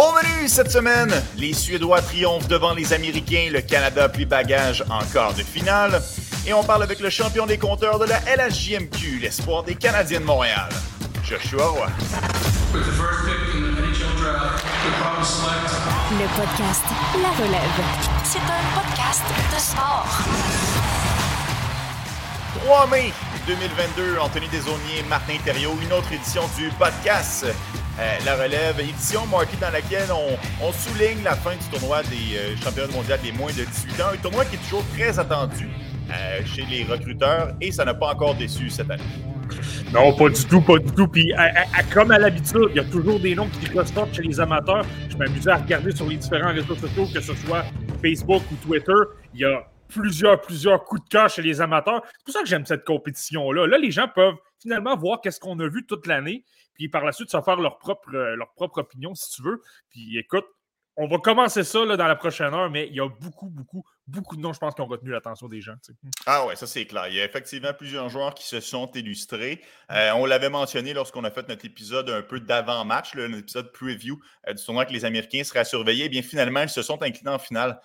[0.00, 5.04] Au menu cette semaine, les Suédois triomphent devant les Américains, le Canada plie bagage en
[5.12, 6.00] quart de finale.
[6.46, 10.24] Et on parle avec le champion des compteurs de la LHJMQ, l'espoir des Canadiens de
[10.24, 10.70] Montréal,
[11.22, 11.86] Joshua Roy.
[16.12, 16.84] Le podcast
[17.20, 17.84] La Relève.
[18.24, 20.08] C'est un podcast de sport.
[22.64, 23.12] 3 mai
[23.46, 27.44] 2022, Anthony Desaunier, Martin Thériault, une autre édition du podcast
[28.00, 30.08] euh, La Relève, édition marquée dans laquelle
[30.62, 34.06] on, souligne la fin du tournoi des euh, championnats mondiaux des moins de 18 ans,
[34.14, 35.68] un tournoi qui est toujours très attendu
[36.10, 39.02] euh, chez les recruteurs et ça n'a pas encore déçu cette année.
[39.92, 41.08] Non, pas du tout, pas du tout.
[41.08, 41.32] Puis,
[41.92, 44.86] comme à l'habitude, il y a toujours des noms qui ressortent chez les amateurs.
[45.10, 47.64] Je m'amusais à regarder sur les différents réseaux sociaux, que ce soit
[48.00, 48.92] Facebook ou Twitter.
[49.34, 52.02] Il y a plusieurs, plusieurs coups de cœur chez les amateurs.
[52.06, 53.66] C'est pour ça que j'aime cette compétition-là.
[53.66, 56.44] Là, les gens peuvent finalement voir qu'est-ce qu'on a vu toute l'année,
[56.80, 59.60] puis par la suite, se faire leur propre, euh, leur propre opinion, si tu veux.
[59.90, 60.46] Puis écoute,
[60.96, 64.34] on va commencer ça dans la prochaine heure, mais il y a beaucoup, beaucoup, beaucoup
[64.34, 65.74] de noms, je pense, qui ont retenu l'attention des gens.
[66.24, 67.08] Ah ouais, ça c'est clair.
[67.08, 69.60] Il y a effectivement plusieurs joueurs qui se sont illustrés.
[69.90, 74.18] Euh, on l'avait mentionné lorsqu'on a fait notre épisode un peu d'avant-match, notre épisode preview
[74.48, 76.06] euh, du tournoi que les Américains seraient à surveiller.
[76.06, 77.78] Eh bien, finalement, ils se sont inclinés en finale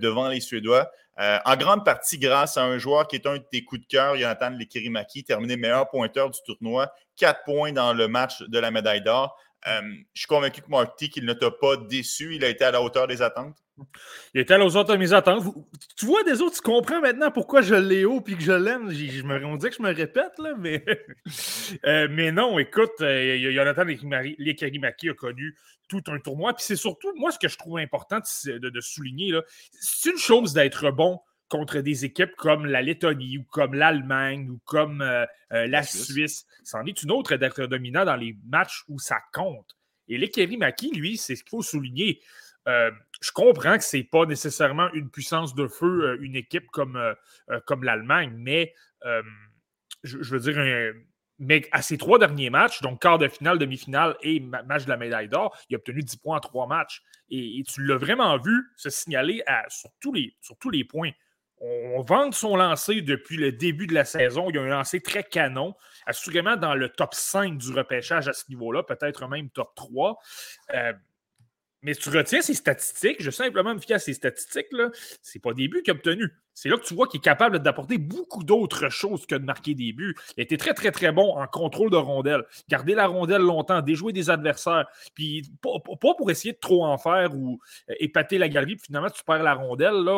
[0.00, 0.90] devant les Suédois.
[1.18, 4.16] En grande partie grâce à un joueur qui est un de tes coups de cœur,
[4.16, 9.02] Jonathan Lekirimaki, terminé meilleur pointeur du tournoi, quatre points dans le match de la médaille
[9.02, 9.36] d'or.
[9.66, 9.80] Euh,
[10.12, 12.36] je suis convaincu que Marty, qu'il ne t'a pas déçu.
[12.36, 13.56] Il a été à la hauteur des attentes.
[14.34, 15.44] Il a été à la hauteur de mes attentes.
[15.96, 18.90] Tu vois, des autres, tu comprends maintenant pourquoi je l'ai haut et que je l'aime.
[18.90, 20.84] Je me, on dirait que je me répète, là, mais,
[21.86, 25.56] euh, mais non, écoute, euh, Jonathan Lekarimaki a connu
[25.88, 26.54] tout un tournoi.
[26.54, 29.38] Puis c'est surtout, moi, ce que je trouve important de, de souligner,
[29.72, 34.60] c'est une chose d'être bon contre des équipes comme la Lettonie ou comme l'Allemagne ou
[34.64, 36.46] comme euh, euh, la Suisse.
[36.64, 39.76] C'en est une autre d'être dominant dans les matchs où ça compte.
[40.08, 42.20] Et l'Ekeri Maki, lui, c'est ce qu'il faut souligner.
[42.68, 47.00] Euh, je comprends que ce n'est pas nécessairement une puissance de feu, une équipe comme,
[47.66, 48.74] comme l'Allemagne, mais
[50.02, 50.94] je, veux dire,
[51.38, 54.96] mais à ses trois derniers matchs, donc quart de finale, demi-finale et match de la
[54.96, 57.02] médaille d'or, il a obtenu 10 points en trois matchs.
[57.28, 59.64] Et, tu l'as vraiment vu se signaler à,
[60.14, 61.12] les, sur tous les points
[61.58, 64.50] on vante son lancer depuis le début de la saison.
[64.50, 68.44] Il a un lancer très canon, assurément dans le top 5 du repêchage à ce
[68.50, 70.18] niveau-là, peut-être même top 3.
[71.82, 74.90] Mais tu retiens ses statistiques, je vais simplement me fier à ses statistiques, là,
[75.22, 76.30] c'est pas des buts qu'il a obtenus.
[76.54, 79.74] C'est là que tu vois qu'il est capable d'apporter beaucoup d'autres choses que de marquer
[79.74, 80.16] des buts.
[80.36, 82.44] Il été très, très, très bon en contrôle de rondelle.
[82.68, 87.36] Garder la rondelle longtemps, déjouer des adversaires, puis pas, pour essayer de trop en faire
[87.36, 87.60] ou
[87.90, 90.08] euh, épater la galerie, puis finalement tu perds la rondelle,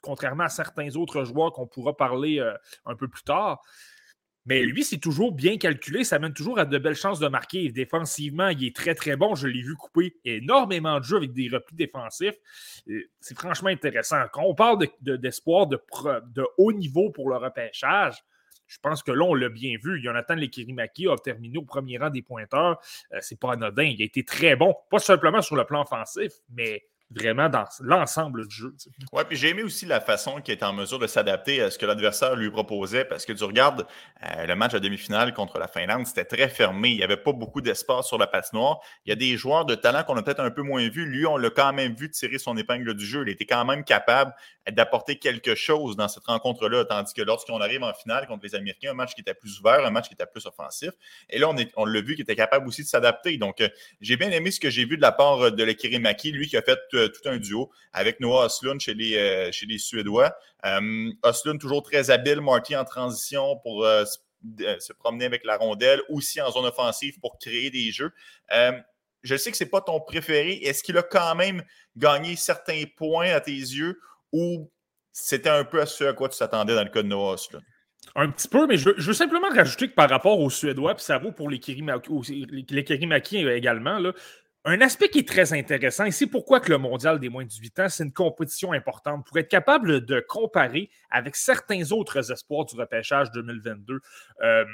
[0.00, 2.54] contrairement à certains autres joueurs qu'on pourra parler euh,
[2.86, 3.60] un peu plus tard.
[4.46, 6.04] Mais lui, c'est toujours bien calculé.
[6.04, 7.70] Ça mène toujours à de belles chances de marquer.
[7.70, 9.34] Défensivement, il est très, très bon.
[9.34, 12.36] Je l'ai vu couper énormément de jeux avec des replis défensifs.
[13.20, 14.22] C'est franchement intéressant.
[14.32, 15.80] Quand on parle d'espoir de,
[16.34, 18.22] de, haut niveau pour le repêchage,
[18.66, 20.02] je pense que là, on l'a bien vu.
[20.02, 22.80] Jonathan Lekirimaki a terminé au premier rang des pointeurs.
[23.12, 23.84] Euh, c'est pas anodin.
[23.84, 26.82] Il a été très bon, pas simplement sur le plan offensif, mais
[27.14, 28.74] vraiment dans l'ensemble du jeu.
[29.12, 31.78] Oui, puis j'ai aimé aussi la façon qu'il est en mesure de s'adapter à ce
[31.78, 33.86] que l'adversaire lui proposait, parce que tu regardes
[34.22, 36.90] euh, le match de demi-finale contre la Finlande, c'était très fermé.
[36.90, 38.80] Il n'y avait pas beaucoup d'espace sur la patinoire.
[39.06, 41.06] Il y a des joueurs de talent qu'on a peut-être un peu moins vus.
[41.06, 43.22] Lui, on l'a quand même vu tirer son épingle du jeu.
[43.26, 44.34] Il était quand même capable
[44.70, 48.92] d'apporter quelque chose dans cette rencontre-là, tandis que lorsqu'on arrive en finale contre les Américains,
[48.92, 50.90] un match qui était plus ouvert, un match qui était plus offensif,
[51.28, 53.36] et là, on, on l'a vu qu'il était capable aussi de s'adapter.
[53.36, 53.68] Donc, euh,
[54.00, 56.62] j'ai bien aimé ce que j'ai vu de la part de Lekirimaki, lui qui a
[56.62, 60.34] fait euh, tout un duo avec Noah Oslund chez les, euh, chez les Suédois.
[60.64, 66.00] Euh, Oslund, toujours très habile, Marty en transition pour euh, se promener avec la rondelle,
[66.08, 68.12] aussi en zone offensive pour créer des jeux.
[69.22, 70.54] je sais que ce n'est pas ton préféré.
[70.62, 71.62] Est-ce qu'il a quand même
[71.96, 73.98] gagné certains points à tes yeux
[74.32, 74.70] ou
[75.12, 77.64] c'était un peu à ce à quoi tu t'attendais dans le cas de Noah Oslund?
[78.14, 81.18] Un petit peu, mais je veux, simplement rajouter que par rapport aux Suédois, puis ça
[81.18, 84.12] vaut pour les Kirimaki également, là,
[84.66, 87.48] un aspect qui est très intéressant, et c'est pourquoi que le mondial des moins de
[87.48, 92.64] 18 ans, c'est une compétition importante pour être capable de comparer avec certains autres espoirs
[92.64, 94.00] du repêchage 2022.
[94.42, 94.64] Euh,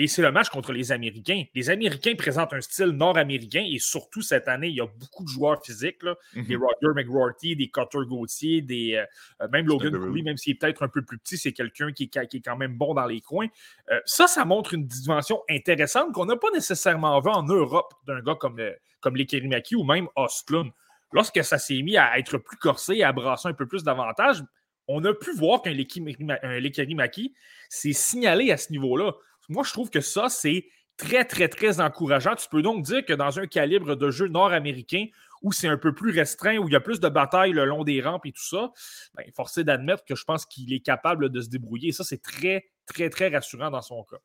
[0.00, 1.42] et c'est le match contre les Américains.
[1.56, 5.28] Les Américains présentent un style nord-américain et surtout cette année, il y a beaucoup de
[5.28, 6.04] joueurs physiques.
[6.36, 6.44] Mhm.
[6.44, 9.04] Des Roger McRorty, des Cutter Gauthier, des, euh,
[9.42, 12.08] euh, même Logan Cooley, même s'il est peut-être un peu plus petit, c'est quelqu'un qui,
[12.08, 13.48] qui, est quand même bon dans les coins.
[13.90, 18.20] Euh, ça, ça montre une dimension intéressante qu'on n'a pas nécessairement vu en Europe d'un
[18.20, 18.62] gars comme,
[19.00, 20.70] comme les Kerimaki ou même Ostlund.
[21.10, 24.44] Lorsque ça s'est mis à être plus corsé et à brasser un peu plus d'avantages,
[24.86, 27.34] on a pu voir qu'un Lekirimaki
[27.68, 29.12] s'est signalé à ce niveau-là
[29.48, 30.66] moi, je trouve que ça, c'est
[30.96, 32.34] très, très, très encourageant.
[32.34, 35.06] Tu peux donc dire que dans un calibre de jeu nord-américain
[35.42, 37.84] où c'est un peu plus restreint, où il y a plus de batailles le long
[37.84, 38.72] des rampes et tout ça,
[39.14, 41.90] ben, forcé d'admettre que je pense qu'il est capable de se débrouiller.
[41.90, 44.18] Et ça, c'est très, très, très rassurant dans son cas.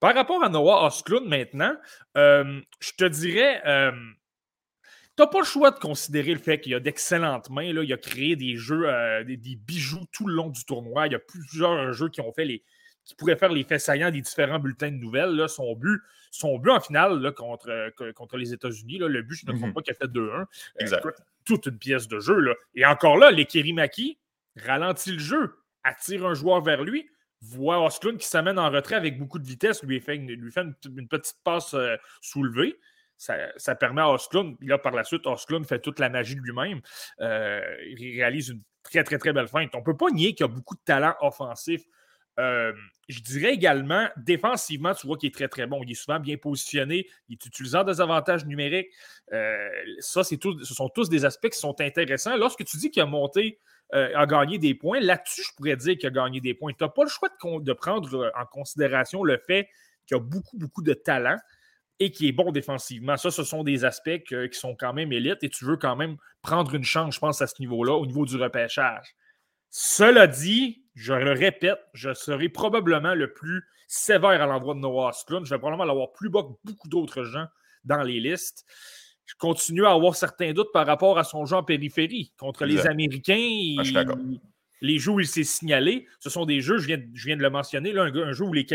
[0.00, 1.74] Par rapport à Noah Osklund maintenant,
[2.16, 3.90] euh, je te dirais, euh,
[5.16, 7.72] tu n'as pas le choix de considérer le fait qu'il a d'excellentes mains.
[7.72, 7.82] Là.
[7.82, 11.08] Il a créé des jeux, euh, des, bijoux tout le long du tournoi.
[11.08, 12.62] Il y a plusieurs jeux qui ont fait les,
[13.08, 15.30] qui pourraient faire les faits saillants des différents bulletins de nouvelles.
[15.30, 15.48] Là.
[15.48, 19.56] Son, but, son but en finale contre, contre les États-Unis, le but, je ne me
[19.56, 19.74] trompe mhm.
[19.74, 20.44] pas, qu'il a fait 2-1.
[20.78, 21.06] Exact.
[21.46, 22.38] toute une pièce de jeu.
[22.38, 22.54] Là.
[22.74, 24.18] Et encore là, les Kerimaki
[24.56, 27.08] ralentit le jeu, attire un joueur vers lui,
[27.40, 30.66] voit Osklund qui s'amène en retrait avec beaucoup de vitesse, lui fait une, lui fait
[30.84, 32.78] une, petite passe euh, soulevée.
[33.16, 36.80] Ça, permet à Osklund, là par la suite, Osklund fait toute la magie de lui-même.
[37.20, 39.74] Euh, il réalise une très, très, très belle feinte.
[39.74, 41.82] On ne peut pas nier qu'il a beaucoup de talent offensif.
[42.38, 42.72] Euh,
[43.08, 45.82] je dirais également, défensivement, tu vois qu'il est très, très bon.
[45.82, 47.06] Il est souvent bien positionné.
[47.28, 48.88] Il est utilisant des avantages numériques.
[49.98, 52.36] ça, c'est tout, ce sont tous des aspects qui sont intéressants.
[52.36, 53.58] Lorsque tu dis qu'il a monté
[53.94, 55.00] euh, a gagné des points.
[55.00, 56.72] Là-dessus, je pourrais dire qu'il a gagné des points.
[56.72, 59.68] Tu n'as pas le choix de, prendre euh, en considération le fait
[60.06, 61.38] qu'il a beaucoup, beaucoup de talent
[61.98, 63.16] et qu'il est bon défensivement.
[63.16, 66.16] Ça, ce sont des aspects qui sont quand même élites et tu veux quand même
[66.42, 69.14] prendre une chance, je pense, à ce niveau-là, au niveau du repêchage.
[69.70, 75.10] Cela dit, je le répète, je serai probablement le plus sévère à l'endroit de Noah
[75.10, 75.44] Osklund.
[75.44, 77.46] Je vais probablement l'avoir plus bas que beaucoup d'autres gens
[77.84, 78.64] dans les listes
[79.28, 82.32] je continue à avoir certains doutes par rapport à son jeu en périphérie.
[82.38, 84.04] Contre les Américains, ah,
[84.80, 87.42] les jeux où il s'est signalé, ce sont des jeux, je viens, je viens de
[87.42, 88.66] le mentionner, là, un, jeu où les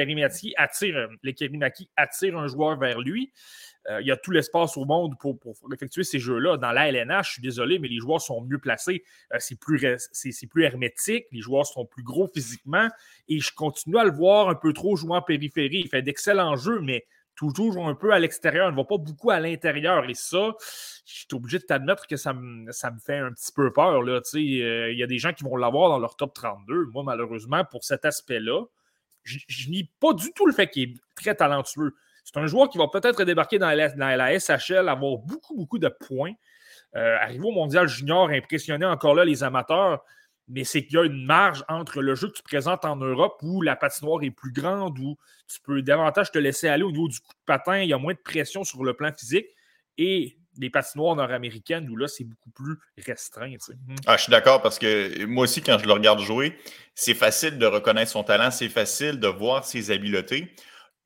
[0.57, 3.33] attirent, les Karimaki attirent un joueur vers lui.
[3.89, 5.37] Euh, il y a tout l'espace au monde pour,
[5.73, 6.57] effectuer ces jeux-là.
[6.57, 9.03] Dans la LNH, je suis désolé, mais les joueurs sont mieux placés.
[9.33, 9.83] Euh, c'est plus,
[10.63, 11.25] hermétique.
[11.31, 12.87] Les joueurs sont plus gros physiquement.
[13.27, 15.81] Et je continue à le voir un peu trop jouer en périphérie.
[15.83, 19.39] Il fait d'excellents jeux, mais toujours un peu à l'extérieur, ne va pas beaucoup à
[19.39, 20.07] l'intérieur.
[20.09, 20.53] Et ça,
[21.05, 22.71] je suis obligé de t'admettre que ça me,
[23.03, 24.01] fait un petit peu peur.
[24.01, 26.85] Euh, il y a des gens qui vont l'avoir dans leur top 32.
[26.93, 28.63] Moi, malheureusement, pour cet aspect-là,
[29.23, 31.95] je, nie pas du tout le fait qu'il est très talentueux.
[32.23, 36.33] C'est un joueur qui va peut-être débarquer dans la, SHL, avoir beaucoup, beaucoup de points.
[36.95, 40.03] Euh, au mondial junior, impressionner encore là les amateurs
[40.47, 43.39] mais c'est qu'il y a une marge entre le jeu que tu présentes en Europe
[43.41, 45.17] où la patinoire est plus grande, où
[45.47, 47.97] tu peux davantage te laisser aller au niveau du coup de patin, il y a
[47.97, 49.47] moins de pression sur le plan physique,
[49.97, 53.49] et les patinoires nord-américaines où là, c'est beaucoup plus restreint.
[53.49, 53.95] Mhm.
[54.05, 56.57] Ah, je suis d'accord parce que moi aussi, quand je le regarde jouer,
[56.93, 60.53] c'est facile de reconnaître son talent, c'est facile de voir ses habiletés.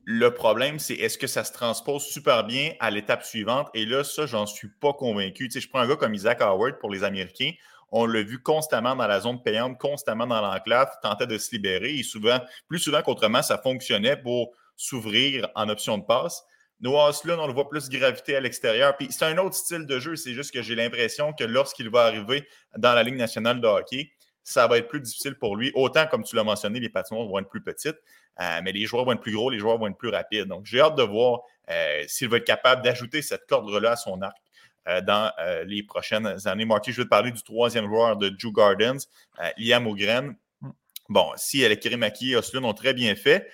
[0.09, 3.68] Le problème, c'est est-ce que ça se transpose super bien à l'étape suivante?
[3.74, 5.50] Et là, ça, j'en suis pas convaincu.
[5.50, 7.51] Tu sais, je prends un gars comme Isaac Howard pour les Américains.
[7.92, 11.94] On l'a vu constamment dans la zone payante, constamment dans l'enclave, tentait de se libérer.
[11.94, 12.39] Et souvent,
[12.69, 16.42] plus souvent qu'autrement, ça fonctionnait pour s'ouvrir en option de passe.
[16.80, 18.95] Noah Oslund, on le voit plus gravité à l'extérieur.
[18.95, 20.15] Puis c'est un autre style de jeu.
[20.15, 24.13] C'est juste que j'ai l'impression que lorsqu'il va arriver dans la Ligue nationale de hockey,
[24.48, 25.74] ça va être plus difficile pour lui.
[25.75, 27.98] Autant, comme tu l'as mentionné, les patinoires vont être plus petites,
[28.39, 30.45] euh, mais les joueurs vont être plus gros, les joueurs vont être plus rapides.
[30.45, 34.22] Donc, j'ai hâte de voir euh, s'il va être capable d'ajouter cette corde-là à son
[34.22, 34.38] arc.
[34.88, 35.34] Euh, dans
[35.66, 36.63] les prochaines années.
[36.63, 39.00] Marty, je veux te parler du troisième joueur de Drew Gardens,
[39.57, 40.38] Liam Ogren.
[41.10, 43.51] Bon, si Kerimaki et Oslund ont très bien fait,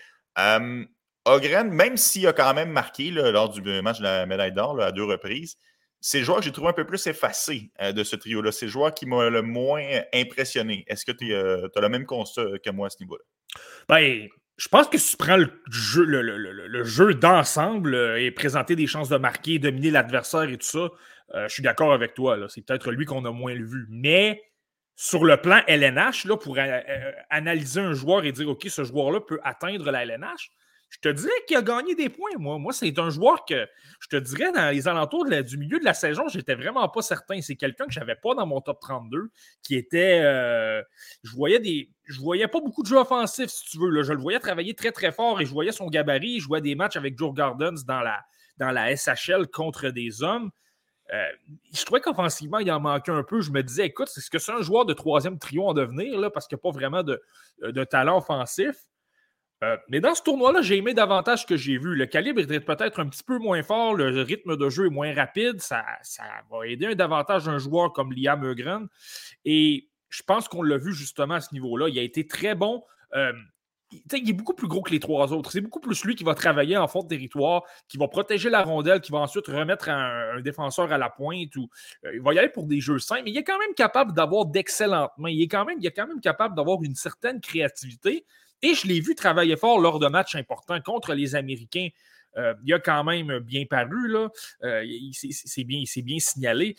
[1.26, 4.92] Ogren, même s'il a quand même marqué lors du match de la médaille d'or à
[4.92, 5.58] deux reprises,
[6.02, 8.52] c'est le joueur que j'ai trouvé un peu plus effacé de ce trio-là.
[8.52, 10.86] C'est le joueur qui m'a le moins impressionné.
[10.88, 13.24] Est-ce que tu as le même constat que moi à ce niveau-là?
[13.90, 18.88] Ben, je pense que si tu prends le jeu, le, jeu d'ensemble et présenter des
[18.88, 20.90] chances de marquer, dominer l'adversaire et tout ça,
[21.34, 22.38] euh, je suis d'accord avec toi.
[22.50, 23.88] C'est peut-être lui qu'on a moins vu.
[23.90, 24.42] Mais
[24.96, 28.84] sur le plan LNH, là, pour euh, euh, analyser un joueur et dire OK, ce
[28.84, 30.52] joueur-là peut atteindre la LNH,
[30.94, 32.60] je te dirais qu'il a gagné des points, moi.
[32.60, 33.68] Moi, c'est un joueur que
[34.00, 37.42] je te dirais dans les alentours du milieu de la saison, j'étais vraiment pas certain.
[37.42, 39.32] C'est quelqu'un que je n'avais pas dans mon top 32,
[39.64, 40.22] qui était.
[41.24, 41.90] je voyais des.
[42.06, 43.90] Je voyais pas beaucoup de jeux offensifs, si tu veux.
[43.90, 44.04] Là.
[44.04, 46.40] Je le voyais travailler très, très fort et je voyais son gabarit.
[46.40, 48.24] Je jouais des matchs avec Joe Gardens dans la,
[48.58, 50.52] dans la SHL contre des hommes.
[51.14, 51.28] Euh,
[51.74, 53.42] je trouvais qu'offensivement, il en manquait un peu.
[53.42, 56.30] Je me disais, écoute, est-ce que c'est un joueur de troisième trio en devenir, là,
[56.30, 57.22] parce qu'il n'y a pas vraiment de,
[57.64, 58.76] euh, talent offensif?
[59.64, 61.96] Euh, mais dans ce tournoi-là, j'ai aimé davantage ce que j'ai vu.
[61.96, 65.14] Le calibre est peut-être un petit peu moins fort, le rythme de jeu est moins
[65.14, 65.62] rapide.
[65.62, 68.88] Ça, ça va aider davantage un joueur comme Liam Eugren.
[69.46, 71.88] Et je pense qu'on l'a vu justement à ce niveau-là.
[71.90, 72.84] Il a été très bon
[74.12, 75.52] il est beaucoup plus gros que les trois autres.
[75.52, 78.64] C'est beaucoup plus lui qui va travailler en fond de territoire, qui va protéger la
[78.64, 81.56] rondelle, qui va ensuite remettre un, défenseur à la pointe.
[81.58, 84.14] Euh, il va y aller pour des jeux simples, mais il est quand même capable
[84.14, 85.30] d'avoir d'excellentes mains.
[85.30, 85.66] Il il est quand
[86.08, 88.26] même capable d'avoir une certaine créativité.
[88.64, 91.90] Et je l'ai vu travailler fort lors de matchs importants contre les Américains.
[92.38, 94.30] euh, il a quand même bien paru, là.
[95.12, 96.76] c'est bien, bien, signalé.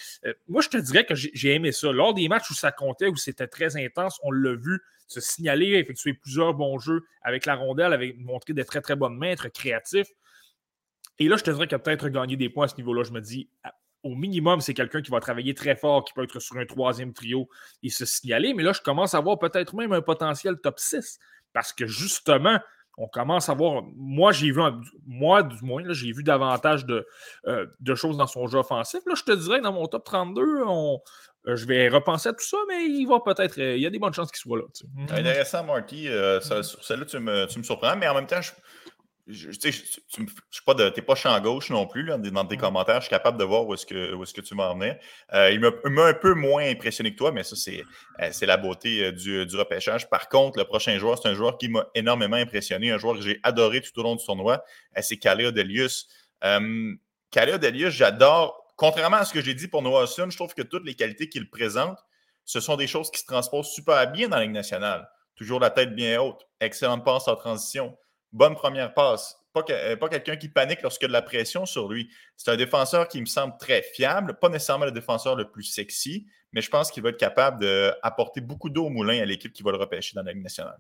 [0.48, 1.92] moi, je te dirais que j'ai aimé ça.
[1.92, 5.74] Lors des matchs où ça comptait, où c'était très intense, on l'a vu se signaler,
[5.74, 9.48] effectuer plusieurs bons jeux avec la rondelle, avec montrer des très, très bonnes mains, être
[9.48, 10.08] créatif.
[11.18, 13.04] Et là, je te dirais qu'il a peut-être gagné des points à ce niveau-là.
[13.04, 13.48] Je me dis,
[14.02, 17.12] au minimum, c'est quelqu'un qui va travailler très fort, qui peut être sur un troisième
[17.12, 17.48] trio
[17.82, 18.54] et se signaler.
[18.54, 21.18] Mais là, je commence à voir peut-être même un potentiel top 6
[21.54, 22.58] parce que justement,
[22.99, 23.82] on commence à voir.
[23.96, 24.61] Moi, j'ai vu,
[25.06, 27.06] moi du moins, j'ai vu davantage de,
[27.46, 29.00] euh, de, choses dans son jeu offensif.
[29.06, 31.00] Là, je te dirais dans mon top 32, on,
[31.46, 33.58] euh, je vais repenser à tout ça, mais il va peut-être.
[33.58, 34.64] Euh, il y a des bonnes chances qu'il soit là.
[35.11, 36.08] Intéressant, Marty.
[36.42, 38.52] sur celle-là, tu me, tu me surprends, mais en même temps, je
[39.26, 42.04] je, tu n'es pas, champ gauche non plus.
[42.04, 44.75] dans tes commentaires, je suis capable de voir où est-ce que, est que tu m'en
[44.75, 44.99] venais.
[45.33, 47.83] Euh, il m'a un peu moins impressionné que toi, mais ça, c'est
[48.21, 50.11] euh, la beauté euh, du, du, repêchage.
[50.11, 53.23] Par contre, le prochain joueur, c'est un joueur qui m'a énormément impressionné, un joueur que
[53.23, 54.62] j'ai adoré tout au long du tournoi.
[55.00, 56.07] c'est Kaleo Delius.
[56.45, 56.95] Euh,
[57.33, 58.61] Delius, j'adore.
[58.76, 61.28] Contrairement à ce que j'ai dit pour Noah Sun, je trouve que toutes les qualités
[61.28, 61.99] qu'il présente,
[62.45, 65.09] ce sont des choses qui se transposent super bien dans la Ligue nationale.
[65.37, 67.97] Toujours la tête bien haute, excellente passe en transition,
[68.34, 69.40] bonne première passe.
[69.54, 72.10] Pas, euh, pas quelqu'un qui panique lorsqu'il y a de la pression sur lui.
[72.36, 76.26] C'est un défenseur qui me semble très fiable, pas nécessairement le défenseur le plus sexy,
[76.52, 79.62] mais je pense qu'il va être capable d'apporter beaucoup d'eau au moulin à l'équipe qui
[79.62, 80.78] va le repêcher dans la Ligue nationale.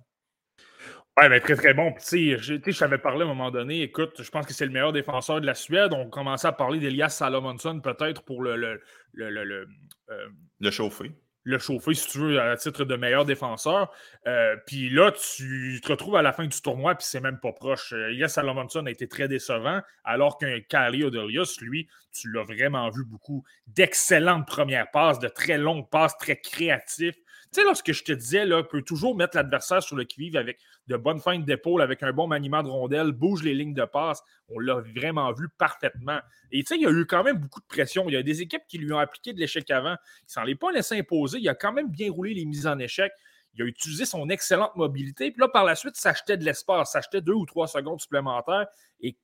[1.16, 1.92] Oui, mais très, très bon.
[1.92, 3.82] Tu sais, je t'avais parlé à un moment donné.
[3.82, 5.92] Écoute, je pense que c'est le meilleur défenseur de la Suède.
[5.92, 8.80] On commençait à parler d'Elias Salomonson, peut-être pour le, le,
[9.12, 9.68] le, le,
[10.10, 11.12] euh, le chauffer
[11.44, 13.92] le chauffer, si tu veux, à titre de meilleur défenseur.
[14.26, 17.52] Euh, puis là, tu te retrouves à la fin du tournoi, puis c'est même pas
[17.52, 17.92] proche.
[17.92, 22.88] Yes, euh, Salomonson a été très décevant, alors qu'un Kylie Odelius, lui, tu l'as vraiment
[22.90, 27.16] vu beaucoup d'excellentes premières passes, de très longues passes, très créatifs.
[27.54, 30.58] Tu sais, lorsque je te disais, là, peut toujours mettre l'adversaire sur le qui-vive avec
[30.88, 34.24] de bonnes feintes d'épaule, avec un bon maniement de rondelle, bouge les lignes de passe.
[34.48, 36.18] On l'a vraiment vu parfaitement.
[36.50, 38.08] Et tu sais, il y a eu quand même beaucoup de pression.
[38.08, 39.94] Il y a des équipes qui lui ont appliqué de l'échec avant.
[40.26, 41.38] Il s'en est pas laissé imposer.
[41.38, 43.12] Il a quand même bien roulé les mises en échec.
[43.54, 45.30] Il a utilisé son excellente mobilité.
[45.30, 48.66] Puis là, par la suite, s'achetait de l'espace, s'achetait deux ou trois secondes supplémentaires.
[48.98, 49.16] Et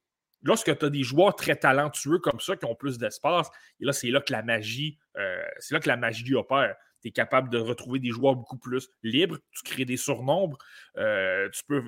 [0.45, 3.49] lorsque tu as des joueurs très talentueux comme ça qui ont plus d'espace,
[3.81, 7.09] et là, c'est là que la magie, euh, c'est là que la magie opère tu
[7.09, 10.59] es capable de retrouver des joueurs beaucoup plus libres, tu crées des surnombres,
[10.97, 11.83] euh, tu peux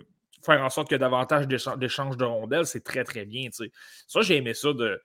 [0.44, 3.48] faire en sorte qu'il y ait davantage d'échanges de rondelles, c'est très, très bien.
[4.06, 5.00] Ça, j'ai aimé ça de.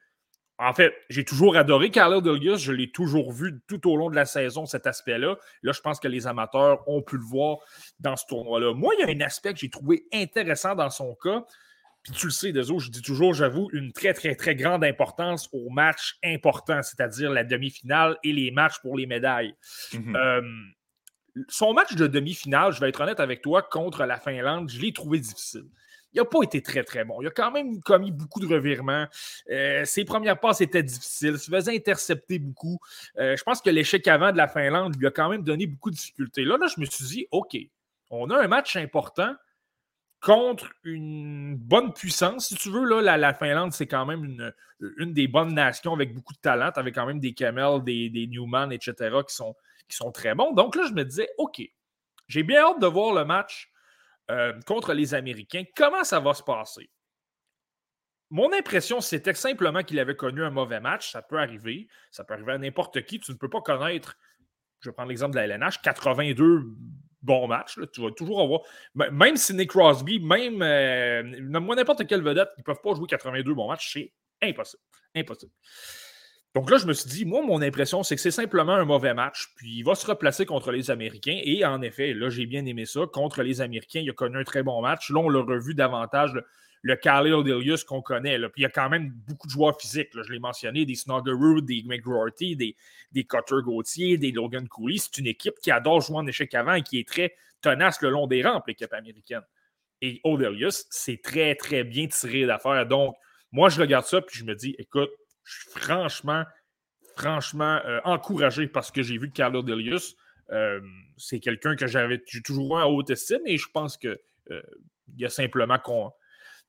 [0.60, 4.16] En fait, j'ai toujours adoré Carlo Delgus, je l'ai toujours vu tout au long de
[4.16, 5.38] la saison, cet aspect-là.
[5.62, 7.60] Là, je pense que les amateurs ont pu le voir
[8.00, 8.74] dans ce tournoi-là.
[8.74, 11.46] Moi, il y a un aspect que j'ai trouvé intéressant dans son cas,
[12.12, 15.70] tu le sais, Deso, je dis toujours, j'avoue, une très, très, très grande importance aux
[15.70, 19.56] matchs importants, c'est-à-dire la demi-finale et les matchs pour les médailles.
[19.94, 20.16] Mhm.
[20.16, 20.42] Euh,
[21.50, 24.94] son match de demi-finale, je vais être honnête avec toi, contre la Finlande, je l'ai
[24.94, 25.66] trouvé difficile.
[26.14, 27.22] Il n'a pas été très, très bon.
[27.22, 29.06] Il a quand même commis beaucoup de revirements.
[29.52, 31.34] Euh, ses premières passes étaient difficiles.
[31.34, 32.80] Il se faisait intercepter beaucoup.
[33.20, 35.92] Euh, je pense que l'échec avant de la Finlande lui a quand même donné beaucoup
[35.92, 36.44] de difficultés.
[36.44, 37.58] Là, là, je me suis dit, OK,
[38.10, 39.36] on a un match important
[40.22, 43.02] contre une bonne puissance, si tu veux.
[43.02, 44.24] La, Finlande, c'est quand même
[44.80, 48.72] une, des bonnes nations avec beaucoup de talent, avec quand même des Camel, des, Newman,
[48.72, 48.94] etc.,
[49.28, 49.56] qui sont,
[49.88, 50.54] qui sont très bons.
[50.54, 51.62] Donc là, je me disais, OK,
[52.28, 53.72] j'ai bien hâte de voir le match
[54.32, 55.64] euh, contre les Américains.
[55.76, 56.90] Comment ça va se passer?
[58.30, 61.12] Mon impression, c'était simplement qu'il avait connu un mauvais match.
[61.12, 61.88] Ça peut arriver.
[62.12, 63.20] Ça peut arriver à n'importe qui.
[63.20, 64.18] Tu ne peux pas connaître,
[64.82, 66.76] je vais prendre l'exemple de la LNH, 82
[67.22, 67.80] bon match.
[67.94, 68.62] Tu vas toujours avoir.
[69.12, 73.68] Même si Crosby, même euh, n'importe quelle vedette, ils ne peuvent pas jouer 82 bons
[73.68, 73.94] matchs.
[73.94, 74.82] C'est impossible.
[75.16, 75.52] Impossible.
[76.56, 79.14] Donc là, je me suis dit, moi, mon impression, c'est que c'est simplement un mauvais
[79.14, 79.50] match.
[79.58, 81.40] Puis il va se replacer contre les Américains.
[81.44, 83.02] Et en effet, là, j'ai bien aimé ça.
[83.14, 85.10] Contre les Américains, il a connu un très bon match.
[85.12, 86.34] Là, on l'a revu davantage
[87.02, 88.38] Khalil Delius qu'on connaît.
[88.50, 90.10] Puis il y a quand même beaucoup de joueurs physiques.
[90.14, 92.76] Je l'ai mentionné, des Snuggerud, des McGrorty, des,
[93.12, 94.98] des Cutter Gauthier, des Logan Cooley.
[94.98, 98.10] C'est une équipe qui adore jouer en échec avant et qui est très tenace le
[98.10, 99.44] long des rampes, l'équipe américaine.
[100.02, 102.86] Et Odelius, c'est très, très bien tiré d'affaire.
[102.86, 103.16] Donc,
[103.52, 105.10] moi, je regarde ça puis je me dis, écoute,
[105.44, 106.44] je suis franchement,
[107.16, 110.16] franchement euh, encouragé parce que j'ai vu que Carlo Delius,
[110.52, 110.82] euh,
[111.18, 114.18] c'est quelqu'un que j'avais toujours en haute estime et je pense qu'il
[114.52, 114.62] euh,
[115.18, 116.12] y a simplement qu'on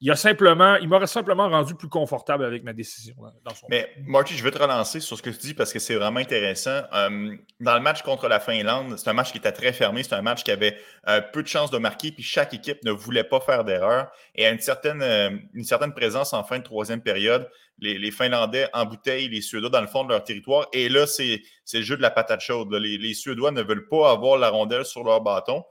[0.01, 3.17] il a simplement, il m'aurait simplement rendu plus confortable avec ma décision.
[3.45, 5.81] Dans son Mais Marty, je veux te relancer sur ce que tu dis parce que
[5.81, 6.83] c'est vraiment intéressant.
[6.93, 10.15] Euh, dans le match contre la Finlande, c'est un match qui était très fermé, c'est
[10.15, 10.77] un match qui avait
[11.09, 14.09] euh, peu de chances de marquer, puis chaque équipe ne voulait pas faire d'erreur.
[14.37, 17.49] Et à une certaine, euh, une certaine présence en fin de troisième période,
[17.81, 20.69] les, Finlandais embouteillent les Suédois dans le fond de leur territoire.
[20.73, 22.73] Et là, c'est le jeu de la patate chaude.
[22.73, 25.65] Les, les, Suédois ne veulent pas avoir la rondelle sur leur bâton.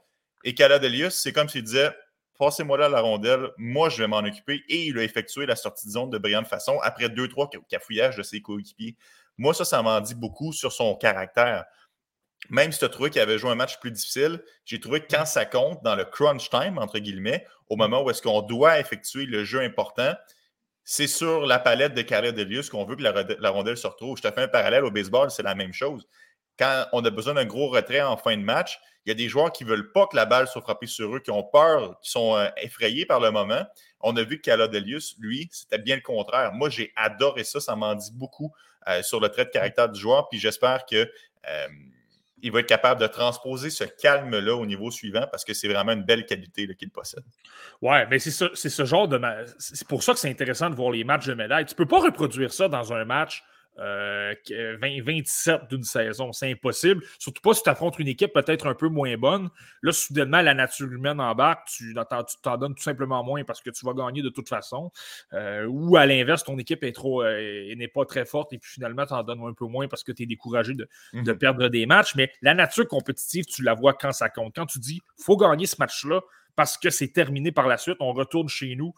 [0.44, 1.90] Et Caladelius, c'est comme s'il disait
[2.38, 4.62] passez-moi là la rondelle, moi je vais m'en occuper.
[4.68, 8.16] Et il a effectué la sortie de zone de brillante façon après deux, trois cafouillages
[8.16, 8.96] de ses coéquipiers.
[9.36, 11.64] Moi, ça, ça m'en dit beaucoup sur son caractère.
[12.50, 15.06] Même si tu as trouvé qu'il avait joué un match plus difficile, j'ai trouvé que
[15.14, 18.78] quand ça compte dans le crunch time, entre guillemets, au moment où est-ce qu'on doit
[18.78, 20.14] effectuer le jeu important,
[20.84, 24.16] c'est sur la palette de Carrière Delius qu'on veut que la, rondelle se retrouve.
[24.16, 26.06] Je te fais un parallèle au baseball, c'est la même chose.
[26.58, 29.28] Quand on a besoin d'un gros retrait en fin de match, il y a des
[29.30, 31.98] joueurs qui ne veulent pas que la balle soit frappée sur eux, qui ont peur,
[32.02, 33.64] qui sont euh, effrayés par le moment.
[34.00, 36.52] On a vu que Delius, lui, c'était bien le contraire.
[36.52, 37.58] Moi, j'ai adoré ça.
[37.58, 38.52] Ça m'en dit beaucoup
[38.86, 40.28] euh, sur le trait de caractère du joueur.
[40.28, 40.96] Puis j'espère que
[41.48, 41.66] euh,
[42.42, 45.92] il va être capable de transposer ce calme-là au niveau suivant parce que c'est vraiment
[45.92, 47.24] une belle qualité qu'il possède.
[47.80, 49.18] Ouais, mais c'est ce, genre de.
[49.58, 51.64] C'est pour ça que c'est intéressant de voir les matchs de médailles.
[51.64, 53.42] Tu ne peux pas reproduire ça dans un match
[53.78, 56.32] 27 euh, d'une saison.
[56.32, 57.02] C'est impossible.
[57.18, 59.50] Surtout pas si tu affrontes une équipe peut-être un peu moins bonne.
[59.82, 61.94] Là, soudainement, la nature humaine embarque, tu
[62.42, 64.90] t'en donnes tout simplement moins parce que tu vas gagner de toute façon.
[65.32, 68.72] Euh, ou à l'inverse, ton équipe est trop euh, n'est pas très forte et puis
[68.72, 71.38] finalement, tu en donnes un peu moins parce que tu es découragé de, de, mhm.
[71.38, 72.14] perdre des matchs.
[72.16, 74.54] Mais la nature compétitive, tu la vois quand ça compte.
[74.56, 76.20] Quand tu dis faut gagner ce match-là
[76.56, 78.92] parce que c'est terminé par la suite, on retourne chez nous.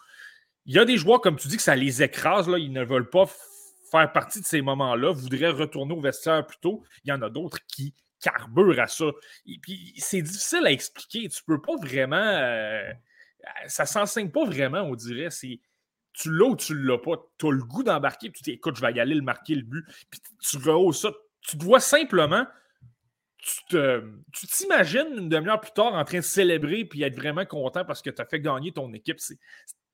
[0.67, 2.85] Il y a des joueurs, comme tu dis, que ça les écrase, là, ils ne
[2.85, 3.27] veulent pas
[3.91, 6.85] faire partie de ces moments-là, voudraient retourner au vestiaire plus tôt.
[7.05, 9.07] Il y en a d'autres qui carburent à ça.
[9.47, 11.29] Et puis, c'est difficile à expliquer.
[11.29, 12.17] Tu peux pas vraiment.
[12.17, 12.93] euh,
[13.67, 15.31] ça s'enseigne pas vraiment, on dirait.
[15.31, 15.61] C'est
[16.13, 17.13] tu l'as ou tu l'as pas.
[17.39, 19.55] Tu as le goût d'embarquer, puis tu dis, écoute, je vais y aller le marquer
[19.55, 19.85] le but.
[20.11, 21.13] Puis tu rehausses ça.
[21.41, 22.47] Tu dois simplement.
[23.39, 28.03] Tu t'imagines une demi-heure plus tard en train de célébrer puis être vraiment content parce
[28.03, 29.19] que tu as fait gagner ton équipe.
[29.19, 29.39] C'est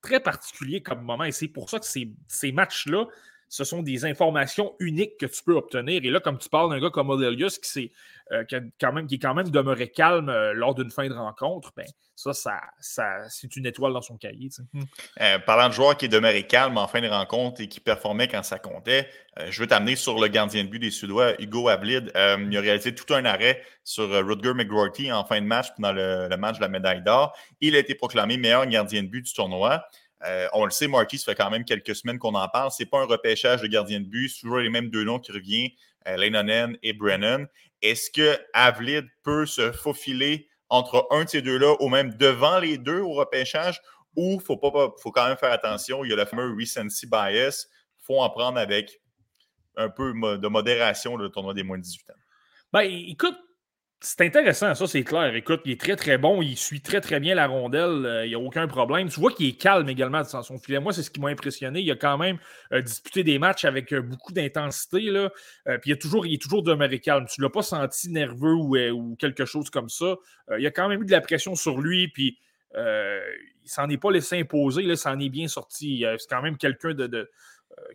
[0.01, 3.07] très particulier comme moment et c'est pour ça que ces matchs-là,
[3.49, 6.03] ce sont des informations uniques que tu peux obtenir.
[6.03, 7.91] Et là, comme tu parles d'un gars comme Odelius qui,
[8.31, 8.43] euh,
[8.79, 11.85] quand même, qui est quand même demeuré calme euh, lors d'une fin de rencontre, ben,
[12.15, 12.33] ça,
[12.79, 14.49] ça, c'est une étoile dans son cahier.
[14.73, 14.81] Hmm.
[15.21, 18.27] Euh, parlant de joueur qui est demeuré calme en fin de rencontre et qui performait
[18.27, 19.07] quand ça comptait,
[19.49, 22.11] je veux t'amener sur le gardien de but des Suédois, Hugo Avlid.
[22.15, 26.35] il a réalisé tout un arrêt sur Rutger McGrorty en fin de match dans le
[26.37, 27.37] match de la médaille d'or.
[27.61, 29.85] Il a été proclamé meilleur gardien de but du tournoi.
[30.25, 32.71] Euh, on le sait, Marquis, ça fait quand même quelques semaines qu'on en parle.
[32.71, 34.29] Ce n'est pas un repêchage de gardien de but.
[34.29, 35.69] C'est toujours les mêmes deux noms qui reviennent,
[36.07, 37.47] euh, et Brennan.
[37.81, 42.77] Est-ce que Avlid peut se faufiler entre un de ces deux-là ou même devant les
[42.77, 43.79] deux au repêchage?
[44.15, 44.59] Ou il faut,
[44.97, 47.67] faut quand même faire attention, il y a le fameux recency bias.
[47.99, 48.99] Il faut en prendre avec
[49.75, 52.13] un peu de modération le tournoi des moins de 18 ans.
[52.73, 53.37] Ben, écoute,
[53.99, 55.33] c'est intéressant, ça, c'est clair.
[55.33, 56.43] Écoute, il est très, très bon.
[56.43, 58.05] Il suit très, très bien la rondelle.
[58.05, 59.09] Euh, il n'y a aucun problème.
[59.09, 60.79] Tu vois qu'il est calme également dans son filet.
[60.79, 61.81] Moi, c'est ce qui m'a impressionné.
[61.81, 62.37] Il a quand même
[62.73, 64.99] euh, disputé des matchs avec euh, beaucoup d'intensité.
[64.99, 67.25] puis il, a toujours, il est toujours demeuré calme.
[67.27, 70.15] Tu ne l'as pas senti nerveux ou, quelque chose comme ça.
[70.59, 72.07] il a quand même eu de la pression sur lui.
[72.07, 72.37] Puis
[72.75, 74.83] il s'en est pas laissé imposer.
[74.83, 76.05] Il s'en est bien sorti.
[76.19, 77.31] C'est quand même quelqu'un de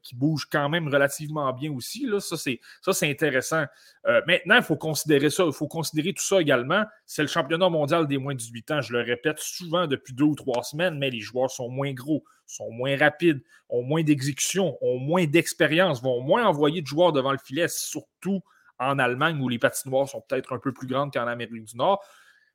[0.03, 2.07] qui bouge quand même relativement bien aussi.
[2.07, 2.21] Là.
[2.21, 3.65] Ça, c'est intéressant.
[4.07, 5.45] Euh, maintenant, il faut considérer ça.
[5.47, 6.85] Il faut considérer tout ça également.
[7.07, 8.81] C'est le championnat mondial des moins de 18 ans.
[8.81, 12.25] Je le répète souvent depuis deux ou trois semaines, mais les joueurs sont moins gros,
[12.47, 17.33] sont moins rapides, ont moins d'exécution, ont moins d'expérience, vont moins envoyer de joueurs devant
[17.33, 18.41] le filet, surtout
[18.79, 22.05] en Allemagne où les patinoires sont peut-être un peu plus grandes qu'en Amérique du Nord.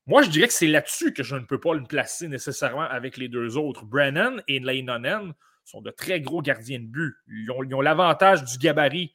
[0.06, 3.18] Moi, je dirais que c'est là-dessus que je ne peux pas le placer nécessairement avec
[3.18, 3.86] les deux autres.
[3.86, 5.34] Brennan et Leinonen
[5.68, 7.16] sont de très gros gardiens de but.
[7.28, 9.14] Ils ont, l'avantage du gabarit.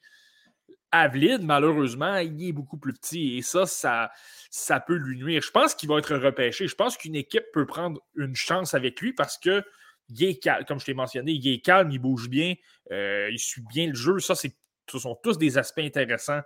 [0.95, 5.41] Avlid, malheureusement, il est beaucoup plus petit et ça, ça, peut lui nuire.
[5.41, 6.69] Je pense qu'il va être repêché.
[6.69, 9.65] Je pense qu'une équipe peut prendre une chance avec lui parce que
[10.11, 12.55] il est calme, comme je t'ai mentionné, il est calme, il bouge bien,
[12.91, 14.19] euh, il suit bien le jeu.
[14.19, 14.49] Ça, ce
[14.99, 16.43] sont tous des aspects intéressants.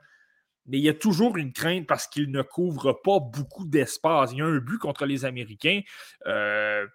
[0.66, 4.30] Mais il y a toujours une crainte parce qu'il ne couvre pas beaucoup d'espace.
[4.32, 5.80] Il y a un but contre les Américains.
[6.26, 6.86] Euh,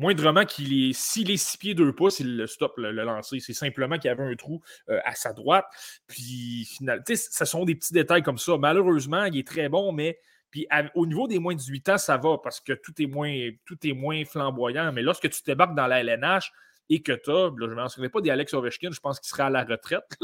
[0.00, 3.38] moindrement qu'il est, s'il est six pieds deux pouces, il le stop le, lancer.
[3.38, 5.66] C'est simplement qu'il y avait un trou euh, à sa droite.
[6.06, 8.56] Puis, final, ce sont des petits détails comme ça.
[8.56, 10.18] Malheureusement, il est très bon, mais
[10.50, 13.50] puis au niveau des moins de 18 ans, ça va parce que tout est moins,
[13.66, 14.90] tout est moins flamboyant.
[14.92, 16.50] Mais lorsque tu débarques dans la LNH
[16.88, 19.46] et que tu as, je ne mentionnerai pas des Alex Ovechkin, je pense qu'il sera
[19.46, 20.18] à la retraite,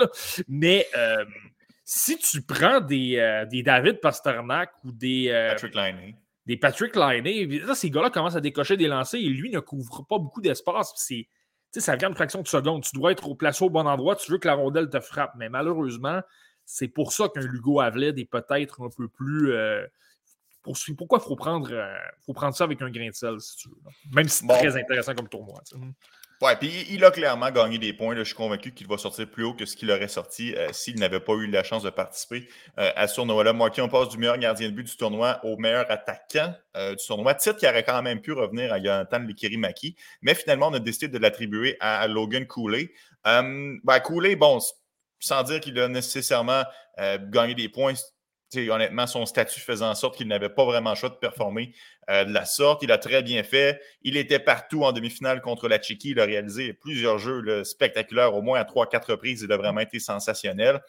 [0.48, 1.24] mais euh,
[1.84, 5.28] si tu prends des, euh, des David Pasternak ou des.
[5.50, 7.61] Patrick Liney des Patrick Liney.
[7.74, 10.92] ces gars-là commencent à décocher des lancers et lui ne couvre pas beaucoup d'espace.
[10.96, 11.28] C'est,
[11.72, 12.85] ça vient de fraction de seconde.
[12.85, 15.32] Tu dois être placé au bon endroit, tu veux que la rondelle te frappe.
[15.37, 16.20] Mais malheureusement,
[16.64, 19.52] c'est pour ça qu'un Lugo Avled est peut-être un peu plus.
[19.52, 19.85] Euh,
[20.62, 23.68] pourquoi il faut prendre, euh, faut prendre ça avec un grain de sel, si tu
[23.68, 23.76] veux.
[24.12, 25.62] Même si c'est très intéressant comme tournoi.
[26.42, 28.14] Ouais, puis il a clairement gagné des points.
[28.14, 30.99] Je suis convaincu qu'il va sortir plus haut que ce qu'il aurait sorti euh, s'il
[30.99, 32.46] n'avait pas eu la chance de participer
[32.79, 33.55] euh, à ce tournoi-là.
[33.55, 37.07] Marquis, on passe du meilleur gardien de but du tournoi au meilleur attaquant euh, du
[37.07, 37.35] tournoi.
[37.35, 41.09] Titre qui aurait quand même pu revenir à Jonathan Likiri-Maki, mais finalement, on a décidé
[41.09, 42.92] de l'attribuer à, Logan Cooley.
[43.25, 43.79] Ben,
[44.38, 44.59] bon,
[45.18, 46.64] sans dire qu'il a nécessairement
[47.31, 47.94] gagné des points,
[48.71, 51.75] honnêtement, son statut faisait en sorte qu'il n'avait pas vraiment le choix de performer
[52.11, 52.83] euh, de la sorte.
[52.83, 53.81] Il a très bien fait.
[54.03, 56.11] Il était partout en demi-finale contre la Tchéquie.
[56.11, 59.42] Il a réalisé plusieurs jeux spectaculaires, au moins à trois, quatre reprises.
[59.42, 60.81] Il a vraiment été sensationnel.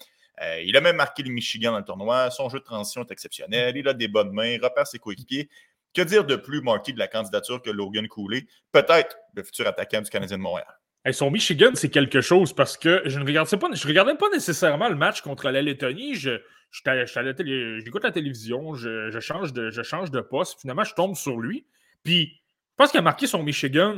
[0.41, 2.29] Euh, il a même marqué le Michigan dans le tournoi.
[2.31, 3.75] Son jeu de transition est exceptionnel.
[3.75, 5.49] Il a des bonnes mains, repère ses coéquipiers.
[5.93, 8.45] Que dire de plus marqué de la candidature que Logan Cooley?
[8.71, 10.67] Peut-être le futur attaquant du Canadien de Montréal?
[11.11, 14.89] Son Michigan, c'est quelque chose parce que je ne regardais pas, je regardais pas nécessairement
[14.89, 16.15] le match contre la Lettonie.
[16.15, 20.59] Je, j'écoute la télévision, je, change de, je change de poste.
[20.61, 21.65] Finalement, je tombe sur lui.
[22.03, 23.95] Puis, je pense qu'il a marqué son Michigan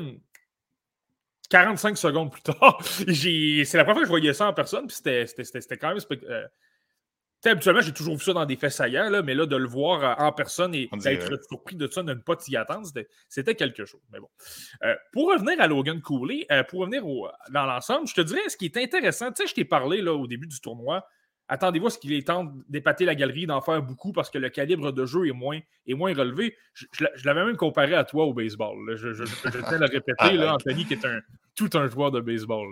[1.49, 2.79] 45 secondes plus tard.
[2.83, 4.87] c'est la première fois que je voyais ça en personne.
[4.87, 5.99] Puis, c'était quand même.
[7.45, 9.67] Euh, habituellement, j'ai toujours vu ça dans des faits saillants, là, mais là, de le
[9.67, 12.87] voir euh, en personne et d'être surpris de ça, de ne pas t'y attendre,
[13.27, 14.01] c'était quelque chose.
[14.11, 14.29] Mais bon.
[14.83, 17.03] Euh, pour revenir à Logan Cooley, pour revenir
[17.51, 20.13] dans l'ensemble, je te dirais, ce qui est intéressant, tu sais, je t'ai parlé là,
[20.13, 21.05] au début du tournoi
[21.49, 24.49] attendez-vous à ce qu'il est temps d'épater la galerie, d'en faire beaucoup parce que le
[24.49, 26.55] calibre de jeu est moins, est moins relevé.
[26.73, 28.77] Je, l'avais même comparé à toi au baseball.
[28.95, 31.19] Je, je, je, tiens à le répéter, là, Anthony, qui est un,
[31.55, 32.69] tout un joueur de baseball.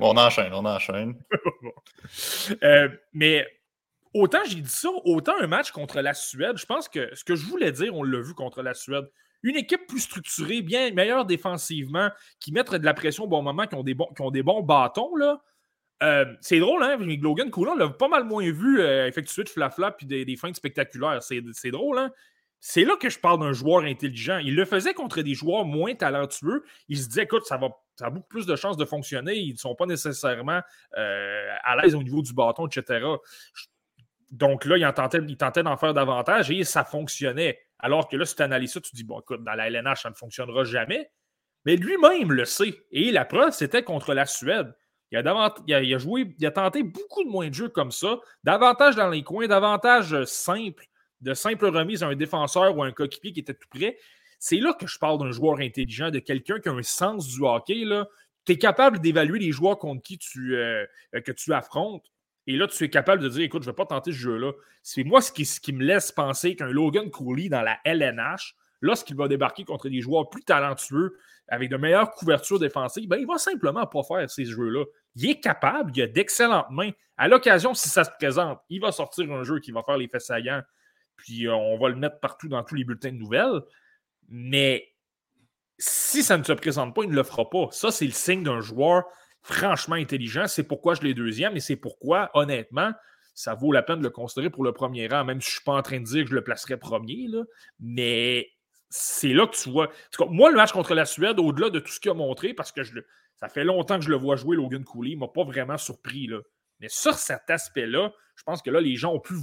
[0.00, 1.14] on enchaîne, on enchaîne.
[2.64, 3.46] Euh, mais
[4.14, 7.36] autant j'ai dit ça, autant un match contre la Suède, je pense que ce que
[7.36, 9.08] je voulais dire, on l'a vu contre la Suède.
[9.42, 13.66] Une équipe plus structurée, bien meilleure défensivement, qui mettre de la pression au bon moment,
[13.66, 15.42] qui ont des bons, qui ont des bons bâtons, là
[16.02, 16.96] euh, c'est drôle, hein?
[16.98, 20.56] Logan Coulon l'a pas mal moins vu euh, effectuer de flafla puis des, des feintes
[20.56, 21.22] spectaculaires.
[21.22, 22.10] C'est drôle, hein?
[22.60, 24.38] C'est là que je parle d'un joueur intelligent.
[24.38, 26.62] Il le faisait contre des joueurs moins talentueux.
[26.88, 27.58] Il se disait, écoute, ça,
[27.96, 29.34] ça a beaucoup plus de chances de fonctionner.
[29.34, 30.60] Ils ne sont pas nécessairement
[30.98, 33.02] euh, à l'aise au niveau du bâton, etc.
[34.30, 37.58] Donc là, il, tentait, d'en faire davantage et ça fonctionnait.
[37.78, 40.10] Alors que là, si tu analyses ça, tu dis, bon, écoute, dans la LNH, ça
[40.10, 41.10] ne fonctionnera jamais.
[41.64, 42.84] Mais lui-même le sait.
[42.90, 44.72] Et la preuve, c'était contre la Suède.
[45.12, 49.08] Il a, joué, il a tenté beaucoup de moins de jeux comme ça, davantage dans
[49.08, 50.86] les coins, davantage simple,
[51.20, 53.98] de simple remise à un défenseur ou un coéquipier qui était tout près.
[54.38, 57.42] C'est là que je parle d'un joueur intelligent, de quelqu'un qui a un sens du
[57.42, 57.84] hockey.
[58.46, 60.86] Tu es capable d'évaluer les joueurs contre qui tu, euh,
[61.50, 62.06] affrontes.
[62.46, 64.52] Et là, tu es capable de dire écoute, je ne vais pas tenter ce jeu-là.
[64.82, 69.28] C'est moi ce qui, me laisse penser qu'un Logan Cooley dans la LNH, lorsqu'il va
[69.28, 73.86] débarquer contre des joueurs plus talentueux, avec de meilleures couvertures défensives, ben, il va simplement
[73.86, 74.84] pas faire ces jeux-là.
[75.16, 76.92] Il est capable, il a d'excellentes mains.
[77.16, 80.08] À l'occasion, si ça se présente, il va sortir un jeu qui va faire les
[80.08, 80.62] faits saillants,
[81.16, 83.60] puis euh, on va le mettre partout dans tous les bulletins de nouvelles.
[84.28, 84.94] Mais
[85.78, 87.68] si ça ne se présente pas, il ne le fera pas.
[87.72, 89.04] Ça, c'est le signe d'un joueur
[89.42, 90.46] franchement intelligent.
[90.46, 92.92] C'est pourquoi je l'ai deuxième et c'est pourquoi, honnêtement,
[93.34, 95.54] ça vaut la peine de le considérer pour le premier rang, même si je ne
[95.56, 97.26] suis pas en train de dire que je le placerai premier.
[97.78, 98.50] Mais
[98.90, 99.90] c'est là que tu vois.
[100.28, 102.82] moi, le match contre la Suède, au-delà de tout ce qu'il a montré, parce que
[103.36, 105.78] ça fait longtemps que je le vois jouer, Logan Cooley, il ne m'a pas vraiment
[105.78, 106.26] surpris.
[106.26, 106.40] Là.
[106.80, 109.34] Mais sur cet aspect-là, je pense que là, les gens ont pu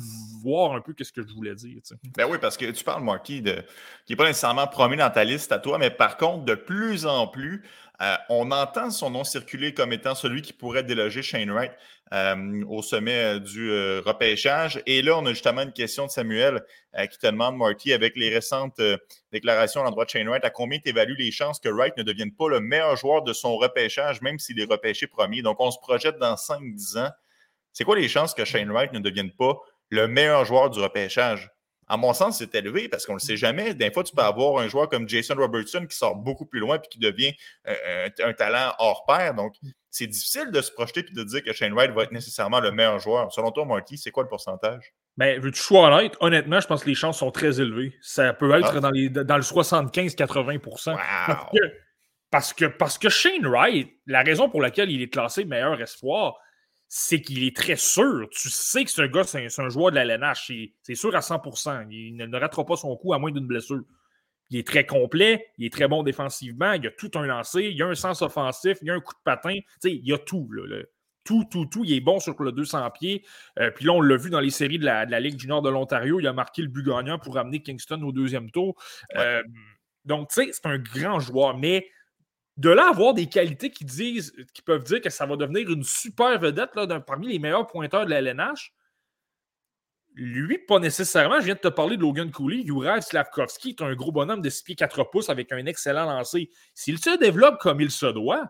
[0.41, 1.79] voir un peu ce que je voulais dire.
[2.17, 3.63] Ben oui, parce que tu parles, Marky, de,
[4.05, 7.05] qui n'est pas nécessairement promis dans ta liste à toi, mais par contre, de plus
[7.05, 7.63] en plus,
[7.99, 11.71] euh, on entend son nom circuler comme étant celui qui pourrait déloger Shane Wright
[12.13, 14.81] euh, au sommet euh, du repêchage.
[14.85, 16.63] Et là, on a justement une question de Samuel
[17.11, 18.81] qui te demande, Marty, avec les récentes
[19.31, 22.31] déclarations à l'endroit de Shane Wright, à combien tu les chances que Wright ne devienne
[22.31, 25.43] pas le meilleur joueur de son repêchage, même s'il est repêché premier?
[25.43, 27.11] Donc, on se projette dans 5-10 ans.
[27.71, 31.51] C'est quoi les chances que Shane Wright ne devienne pas le meilleur joueur du repêchage?
[31.87, 33.73] À mon sens, c'est élevé parce qu'on ne le sait jamais.
[33.73, 36.77] Des fois, tu peux avoir un joueur comme Jason Robertson qui sort beaucoup plus loin
[36.77, 37.33] et qui devient
[37.67, 39.33] euh, un, talent hors pair.
[39.33, 39.53] Donc,
[39.89, 42.71] c'est difficile de se projeter et de dire que Shane Wright va être nécessairement le
[42.71, 43.31] meilleur joueur.
[43.31, 44.93] Selon toi, Marty, c'est quoi le pourcentage?
[45.15, 46.15] Ben, veux-tu choix honnête?
[46.19, 47.95] Honnêtement, je pense que les chances sont très élevées.
[48.01, 48.79] Ça peut être ah.
[48.79, 50.59] dans, les, dans le 75-80
[52.29, 56.35] parce, que, parce que Shane Wright, la raison pour laquelle il est classé meilleur espoir,
[56.89, 58.27] c'est qu'il est très sûr.
[58.31, 60.51] Tu sais que ce gars, c'est un, joueur de la LNH.
[60.81, 63.81] C'est sûr à 100% Il ne, ratera pas son coup à moins d'une blessure.
[64.49, 67.81] Il est très complet, il est très bon défensivement, il a tout un lancé, il
[67.81, 69.55] a un sens offensif, il a un coup de patin.
[69.83, 70.49] il a tout.
[71.25, 71.83] Tout, tout, tout.
[71.83, 73.25] Il est bon sur le 200 pieds.
[73.59, 75.69] Euh, puis là, on l'a vu dans les séries de la, Ligue du Nord de
[75.69, 76.21] l'Ontario.
[76.21, 78.81] Il a marqué le but gagnant pour amener Kingston au deuxième tour.
[79.17, 79.43] Euh,
[80.05, 81.57] donc, tu sais, c'est un grand joueur.
[81.57, 81.89] Mais
[82.57, 85.83] de là avoir des qualités qui disent, qui peuvent dire que ça va devenir une
[85.83, 88.73] super vedette là, parmi les meilleurs pointeurs de la LNH,
[90.19, 91.39] Lui, pas nécessairement.
[91.39, 92.65] Je viens de te parler de Logan Cooley.
[92.65, 96.49] Juraj Slavkovski est un gros bonhomme de 6 pieds 4 pouces avec un excellent lancer.
[96.73, 98.49] S'il se développe comme il se doit,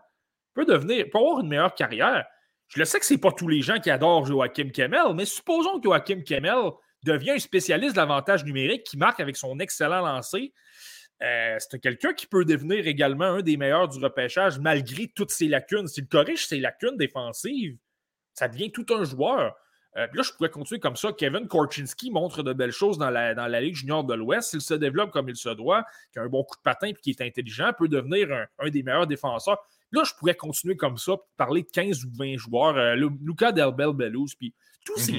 [0.54, 2.24] peut devenir, peut avoir une meilleure carrière.
[2.68, 5.26] Je le sais que ce n'est pas tous les gens qui adorent Joachim Kemmel, mais
[5.26, 6.70] supposons que Joachim Kemmel
[7.02, 10.54] devient un spécialiste de l'avantage numérique qui marque avec son excellent lancer.
[11.22, 15.48] Euh, c'est quelqu'un qui peut devenir également un des meilleurs du repêchage malgré toutes ses
[15.48, 15.88] lacunes.
[15.88, 17.76] S'il corrige ses lacunes défensives,
[18.34, 19.56] ça devient tout un joueur.
[19.96, 21.12] Euh, là, je pourrais continuer comme ça.
[21.12, 24.50] Kevin Korchinski montre de belles choses dans la, dans la Ligue junior de l'Ouest.
[24.50, 26.94] S'il se développe comme il se doit, qui a un bon coup de patin et
[26.94, 28.28] qui est intelligent, peut devenir
[28.58, 29.58] un, des meilleurs défenseurs.
[29.90, 32.76] Là, je pourrais continuer comme ça, parler de 15 ou 20 joueurs.
[32.76, 34.54] Euh, Luca Delbel Belus, puis
[34.84, 35.18] tous ces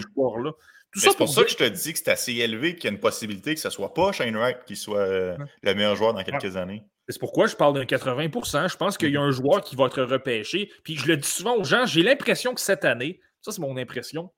[0.96, 3.00] C'est pour, ça que je te dis que c'est assez élevé qu'il y a une
[3.00, 6.24] possibilité que ce ne soit pas Shane Wright qui soit euh, le meilleur joueur dans
[6.24, 6.84] quelques années.
[7.08, 9.86] C'est pourquoi je parle d'un 80% Je pense qu'il y a un joueur qui va
[9.86, 10.72] être repêché.
[10.84, 13.78] Puis je le dis souvent aux gens, j'ai l'impression que cette année, ça c'est mon
[13.78, 14.32] impression,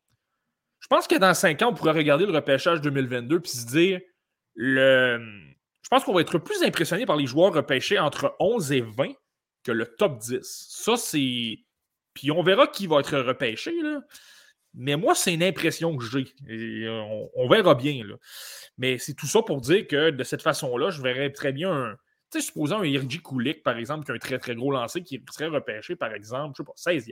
[0.82, 4.02] je pense que dans 5 ans, on pourrait regarder le repêchage 2022 puis se dire
[4.56, 5.20] le...
[5.84, 9.14] je pense qu'on va être plus impressionné par les joueurs repêchés entre 11 et 20
[9.64, 10.40] que le top 10.
[10.42, 11.60] Ça, c'est.
[12.14, 13.72] Puis on verra qui va être repêché.
[13.82, 14.02] Là.
[14.74, 16.88] Mais moi, c'est une impression que j'ai.
[17.36, 18.06] On, verra bien.
[18.06, 18.16] Là.
[18.78, 21.96] Mais c'est tout ça pour dire que de cette façon-là, je verrais très bien un.
[22.32, 25.04] Tu sais, supposons un Irji Kulik, par exemple, qui a un très très gros lancé,
[25.04, 27.12] qui serait repêché, par exemple, je sais pas,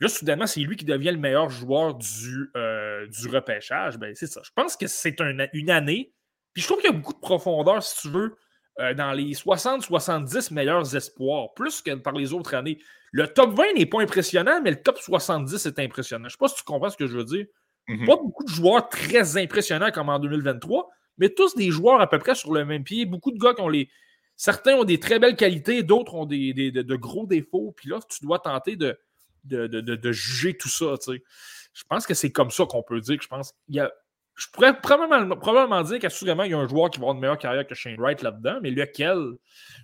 [0.00, 3.98] Là, soudainement, c'est lui qui devient le meilleur joueur du, euh, du repêchage.
[3.98, 4.40] Ben, c'est ça.
[4.44, 6.12] Je pense que c'est une année.
[6.52, 8.36] Puis je trouve qu'il y a beaucoup de profondeur, si tu veux,
[8.78, 12.78] euh, dans les 60-70 meilleurs espoirs, plus que par les autres années.
[13.10, 16.22] Le top 20 n'est pas impressionnant, mais le top 70 est impressionnant.
[16.22, 17.44] Je ne sais pas si tu comprends ce que je veux dire.
[17.88, 18.06] Mhm.
[18.06, 22.18] Pas beaucoup de joueurs très impressionnants comme en 2023, mais tous des joueurs à peu
[22.18, 23.04] près sur le même pied.
[23.04, 23.90] Beaucoup de gars qui ont les.
[24.36, 27.74] Certains ont des très belles qualités, d'autres ont des, de, gros défauts.
[27.76, 28.98] Puis là, tu dois tenter de,
[29.44, 30.94] de, juger tout ça.
[31.06, 33.92] Je pense que c'est comme ça qu'on peut dire que je pense qu'il y a
[34.34, 37.20] je pourrais probablement, probablement dire qu'assurément, il y a un joueur qui va avoir une
[37.20, 39.18] meilleure carrière que Shane Wright là-dedans, mais lequel,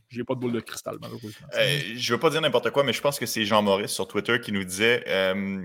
[0.09, 1.47] j'ai pas de boule de cristal, malheureusement.
[1.55, 4.09] Euh, je veux pas dire n'importe quoi, mais je pense que c'est Jean Maurice sur
[4.09, 5.63] Twitter qui nous disait euh,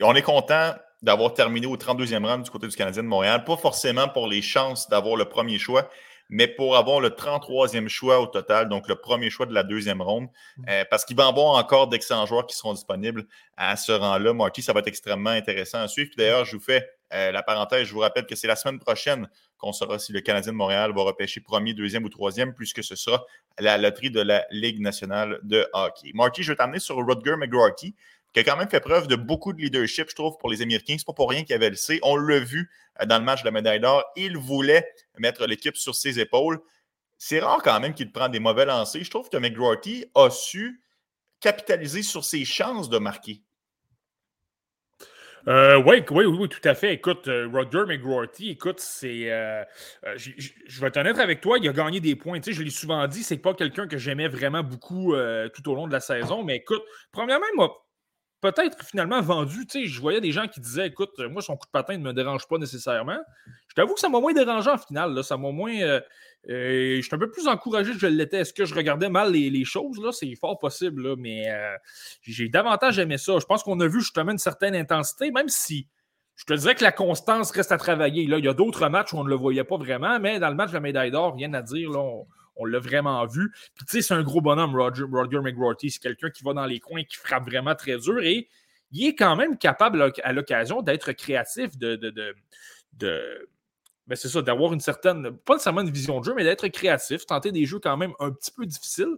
[0.00, 3.56] on est content d'avoir terminé au 32e rang du côté du Canadien de Montréal, pas
[3.56, 5.88] forcément pour les chances d'avoir le premier choix,
[6.28, 10.00] mais pour avoir le 33e choix au total, donc le premier choix de la deuxième
[10.00, 10.64] ronde, mm.
[10.68, 14.32] euh, parce qu'il va y avoir encore d'excellents joueurs qui seront disponibles à ce rang-là.
[14.32, 16.10] Marty, ça va être extrêmement intéressant à suivre.
[16.16, 19.28] D'ailleurs, je vous fais euh, la parenthèse, je vous rappelle que c'est la semaine prochaine
[19.58, 22.96] qu'on saura si le Canadien de Montréal va repêcher premier, deuxième ou troisième, puisque ce
[22.96, 23.24] sera
[23.58, 26.10] la loterie de la Ligue nationale de hockey.
[26.14, 27.94] Marty, je vais t'amener sur Rutger McGrorty,
[28.32, 30.96] qui a quand même fait preuve de beaucoup de leadership, je trouve, pour les Américains.
[30.98, 32.00] C'est pas pour rien qu'il avait le C.
[32.02, 32.70] On l'a vu
[33.00, 34.04] euh, dans le match de la médaille d'or.
[34.16, 36.60] Il voulait mettre l'équipe sur ses épaules.
[37.18, 39.04] C'est rare quand même qu'il prenne des mauvais lancers.
[39.04, 40.82] Je trouve que McGrorty a su
[41.40, 43.42] capitaliser sur ses chances de marquer.
[45.48, 46.94] Euh, oui, oui, tout à fait.
[46.94, 49.30] Écoute, euh, Roger McGrorty, écoute, c'est.
[49.32, 49.64] Euh,
[50.16, 52.38] je vais être honnête avec toi, il a gagné des points.
[52.40, 55.14] Tu sais, je l'ai souvent dit, c'est pas quelqu'un que j'aimais vraiment beaucoup
[55.54, 56.42] tout au long de la saison.
[56.44, 57.84] Mais écoute, premièrement, moi,
[58.42, 59.66] peut-être finalement vendu.
[59.66, 62.02] Tu sais, je voyais des gens qui disaient, écoute, moi, son coup de patin ne
[62.02, 63.20] me dérange pas nécessairement.
[63.68, 65.14] Je t'avoue que ça m'a moins dérangé en finale.
[65.14, 65.22] Là.
[65.22, 65.72] Ça m'a moins.
[65.72, 66.00] Euh,
[66.46, 68.38] je suis un peu plus encouragé que je l'étais.
[68.38, 69.98] Est-ce que je regardais mal les, choses?
[70.18, 71.74] C'est fort possible, mais euh,
[72.22, 73.38] j'ai davantage aimé ça.
[73.38, 75.86] Je pense qu'on a vu justement une certaine intensité, même si
[76.34, 78.24] je te dirais que la constance reste à travailler.
[78.24, 80.56] Il y a d'autres matchs où on ne le voyait pas vraiment, mais dans le
[80.56, 81.90] match de la médaille d'or, rien à dire.
[81.90, 82.02] Là,
[82.66, 83.50] l'a vraiment vu.
[83.74, 85.38] Puis tu sais, c'est un gros bonhomme, Roger, Roger.
[85.88, 88.48] C'est quelqu'un qui va dans les coins, qui frappe vraiment très dur et
[88.92, 92.10] il est quand même capable à l'occasion d'être créatif, de, de,
[92.92, 93.48] de
[94.06, 97.24] ben, c'est ça, d'avoir une certaine, pas nécessairement une vision de jeu, mais d'être créatif,
[97.24, 99.16] tenter des jeux quand même un petit peu difficiles.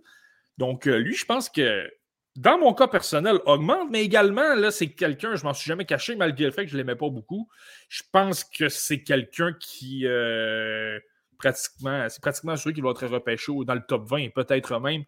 [0.59, 1.91] Donc, euh, lui, je pense que
[2.37, 6.17] dans mon cas personnel, augmente, mais également, là, c'est quelqu'un, je m'en suis jamais caché,
[6.17, 7.49] malgré le fait que je ne l'aimais pas beaucoup.
[7.89, 10.99] Je pense que c'est quelqu'un qui, euh,
[11.39, 15.05] pratiquement, c'est pratiquement celui qui va être repêché dans le top 20, peut-être même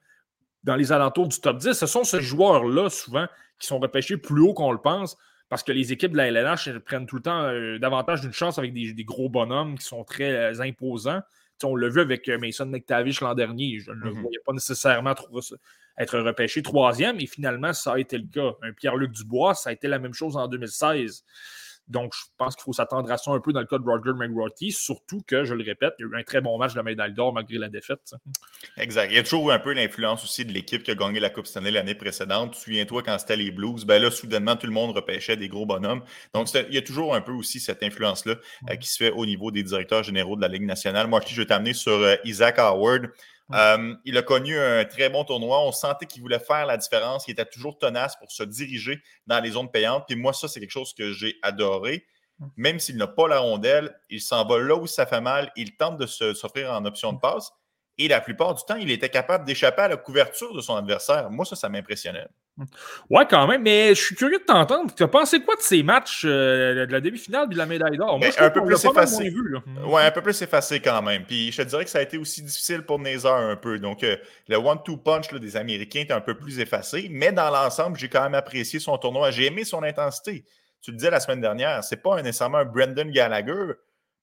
[0.65, 1.73] dans les alentours du top 10.
[1.73, 3.27] Ce sont ces joueurs-là, souvent,
[3.59, 5.17] qui sont repêchés plus haut qu'on le pense
[5.49, 8.59] parce que les équipes de la LNH prennent tout le temps euh, davantage d'une chance
[8.59, 11.21] avec des, gros bonhommes qui sont très euh, imposants.
[11.63, 13.79] on l'a vu avec euh, Mason McTavish l'an dernier.
[13.79, 14.21] Je ne le mm-hmm.
[14.21, 15.15] voyais pas nécessairement
[15.99, 18.57] être repêché troisième, et finalement, ça a été le cas.
[18.63, 21.25] Un Pierre-Luc Dubois, ça a été la même chose en 2016.
[21.89, 24.13] Donc, je pense qu'il faut s'attendre à ça un peu dans le cas de Roger
[24.15, 26.79] McGrothy, surtout que, je le répète, il y a eu un très bon match de
[26.79, 28.15] la médaille d'or malgré la défaite.
[28.77, 29.11] Exact.
[29.11, 31.47] Il y a toujours un peu l'influence aussi de l'équipe qui a gagné la Coupe
[31.47, 32.55] Stanley l'année précédente.
[32.55, 36.03] Souviens-toi quand c'était les Blues, ben là, soudainement, tout le monde repêchait des gros bonhommes.
[36.35, 38.35] Donc, il y a toujours un peu aussi cette influence-là
[38.71, 41.07] euh, qui se fait au niveau des directeurs généraux de la Ligue nationale.
[41.07, 43.11] Moi, je vais t'amener sur euh, Isaac Howard.
[43.55, 45.61] Euh, il a connu un très bon tournoi.
[45.63, 47.29] On sentait qu'il voulait faire la différence.
[47.29, 50.05] Il était toujours tenace pour se diriger dans les zones payantes.
[50.07, 52.07] Puis moi, ça, c'est quelque chose que j'ai adoré.
[52.57, 55.77] même s'il n'a pas la rondelle, il s'en va là où ça fait mal, il
[55.77, 57.51] tente de s'offrir en option de passe.
[57.99, 61.31] Et la plupart du temps, il était capable d'échapper à la couverture de son adversaire.
[61.31, 62.27] Moi, ça, ça m'impressionnait.
[63.11, 64.95] Ouais, quand même, mais je suis curieux de t'entendre.
[64.95, 68.19] Tu as pensé quoi de ces matchs euh, de la demi-finale de la médaille d'or?
[68.19, 69.31] Moi, un peu plus effacé.
[69.85, 71.25] ouais, un peu plus effacé quand même.
[71.25, 73.79] Puis je te dirais que ça a été aussi difficile pour Nazar un peu.
[73.79, 74.17] Donc, euh,
[74.49, 78.23] le one-two punch des Américains était un peu plus effacé, mais dans l'ensemble, j'ai quand
[78.23, 79.31] même apprécié son tournoi.
[79.31, 80.45] J'ai aimé son intensité.
[80.81, 83.73] Tu le disais la semaine dernière, c'est pas nécessairement un Brendan Gallagher,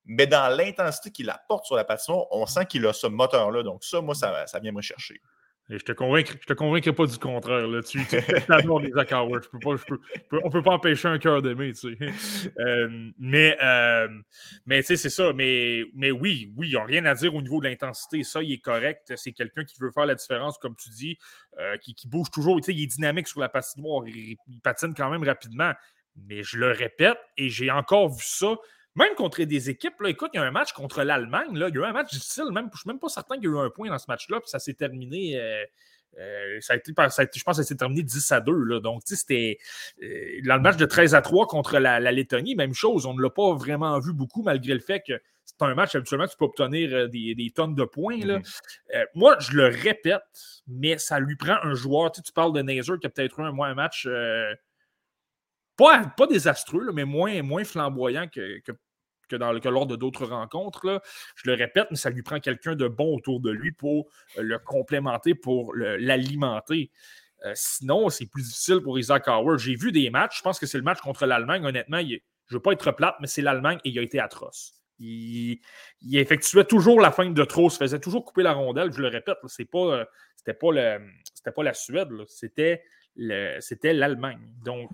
[0.05, 3.61] mais dans l'intensité qu'il apporte sur la patinoire, on sent qu'il a ce moteur-là.
[3.61, 5.21] Donc, ça, moi, ça, ça vient me rechercher.
[5.69, 7.67] Je te convainc, je te convainc pas du contraire.
[7.67, 7.81] Là.
[7.81, 8.23] Tu, tu les
[10.43, 11.73] on peut pas empêcher un cœur d'aimer.
[11.73, 12.49] Tu sais.
[12.59, 14.07] Euh, mais euh,
[14.65, 15.33] mais tu sais, c'est ça.
[15.33, 18.23] Mais, oui, oui, ils n'ont rien à dire au niveau de l'intensité.
[18.23, 19.13] Ça, il est correct.
[19.15, 21.17] C'est quelqu'un qui veut faire la différence, comme tu dis,
[21.59, 22.57] euh, qui, bouge toujours.
[22.57, 24.03] Tu sais, il est dynamique sur la patinoire.
[24.07, 25.73] Il patine quand même rapidement.
[26.27, 28.55] Mais je le répète, et j'ai encore vu ça
[28.95, 31.63] même contre des équipes, là, écoute, il y a un match contre l'Allemagne, il y
[31.63, 33.51] a eu un match difficile, même, je ne suis même pas certain qu'il y a
[33.51, 35.39] eu un point dans ce match-là, puis ça s'est terminé.
[35.39, 35.63] Euh,
[36.19, 38.51] euh, ça, a été, je pense que ça s'est terminé 10 à 2.
[38.51, 38.79] Là.
[38.79, 39.57] Donc, c'était
[40.03, 43.07] euh, dans le match de 13 à 3 contre la, Lettonie, même chose.
[43.07, 46.27] On ne l'a pas vraiment vu beaucoup, malgré le fait que c'est un match, habituellement,
[46.27, 48.23] tu peux obtenir des, des tonnes de points.
[48.23, 48.39] Là.
[48.39, 49.05] Mm-hmm.
[49.15, 50.21] moi, je le répète,
[50.67, 52.11] mais ça lui prend un joueur.
[52.11, 54.07] Tu, sais, tu parles de Nazer qui a peut-être eu un, un match
[55.75, 58.71] pas, pas désastreux, mais moins, moins flamboyant que, que,
[59.31, 61.01] dans, que lors de d'autres rencontres.
[61.35, 64.07] Je le répète, mais ça lui prend quelqu'un de bon autour de lui pour
[64.37, 66.91] euh, le complémenter, pour l'alimenter.
[67.45, 69.59] Euh, sinon, c'est plus difficile pour Isaac Howard.
[69.59, 71.65] J'ai vu des matchs, je pense que c'est le match contre l'Allemagne.
[71.65, 72.19] Honnêtement, je ne
[72.51, 74.75] veux pas être plate, mais c'est l'Allemagne et il a été atroce.
[74.99, 75.59] Il,
[76.13, 78.91] effectuait toujours la fin de trop, se faisait toujours couper la rondelle.
[78.93, 80.05] Je le répète, ce pas, euh,
[80.35, 82.83] c'était pas, pas la Suède, c'était
[83.15, 84.39] l'Allemagne.
[84.63, 84.89] Donc,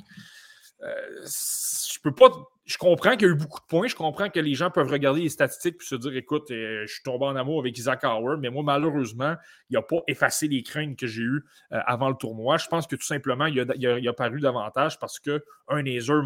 [0.82, 2.32] euh, je peux pas.
[2.66, 3.88] Je comprends qu'il y a eu beaucoup de points.
[3.88, 6.94] Je comprends que les gens peuvent regarder les statistiques et se dire écoute, euh, je
[6.94, 9.36] suis tombé en amour avec Isaac Howard, mais moi, malheureusement,
[9.70, 12.58] il n'a pas effacé les craintes que j'ai eues euh, avant le tournoi.
[12.58, 16.22] Je pense que tout simplement, il a, paru davantage parce qu'un Nazer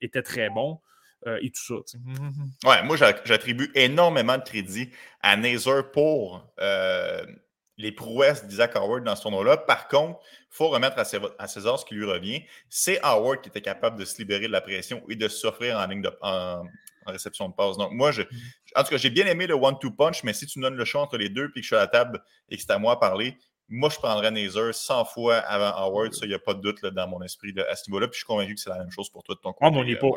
[0.00, 0.80] était très bon.
[1.40, 1.98] et tout ça.
[2.68, 4.90] Ouais, moi, j'attribue énormément de crédit
[5.22, 6.46] à Nazer pour
[7.78, 9.56] les prouesses d'Isaac Howard dans ce tournoi-là.
[9.56, 12.42] Par contre, il faut remettre à César ce qui lui revient.
[12.68, 15.86] C'est Howard qui était capable de se libérer de la pression et de s'offrir en
[15.86, 16.64] ligne de, en,
[17.06, 17.78] réception de passe.
[17.78, 18.22] Donc, moi, je,
[18.76, 21.00] en tout cas, j'ai bien aimé le one-two punch, mais si tu donnes le choix
[21.00, 22.94] entre les deux puis que je suis à la table et que c'est à moi
[22.94, 23.38] à parler,
[23.70, 26.14] moi, je prendrais Nazer 100 fois avant Howard.
[26.14, 28.08] Ça, il n'y a pas de doute dans mon esprit à ce niveau-là.
[28.08, 29.66] Puis je suis convaincu que c'est la même chose pour toi de ton côté.
[29.66, 30.08] Ah, on n'est pas,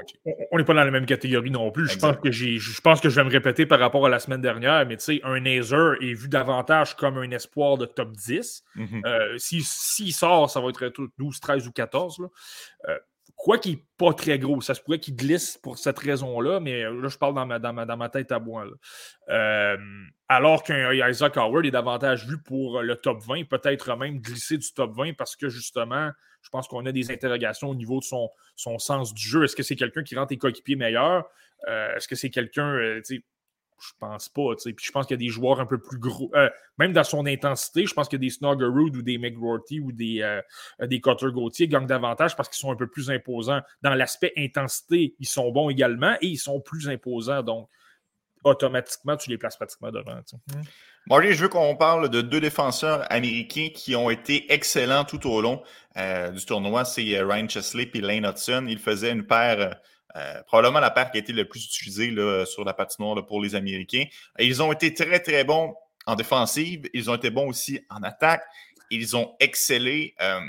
[0.64, 1.90] pas, dans la même catégorie non plus.
[1.90, 4.42] Je pense, que je pense que je vais me répéter par rapport à la semaine
[4.42, 4.86] dernière.
[4.86, 8.64] Mais tu sais, un Nazer est vu davantage comme un espoir de top 10.
[8.78, 9.06] Mm-hmm.
[9.06, 12.20] Euh, s'il sort, ça va être 12, 13 ou 14.
[12.20, 12.28] Là.
[12.88, 13.00] Euh,
[13.36, 16.84] Quoi qu'il n'est pas très gros, ça se pourrait qu'il glisse pour cette raison-là, mais
[16.84, 18.66] là, je parle dans ma, dans ma, tête à moi.
[19.30, 19.78] Euh,
[20.28, 24.74] alors qu'un Isaac Howard est davantage vu pour le top 20, peut-être même glisser du
[24.74, 28.30] top 20 parce que justement, je pense qu'on a des interrogations au niveau de son,
[28.56, 29.44] sens du jeu.
[29.44, 31.26] Est-ce que c'est quelqu'un qui rend tes coéquipiers meilleurs?
[31.68, 33.02] Euh, est-ce que c'est quelqu'un, euh,
[33.82, 34.56] je pense pas.
[34.64, 36.32] Puis je pense qu'il y a des joueurs un peu plus gros.
[36.36, 40.22] Euh, même dans son intensité, je pense que des Snuggerud ou des McGrorty ou des,
[40.22, 40.42] euh,
[40.88, 43.62] des Cutter Gauthier gagnent davantage parce qu'ils sont un peu plus imposants.
[43.82, 47.44] Dans l'aspect intensité, ils sont bons également et ils sont plus imposants.
[47.44, 47.70] Donc,
[48.44, 50.16] automatiquement, tu les places pratiquement devant.
[50.16, 50.62] Mmh.
[51.08, 55.42] Marty, je veux qu'on parle de deux défenseurs américains qui ont été excellents tout au
[55.42, 55.64] long
[55.98, 56.86] euh, du tournoi.
[56.86, 58.66] C'est Ryan Chesley et Lane Hudson.
[58.68, 59.80] Ils faisaient une paire
[60.16, 62.14] euh, probablement la paire qui a été le plus utilisée
[62.46, 64.06] sur la patinoire pour les Américains.
[64.40, 66.90] ils ont été très, très bons en défensive.
[66.94, 68.44] Ils ont été bons aussi en attaque.
[68.90, 70.42] Ils ont excellé euh,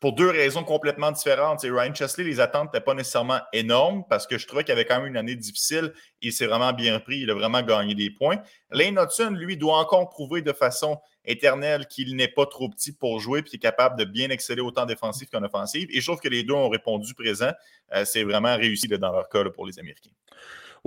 [0.00, 1.62] pour deux raisons complètement différentes.
[1.62, 4.98] Ryan Chesley, les attentes n'étaient pas nécessairement énormes parce que je trouvais qu'il avait quand
[4.98, 5.92] même une année difficile.
[6.22, 7.18] Il s'est vraiment bien pris.
[7.18, 8.40] Il a vraiment gagné des points.
[8.70, 13.18] Lane Hudson, lui, doit encore prouver de façon éternel qu'il n'est pas trop petit pour
[13.18, 15.88] jouer et est capable de bien exceller autant défensif qu'en offensive.
[15.92, 17.50] Et je trouve que les deux ont répondu présent.
[17.94, 20.10] Euh, c'est vraiment réussi dans leur cas pour les Américains.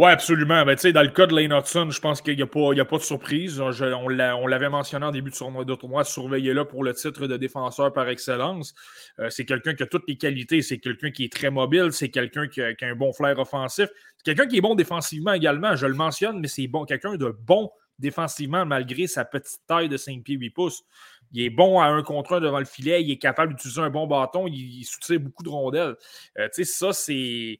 [0.02, 0.66] Oui, absolument.
[0.66, 3.04] Ben, dans le cas de Lane Hudson, je pense qu'il n'y a, a, pas de
[3.04, 3.62] surprise.
[3.62, 4.08] on
[4.48, 8.10] l'avait mentionné en début de tournoi, de tournoi surveillez-le pour le titre de défenseur par
[8.10, 8.74] excellence.
[9.20, 10.64] Euh, c'est quelqu'un qui a toutes les qualités.
[10.64, 11.90] C'est quelqu'un qui est très mobile.
[11.92, 13.90] C'est quelqu'un qui, a un bon flair offensif.
[14.18, 15.76] C'est quelqu'un qui est bon défensivement également.
[15.76, 19.97] Je le mentionne, mais c'est bon, quelqu'un de bon défensivement malgré sa petite taille de
[19.97, 20.82] 5 pieds 8 pouces.
[21.32, 23.91] Il est bon à un contre un devant le filet, il est capable d'utiliser un
[23.91, 25.95] bon bâton, il, soutient beaucoup de rondelles.
[26.39, 27.60] Euh, ça, c'est.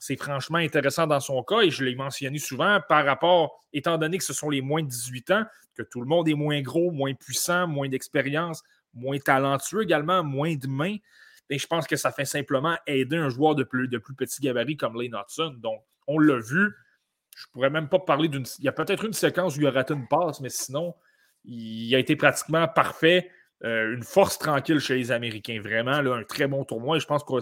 [0.00, 4.16] C'est franchement intéressant dans son cas et je l'ai mentionné souvent par rapport, étant donné
[4.16, 5.44] que ce sont les moins de 18 ans,
[5.74, 8.62] que tout le monde est moins gros, moins puissant, moins d'expérience,
[8.94, 10.96] moins talentueux également, moins de mains.
[11.50, 14.40] Ben, je pense que ça fait simplement aider un joueur de plus, de plus petit
[14.40, 15.54] gabarit comme Lane Hudson.
[15.58, 16.74] Donc, on l'a vu.
[17.36, 18.46] Je pourrais même pas parler d'une.
[18.58, 20.94] Il y a peut-être une séquence où il a raté une passe, mais sinon,
[21.44, 23.30] il a été pratiquement parfait.
[23.62, 25.60] Euh, une force tranquille chez les Américains.
[25.62, 26.98] Vraiment, un très bon tournoi.
[26.98, 27.34] Je pense que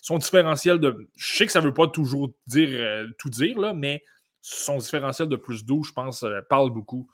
[0.00, 1.08] son différentiel de.
[1.16, 4.02] Je sais que ça ne veut pas toujours euh, tout dire, mais
[4.40, 7.08] son différentiel de plus 12, je pense, euh, parle beaucoup.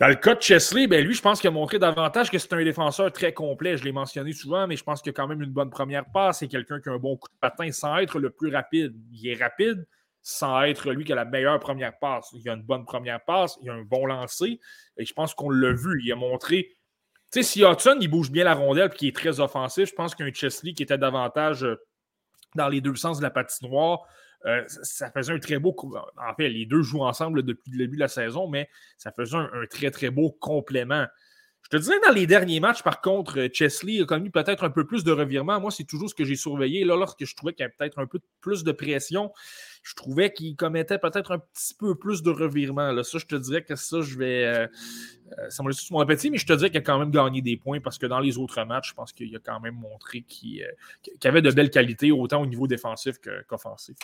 [0.00, 2.52] Dans le cas de Chesley, ben lui, je pense qu'il a montré davantage que c'est
[2.54, 3.76] un défenseur très complet.
[3.76, 6.38] Je l'ai mentionné souvent, mais je pense qu'il a quand même une bonne première passe.
[6.38, 8.94] C'est quelqu'un qui a un bon coup de patin sans être le plus rapide.
[9.12, 9.86] Il est rapide
[10.22, 12.30] sans être lui qui a la meilleure première passe.
[12.32, 14.58] Il a une bonne première passe, il a un bon lancer.
[14.96, 16.00] Et je pense qu'on l'a vu.
[16.02, 16.76] Il a montré.
[17.32, 19.94] Tu sais, si Hudson, il bouge bien la rondelle et qu'il est très offensif, je
[19.94, 21.76] pense qu'un Chesley qui était davantage euh,
[22.54, 24.02] dans les deux sens de la patinoire,
[24.44, 25.74] euh, ça faisait un très beau.
[26.18, 28.68] En fait, les deux jouent ensemble depuis le début de la saison, mais
[28.98, 31.06] ça faisait un, très, très beau complément.
[31.62, 34.70] Je te disais, dans les derniers matchs, par contre, euh, Chesley a connu peut-être un
[34.70, 35.58] peu plus de revirement.
[35.58, 36.84] Moi, c'est toujours ce que j'ai surveillé.
[36.84, 39.32] Là, lorsque je trouvais qu'il y avait peut-être un peu plus de pression,
[39.82, 42.92] je trouvais qu'il commettait peut-être un petit peu plus de revirement.
[42.92, 43.02] Là.
[43.02, 44.44] Ça, je te dirais que ça, je vais.
[44.44, 44.66] Euh,
[45.38, 47.10] euh, ça m'a laissé sur mon appétit, mais je te dirais qu'il a quand même
[47.10, 49.74] gagné des points parce que dans les autres matchs, je pense qu'il a quand même
[49.74, 53.16] montré qu'il euh, avait de belles qualités, autant au niveau défensif
[53.48, 53.96] qu'offensif.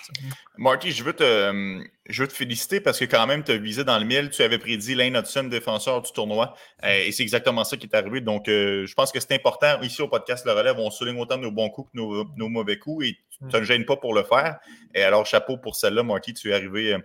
[0.56, 3.84] Marty, je veux, te, je veux te féliciter parce que quand même, tu as visé
[3.84, 4.30] dans le mille.
[4.30, 8.20] Tu avais prédit Lane Hudson, défenseur du tournoi, et c'est exactement ça qui est arrivé.
[8.20, 9.80] Donc, je pense que c'est important.
[9.82, 12.78] Ici, au podcast Le Relève, on souligne autant nos bons coups que nos, nos mauvais
[12.78, 13.18] coups et
[13.50, 14.58] tu ne gênes pas pour le faire.
[14.94, 16.96] Et alors, chapeau pour celle-là, Marty, tu es arrivé,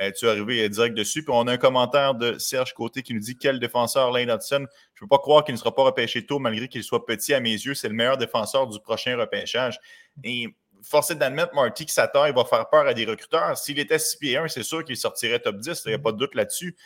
[0.00, 1.22] euh, tu es arrivé direct dessus.
[1.22, 4.66] Puis on a un commentaire de Serge Côté qui nous dit Quel défenseur Lane Hudson
[4.94, 7.32] Je ne peux pas croire qu'il ne sera pas repêché tôt, malgré qu'il soit petit
[7.32, 7.74] à mes yeux.
[7.74, 9.78] C'est le meilleur défenseur du prochain repêchage.
[10.22, 10.48] Et
[10.82, 13.56] forcé d'admettre, Marty, que sa taille va faire peur à des recruteurs.
[13.56, 15.82] S'il était 6 pieds 1, c'est sûr qu'il sortirait top 10.
[15.86, 16.76] Il n'y a pas de doute là-dessus.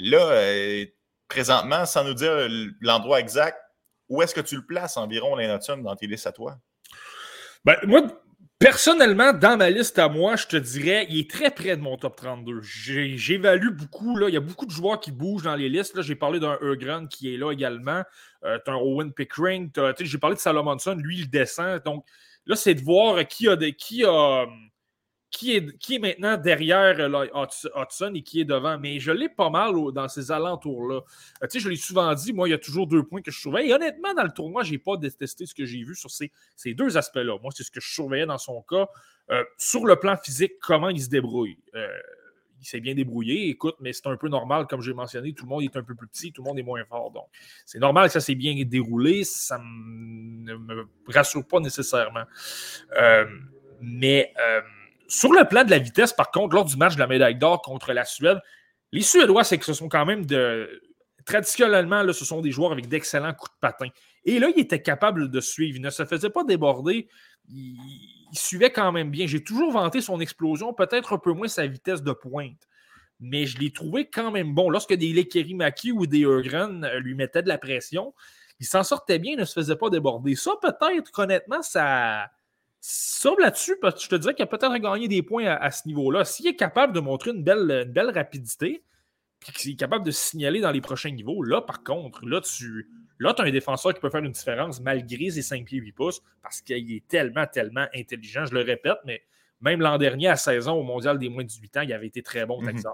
[0.00, 0.84] Là, euh,
[1.28, 2.48] présentement, sans nous dire
[2.80, 3.58] l'endroit exact,
[4.08, 6.58] où est-ce que tu le places environ, Hudson, dans tes listes à toi?
[7.64, 8.02] Ben, moi,
[8.58, 11.96] Personnellement, dans ma liste à moi, je te dirais, il est très près de mon
[11.96, 12.60] top 32.
[12.60, 14.16] J'évalue beaucoup.
[14.16, 16.02] Là, il y a beaucoup de joueurs qui bougent dans les listes.
[16.02, 18.02] J'ai parlé d'un Eugran qui est là également.
[18.42, 19.70] Euh, tu as un Owen Pickering.
[20.00, 20.96] J'ai parlé de Salomonson.
[20.96, 21.80] Lui, il descend.
[21.84, 22.04] Donc
[22.48, 24.46] là, c'est de voir qui a, qui a
[25.30, 27.26] qui est, qui est maintenant derrière euh,
[27.76, 28.78] Hudson et qui est devant.
[28.78, 31.00] Mais je l'ai pas mal dans ces alentours-là.
[31.42, 33.30] Euh, tu sais, je l'ai souvent dit, moi, il y a toujours deux points que
[33.30, 33.72] je surveille.
[33.72, 36.74] Honnêtement, dans le tournoi, je n'ai pas détesté ce que j'ai vu sur ces, ces
[36.74, 37.38] deux aspects-là.
[37.42, 38.88] Moi, c'est ce que je surveillais dans son cas.
[39.30, 41.58] Euh, sur le plan physique, comment il se débrouille.
[42.60, 45.50] Il s'est bien débrouillé, écoute, mais c'est un peu normal, comme j'ai mentionné, tout le
[45.50, 47.10] monde est un peu plus petit, tout le monde est moins fort.
[47.10, 47.26] Donc,
[47.64, 52.24] c'est normal que ça s'est bien déroulé, ça ne me rassure pas nécessairement.
[53.80, 54.32] mais
[55.08, 57.62] sur le plan de la vitesse, par contre, lors du match de la médaille d'or
[57.62, 58.38] contre la Suède,
[58.92, 60.82] les Suédois, c'est que ce sont quand même de.
[61.24, 63.88] Traditionnellement, là, ce sont des joueurs avec d'excellents coups de patin.
[64.24, 65.76] Et là, il était capable de suivre.
[65.76, 67.06] Il ne se faisait pas déborder.
[68.32, 69.26] Suivait quand même bien.
[69.26, 72.68] J'ai toujours vanté son explosion, peut-être un peu moins sa vitesse de pointe.
[73.20, 74.70] Mais je l'ai trouvé quand même bon.
[74.70, 78.14] Lorsque des Lekerimaki ou des Eurgren euh, lui mettaient de la pression,
[78.60, 80.34] il s'en sortait bien, il ne se faisait pas déborder.
[80.34, 82.30] Ça, peut-être, honnêtement, ça
[82.80, 86.24] ça, là-dessus, je te dirais qu'il a peut-être gagné des points à, ce niveau-là.
[86.24, 88.82] S'il est capable de montrer une belle rapidité,
[89.40, 92.88] puis qu'il est capable de signaler dans les prochains niveaux, là, par contre, là, tu
[93.18, 96.22] là, as un défenseur qui peut faire une différence malgré ses 5 pieds 8 pouces,
[96.42, 98.46] parce qu'il est tellement, tellement intelligent.
[98.46, 99.22] Je le répète, mais
[99.60, 102.06] même l'an dernier, à 16 ans, au mondial des moins de 18 ans, il avait
[102.06, 102.72] été très bon au mhm.
[102.72, 102.92] Texas.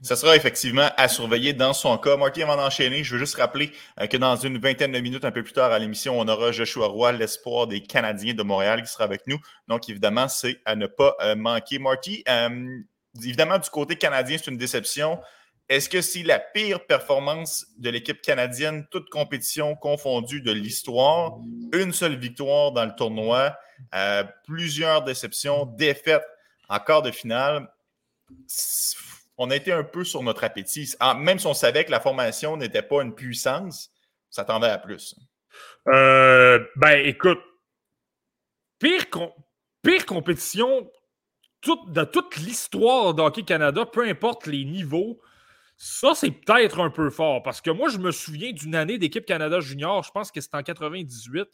[0.00, 2.16] Ça sera effectivement à surveiller dans son cas.
[2.16, 3.70] Marty, avant d'enchaîner, je veux juste rappeler
[4.00, 6.50] euh, que dans une vingtaine de minutes, un peu plus tard à l'émission, on aura
[6.50, 9.38] Joshua Roy, l'espoir des Canadiens de Montréal, qui sera avec nous.
[9.68, 11.78] Donc, évidemment, c'est à ne pas euh, manquer.
[11.78, 12.80] Marty, euh,
[13.16, 15.20] évidemment, du côté canadien, c'est une déception.
[15.68, 21.38] Est-ce que c'est la pire performance de l'équipe canadienne, toute compétition confondue de l'histoire?
[21.72, 23.56] Une seule victoire dans le tournoi,
[24.44, 26.26] plusieurs déceptions, défaites
[26.68, 27.68] en quart de finale
[29.38, 30.94] on a été un peu sur notre appétit.
[31.16, 33.90] Même si on savait que la formation n'était pas une puissance,
[34.30, 35.16] on s'attendait à plus.
[35.88, 37.40] Euh, ben, écoute,
[38.78, 39.04] pire,
[39.82, 40.90] pire compétition
[41.64, 45.20] de toute l'histoire d'Hockey Canada, peu importe les niveaux,
[45.84, 49.24] ça, c'est peut-être un peu fort parce que moi, je me souviens d'une année d'équipe
[49.24, 51.48] Canada Junior, je pense que c'était en 98,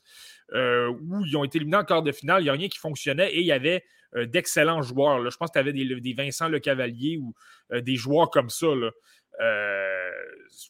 [0.52, 2.42] euh, où ils ont été éliminés en quart de finale.
[2.42, 3.84] Il n'y a rien qui fonctionnait et il y avait
[4.16, 5.30] euh, d'excellents joueurs.
[5.30, 7.34] Je pense que tu avais des, Vincent Le Cavalier ou
[7.72, 8.66] euh, des joueurs comme ça.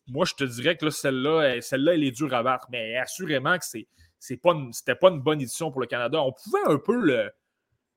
[0.07, 3.65] moi, je te dirais que celle-là, celle-là, elle est dure à battre, mais assurément que
[3.65, 6.23] c'est, pas c'était pas une bonne édition pour le Canada.
[6.23, 7.31] On pouvait un peu le,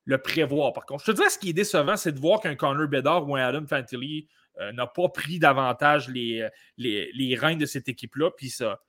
[0.06, 0.74] le prévoir.
[0.74, 3.28] Par contre, je te dirais, ce qui est décevant, c'est de voir qu'un Connor Bedard
[3.28, 4.28] ou un Adam Fantilli
[4.60, 6.48] euh, n'a pas pris davantage les,
[6.78, 8.80] les, les, reins de cette équipe-là, puis ça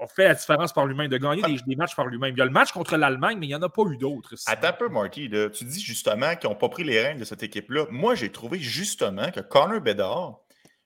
[0.00, 2.34] a fait la différence par lui-même, de gagner des, matchs par lui-même.
[2.34, 4.34] Il y a le match contre l'Allemagne, mais il n'y en a pas eu d'autres.
[4.46, 5.30] Attends un peu, Marty.
[5.52, 7.86] Tu dis justement qu'ils n'ont pas pris les rênes de cette équipe-là.
[7.90, 10.40] Moi, j'ai trouvé justement que Connor Bedard,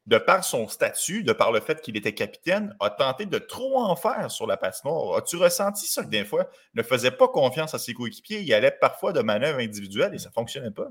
[0.08, 3.78] de par son statut, de par le fait qu'il était capitaine, a tenté de trop
[3.78, 5.18] en faire sur la patinoire.
[5.18, 8.70] As-tu ressenti ça que des fois, ne faisait pas confiance à ses coéquipiers, il allait
[8.70, 10.88] parfois de manœuvres individuelles et ça ne fonctionnait pas?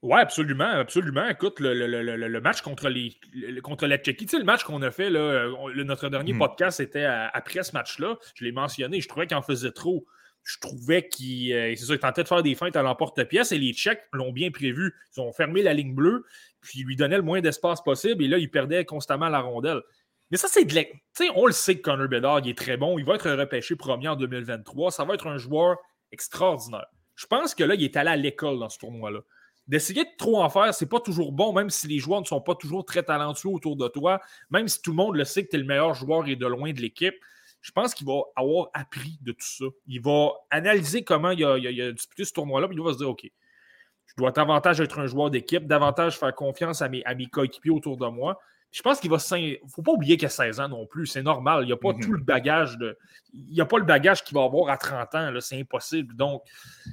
[0.00, 1.28] Oui, absolument, absolument.
[1.28, 3.18] Écoute, le, match contre les
[3.62, 5.50] contre la Tchéquie, tu sais, le match qu'on a fait, là,
[5.84, 6.38] notre dernier hmm.
[6.38, 8.16] podcast était après ce match-là.
[8.34, 10.06] Je l'ai mentionné, je trouvais qu'il en faisait trop.
[10.44, 13.58] Je trouvais qu'il euh, c'est ça, il tentait de faire des feintes à l'emporte-pièce et
[13.58, 14.94] les Tchèques l'ont bien prévu.
[15.16, 16.24] Ils ont fermé la ligne bleue,
[16.60, 19.80] puis ils lui donnaient le moins d'espace possible et là, il perdait constamment la rondelle.
[20.30, 20.72] Mais ça, c'est de
[21.12, 22.98] sais, on le sait que Connor Bedard, il est très bon.
[22.98, 24.90] Il va être repêché premier en 2023.
[24.90, 25.76] Ça va être un joueur
[26.12, 26.86] extraordinaire.
[27.14, 29.20] Je pense que là, il est allé à l'école dans ce tournoi-là
[29.66, 32.40] d'essayer de trop en faire, c'est pas toujours bon, même si les joueurs ne sont
[32.40, 34.20] pas toujours très talentueux autour de toi,
[34.50, 36.46] même si tout le monde le sait que tu es le meilleur joueur et de
[36.46, 37.14] loin de l'équipe.
[37.64, 39.64] Je pense qu'il va avoir appris de tout ça.
[39.86, 43.24] Il va analyser comment il a, disputé ce tournoi-là, puis il va se dire OK,
[43.24, 47.70] je dois davantage être un joueur d'équipe, davantage faire confiance à mes, à mes coéquipiers
[47.70, 48.38] autour de moi.
[48.70, 49.16] Je pense qu'il va.
[49.38, 51.06] Il ne faut pas oublier qu'il a 16 ans non plus.
[51.06, 51.62] C'est normal.
[51.62, 52.04] Il n'y a pas mm-hmm.
[52.04, 52.98] tout le bagage de.
[53.32, 55.32] Il n'y a pas le bagage qu'il va avoir à 30 ans.
[55.40, 56.14] C'est impossible.
[56.16, 56.42] Donc,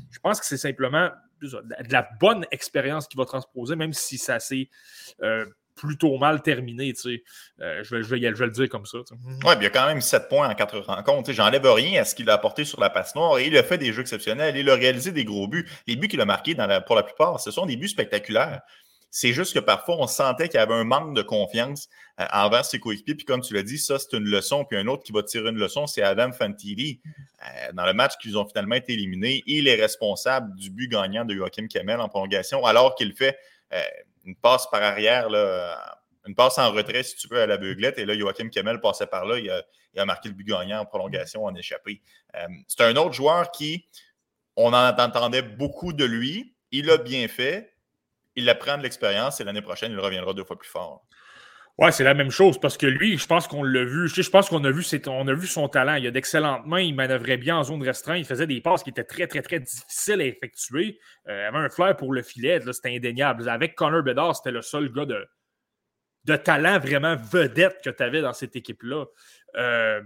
[0.09, 1.09] je pense que c'est simplement
[1.41, 4.69] de la bonne expérience qu'il va transposer, même si ça s'est
[5.22, 5.45] euh,
[5.76, 6.93] plutôt mal terminé.
[7.05, 8.99] Euh, je, vais, je, vais, le dire comme ça.
[9.43, 11.32] Oui, il y a quand même 7 points en 4 rencontres.
[11.32, 13.39] J'enlève rien à ce qu'il a apporté sur la passe noire.
[13.39, 14.55] Il a fait des jeux exceptionnels.
[14.57, 15.67] Il a réalisé des gros buts.
[15.88, 16.55] Les buts qu'il a marqués
[16.86, 18.61] pour la plupart, ce sont des buts spectaculaires.
[19.13, 21.89] C'est juste que parfois, on sentait qu'il y avait un manque de confiance
[22.22, 23.15] euh, envers ses coéquipiers.
[23.15, 24.63] Puis comme tu l'as dit, ça, c'est une leçon.
[24.63, 27.01] Puis un autre qui va tirer une leçon, c'est Adam Fantilli.
[27.43, 31.26] Euh, dans le match qu'ils ont finalement été éliminés, il est responsable du but gagnant
[31.26, 33.38] de Joachim Kemel en prolongation, alors qu'il fait
[33.74, 33.82] euh,
[34.26, 35.28] une passe par arrière,
[36.26, 37.97] une passe en retrait, si tu veux, à l'aveuglette.
[37.97, 39.38] Et là, Joachim Kemel passait par là.
[39.39, 42.01] Il a, marqué le but gagnant en prolongation, en échappé.
[42.67, 43.88] c'est un autre joueur qui,
[44.55, 46.55] on en entendait beaucoup de lui.
[46.72, 47.72] Il a bien fait
[48.36, 51.05] il apprend de l'expérience et l'année prochaine, il reviendra deux fois plus fort.
[51.82, 54.07] Ouais, c'est la même chose parce que lui, je pense qu'on l'a vu.
[54.07, 55.95] Je pense qu'on a vu, a vu son talent.
[55.95, 58.91] Il a d'excellentes mains, il manœuvrait bien en zone restreinte, il faisait des passes qui
[58.91, 60.99] étaient très, très, très difficiles à effectuer.
[61.27, 63.49] Euh, il avait un flair pour le filet, c'était indéniable.
[63.49, 68.34] Avec Connor Bedard, c'était le seul gars de, talent vraiment vedette que tu avais dans
[68.34, 69.05] cette équipe-là.
[69.55, 70.01] Euh,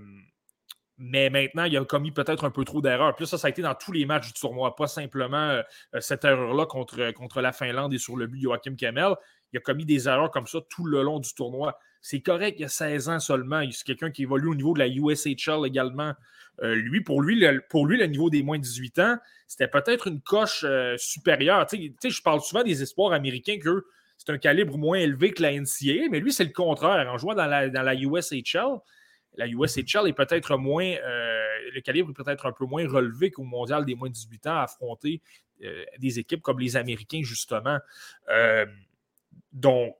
[0.97, 3.15] mais maintenant, il a commis peut-être un peu trop d'erreurs.
[3.15, 5.61] Puis ça, ça a été dans tous les matchs du tournoi, pas simplement euh,
[5.99, 9.15] cette erreur-là contre, contre la Finlande et sur le but de Joachim Kamel.
[9.56, 11.80] Il a commis des erreurs comme ça tout le long du tournoi.
[12.01, 13.64] C'est correct, il a 16 ans seulement.
[13.72, 16.14] C'est quelqu'un qui évolue au niveau de la USHL également.
[16.62, 19.70] Euh, lui, pour lui, le, pour lui, le niveau des moins de 18 ans, c'était
[19.70, 21.66] peut-être une coche euh, supérieure.
[21.72, 23.86] Je parle souvent des espoirs américains que
[24.18, 27.10] c'est un calibre moins élevé que la NCA, mais lui, c'est le contraire.
[27.10, 28.82] En jouant dans la, dans la USHL,
[29.38, 33.43] la USHL est peut-être moins, euh, le calibre est peut-être un peu moins relevé qu'au
[33.43, 35.22] mondial des moins de 18 ans à affronter
[35.97, 37.80] des équipes comme les Américains, justement.
[39.36, 39.95] Euh, donc,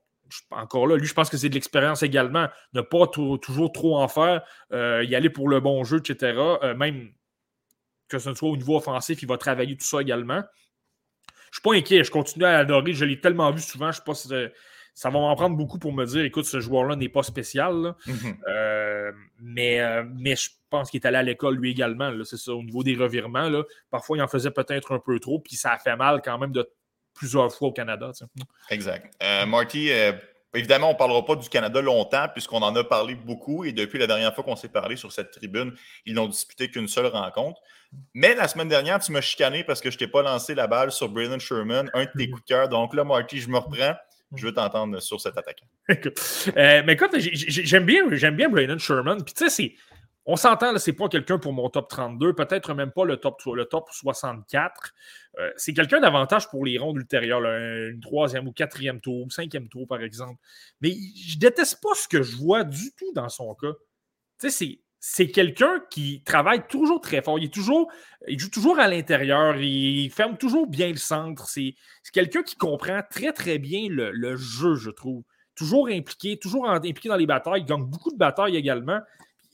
[0.50, 2.48] encore là, lui, je pense que c'est de l'expérience également.
[2.72, 6.36] Ne pas toujours trop en faire, y aller pour le bon jeu, etc.
[6.76, 7.12] même
[8.08, 10.42] que ce soit au niveau offensif, il va travailler tout ça également.
[11.28, 12.92] Je ne suis pas inquiet, je continue à l'adorer.
[12.92, 14.50] Je l'ai tellement vu souvent, je ne sais pas
[14.96, 17.94] ça va m'en prendre beaucoup pour me dire écoute, ce joueur-là n'est pas spécial.
[18.06, 18.38] Mhm.
[18.48, 22.10] Euh, mais, euh, mais je pense qu'il est allé à l'école lui également.
[22.24, 23.50] C'est ça, au niveau des revirements.
[23.50, 26.38] Là, parfois, il en faisait peut-être un peu trop, puis ça a fait mal quand
[26.38, 26.66] même de
[27.16, 28.12] plusieurs fois au Canada.
[28.70, 29.12] Exact.
[29.22, 29.90] Euh, Marty,
[30.54, 33.64] évidemment, on ne parlera pas du Canada longtemps, puisqu'on en a parlé beaucoup.
[33.64, 36.88] Et depuis la dernière fois qu'on s'est parlé sur cette tribune, ils n'ont disputé qu'une
[36.88, 37.60] seule rencontre.
[38.14, 40.66] Mais la semaine dernière, tu m'as chicané parce que je ne t'ai pas lancé la
[40.66, 42.68] balle sur Braden Sherman, un de tes coups de cœur.
[42.68, 43.94] Donc là, Marty, je me reprends.
[44.34, 45.66] Je veux t'entendre sur cet attaquant.
[46.56, 49.22] Euh, mais écoute, j'aime bien, j'aime bien Brandon Sherman.
[49.22, 49.74] Puis tu sais,
[50.26, 53.64] on s'entend, c'est pas quelqu'un pour mon top 32, peut-être même pas le top, le
[53.64, 54.92] top 64.
[55.38, 59.86] Euh, c'est quelqu'un d'avantage pour les rondes ultérieures, une troisième ou quatrième tour, cinquième tour,
[59.86, 60.40] par exemple.
[60.80, 63.72] Mais je déteste pas ce que je vois du tout dans son cas.
[64.40, 67.38] Tu sais, c'est c'est quelqu'un qui travaille toujours très fort.
[67.38, 67.92] Il, est toujours,
[68.26, 69.56] il joue toujours à l'intérieur.
[69.56, 71.48] Il ferme toujours bien le centre.
[71.48, 71.76] C'est
[72.12, 75.22] quelqu'un qui comprend très, très bien le, jeu, je trouve.
[75.54, 77.60] Toujours impliqué, toujours impliqué dans les batailles.
[77.60, 78.98] Il gagne beaucoup de batailles également.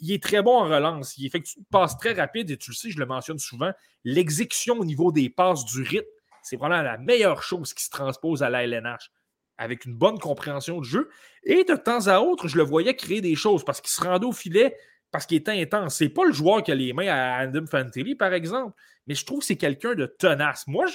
[0.02, 1.16] Il est très bon en relance.
[1.16, 3.72] Il effectue une passe très rapide et tu le sais, je le mentionne souvent.
[4.04, 6.04] L'exécution au niveau des passes du rythme,
[6.42, 9.10] c'est vraiment la meilleure chose qui se transpose à la LNH
[9.58, 11.08] avec une bonne compréhension du jeu.
[11.44, 14.26] Et de temps à autre, je le voyais créer des choses parce qu'il se rendait
[14.26, 14.76] au filet,
[15.12, 15.96] parce qu'il est intense.
[15.96, 18.74] C'est pas le joueur qui a les mains à Adam Fantilli, par exemple,
[19.06, 20.66] mais je trouve que c'est quelqu'un de tenace.
[20.66, 20.86] Moi.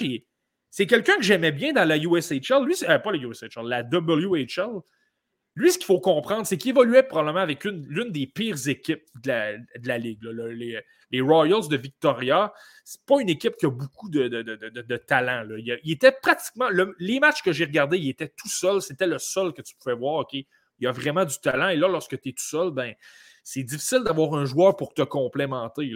[0.70, 2.64] C'est quelqu'un que j'aimais bien dans la USHL.
[2.64, 4.80] Lui, c'est euh, pas la USHL, la WHL.
[5.54, 9.28] Lui, ce qu'il faut comprendre, c'est qu'il évoluait probablement avec l'une des pires équipes de
[9.84, 10.22] la, Ligue.
[11.10, 12.52] les, Royals de Victoria,
[12.84, 15.44] c'est pas une équipe qui a beaucoup de, talent.
[15.56, 16.68] Il, était pratiquement.
[16.98, 18.80] les matchs que j'ai regardés, il était tout seul.
[18.80, 20.26] C'était le seul que tu pouvais voir.
[20.32, 20.44] Il
[20.80, 21.68] y a vraiment du talent.
[21.68, 22.94] Et là, lorsque tu es tout seul, ben,
[23.42, 25.90] c'est difficile d'avoir un joueur pour te complémenter.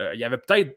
[0.00, 0.76] Euh, il y avait peut-être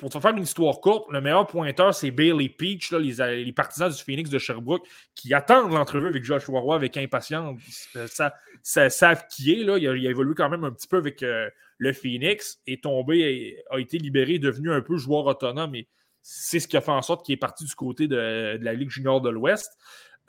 [0.00, 4.02] pour te faire une histoire courte, le meilleur pointeur, c'est Bailey Peach, les, partisans du
[4.02, 7.60] Phoenix de Sherbrooke, qui attendent l'entrevue avec Joshua Roy avec impatience.
[8.06, 9.62] Ça, ça, savent qui est.
[9.62, 9.76] Là.
[9.76, 13.78] Il, a, évolué quand même un petit peu avec euh, le Phoenix, est tombé, a
[13.78, 15.74] été libéré, devenu un peu joueur autonome.
[15.74, 15.86] Et
[16.22, 18.90] c'est ce qui a fait en sorte qu'il est parti du côté de, la Ligue
[18.90, 19.76] junior de l'Ouest.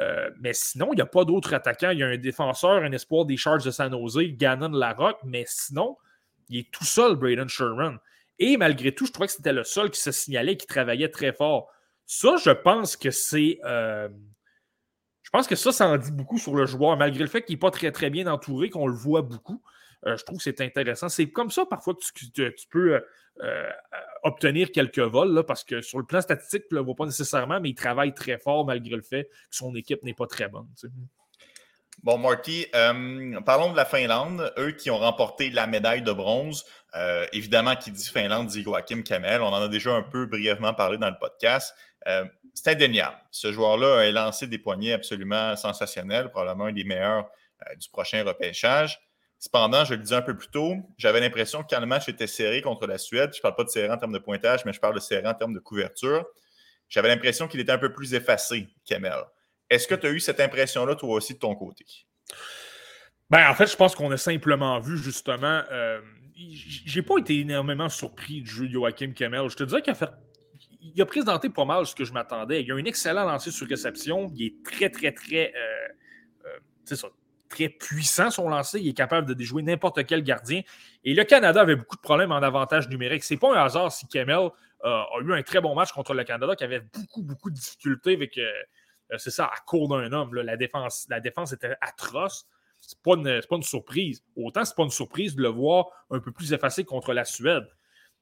[0.01, 1.91] Euh, mais sinon, il n'y a pas d'autres attaquants.
[1.91, 5.45] Il y a un défenseur, un espoir des Charges de San Jose, Gannon Larocque, mais
[5.47, 5.95] sinon,
[6.49, 7.99] il est tout seul, Braden Sherman.
[8.39, 11.33] Et malgré tout, je trouvais que c'était le seul qui se signalait, qui travaillait très
[11.33, 11.69] fort.
[12.05, 13.59] Ça, je pense que c'est.
[13.63, 14.09] Euh,
[15.23, 17.55] je pense que ça, ça en dit beaucoup sur le joueur, malgré le fait qu'il
[17.55, 19.61] n'est pas très, très bien entouré, qu'on le voit beaucoup.
[20.07, 21.09] Euh, je trouve que c'est intéressant.
[21.09, 22.99] C'est comme ça, parfois, que tu, peux
[23.41, 23.69] euh,
[24.23, 27.61] obtenir quelques vols, parce que sur le plan statistique, tu ne le vois pas nécessairement,
[27.61, 30.67] mais il travaille très fort malgré le fait que son équipe n'est pas très bonne.
[32.03, 36.65] Bon, Marty, euh, parlons de la Finlande, eux qui ont remporté la médaille de bronze.
[36.95, 39.41] Euh, évidemment, qui dit Finlande dit Joachim Kamel.
[39.41, 41.75] On en a déjà un peu brièvement parlé dans le podcast.
[42.07, 42.25] Euh,
[42.55, 43.17] c'est indéniable.
[43.29, 47.29] Ce joueur-là a lancé des poignets absolument sensationnels, probablement un des meilleurs
[47.79, 48.99] du prochain repêchage.
[49.37, 52.27] Cependant, je le disais un peu plus tôt, j'avais l'impression que quand le match était
[52.27, 54.73] serré contre la Suède, je ne parle pas de serré en termes de pointage, mais
[54.73, 56.25] je parle de serré en termes de couverture,
[56.89, 59.23] j'avais l'impression qu'il était un peu plus effacé, Kamel.
[59.71, 61.85] Est-ce que tu as eu cette impression-là, toi aussi, de ton côté?
[63.29, 65.63] Ben, en fait, je pense qu'on a simplement vu, justement.
[65.71, 66.01] Euh,
[66.35, 69.49] j'ai pas été énormément surpris du jeu de Joachim Kemmel.
[69.49, 70.09] Je te dirais qu'il a fait.
[70.81, 72.63] Il a présenté pas mal ce que je m'attendais.
[72.63, 74.29] Il a un excellent lancer sur réception.
[74.35, 75.53] Il est très, très, très.
[75.55, 77.07] Euh, euh ça,
[77.47, 78.81] très puissant son lancer.
[78.81, 80.61] Il est capable de déjouer n'importe quel gardien.
[81.05, 83.23] Et le Canada avait beaucoup de problèmes en avantage numérique.
[83.23, 84.49] C'est pas un hasard si Kemmel
[84.83, 87.55] euh, a eu un très bon match contre le Canada qui avait beaucoup, beaucoup de
[87.55, 88.49] difficultés avec euh,
[89.17, 90.33] c'est ça, à court d'un homme.
[90.33, 91.07] la, défense,
[91.53, 92.47] était atroce.
[92.79, 94.23] Ce n'est pas, une surprise.
[94.35, 97.25] Autant, ce n'est pas une surprise de le voir un peu plus effacé contre la
[97.25, 97.67] Suède.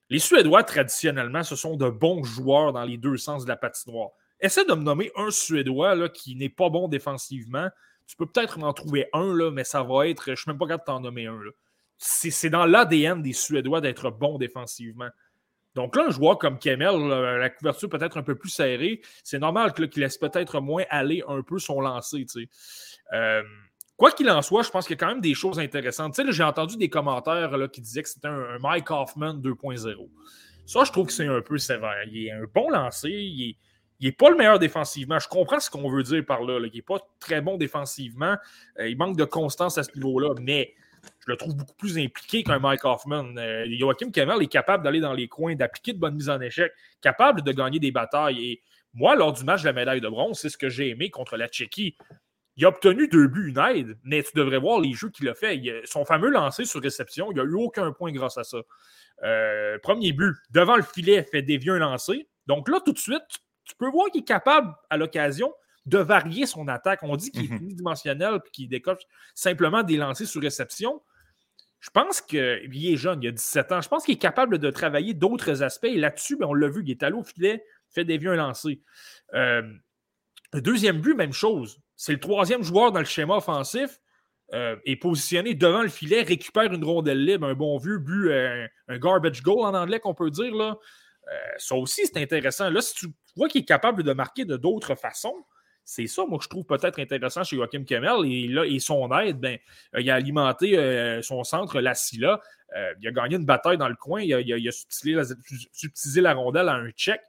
[0.10, 4.10] Les Suédois, traditionnellement, ce sont de bons joueurs dans les deux sens de la patinoire.
[4.40, 7.70] Essaie de me nommer un Suédois qui n'est pas bon défensivement.
[8.08, 10.26] Tu peux peut-être en trouver un, là, mais ça va être.
[10.26, 11.40] Je ne suis même pas capable de t'en nommer un.
[11.98, 15.10] C'est dans l'ADN des Suédois d'être bons défensivement.
[15.76, 19.74] Donc là, un joueur comme Kemel, la couverture peut-être un peu plus serrée, c'est normal
[19.74, 22.26] qu'il laisse peut-être moins aller un peu son lancer.
[23.13, 23.43] Euh,
[23.95, 26.20] quoi qu'il en soit, je pense qu'il y a quand même des choses intéressantes.
[26.30, 30.09] J'ai entendu des commentaires qui disaient que c'était un, Mike Hoffman 2.0.
[30.65, 32.03] Ça, je trouve que c'est un peu sévère.
[32.07, 33.55] Il est un bon lancer, il
[34.01, 35.20] n'est pas le meilleur défensivement.
[35.20, 36.59] Je comprends ce qu'on veut dire par là.
[36.65, 38.36] Il n'est pas très bon défensivement.
[38.80, 40.34] Euh, il manque de constance à ce niveau-là.
[40.39, 40.74] Mais
[41.20, 43.36] je le trouve beaucoup plus impliqué qu'un Mike Hoffman.
[43.38, 46.72] Euh, Joachim Kemmel est capable d'aller dans les coins, d'appliquer de bonnes mises en échec,
[47.02, 48.52] capable de gagner des batailles.
[48.52, 48.62] Et
[48.93, 51.38] moi, lors du match de la médaille de bronze, c'est ce que j'ai aimé contre
[51.38, 51.95] la Tchéquie.
[52.58, 55.34] Il a obtenu deux buts, une aide, mais tu devrais voir les jeux qu'il a
[55.34, 55.62] fait.
[55.86, 58.58] son fameux lancer sur réception, il n'y a eu aucun point grâce à ça.
[59.24, 62.28] Euh, premier but, devant le filet, fait dévier un lancer.
[62.47, 63.24] Donc là, tout de suite,
[63.64, 65.54] tu peux voir qu'il est capable, à l'occasion,
[65.90, 67.00] de varier son attaque.
[67.04, 67.64] On dit qu'il est mhm.
[67.64, 69.02] unidimensionnel et qu'il décoche
[69.36, 71.02] simplement des lancers sur réception.
[71.80, 73.82] Je pense qu'il est jeune, il a 17 ans.
[73.82, 75.86] Je pense qu'il est capable de travailler d'autres aspects.
[75.86, 78.36] Et là-dessus, ben, on l'a vu, il est allé au filet, fait des vieux un
[78.36, 78.82] lancer.
[79.34, 79.62] Euh,
[80.52, 81.80] le deuxième but, même chose.
[81.96, 84.00] C'est le troisième joueur dans le schéma offensif.
[84.52, 88.68] Euh, est positionné devant le filet, récupère une rondelle libre, un bon vieux but, euh,
[88.88, 90.56] un garbage goal en anglais qu'on peut dire.
[90.56, 90.76] Là.
[91.60, 92.68] ça aussi, c'est intéressant.
[92.72, 95.46] Là, si tu vois qu'il est capable de marquer de d'autres façons,
[95.90, 98.24] c'est ça, moi, que je trouve peut-être intéressant chez Joachim Kemmel.
[98.32, 99.58] Et, là, et son aide, ben,
[99.96, 102.40] euh, il a alimenté euh, son centre, la Silla.
[102.78, 104.22] Euh, il a gagné une bataille dans le coin.
[104.22, 107.20] Il a, il subtilisé, la, rondelle à un check.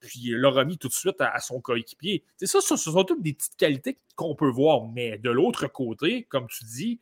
[0.00, 2.24] Puis il l'a remis tout de suite à, son coéquipier.
[2.36, 4.88] C'est ça, ce sont toutes des petites qualités qu'on peut voir.
[4.88, 6.98] Mais de l'autre côté, comme tu dis,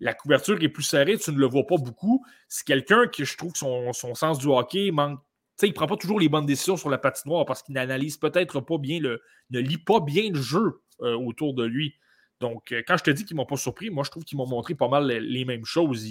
[0.00, 2.26] la couverture est plus serrée, tu ne le vois pas beaucoup.
[2.48, 5.22] C'est quelqu'un qui, je trouve, son, son sens du hockey manque
[5.66, 8.60] il ne prend pas toujours les bonnes décisions sur la patinoire parce qu'il n'analyse peut-être
[8.60, 9.20] pas bien le.
[9.50, 11.94] ne lit pas bien le jeu euh, autour de lui.
[12.40, 14.36] Donc, euh, quand je te dis qu'ils ne m'ont pas surpris, moi, je trouve qu'ils
[14.36, 16.06] m'ont montré pas mal les, mêmes choses.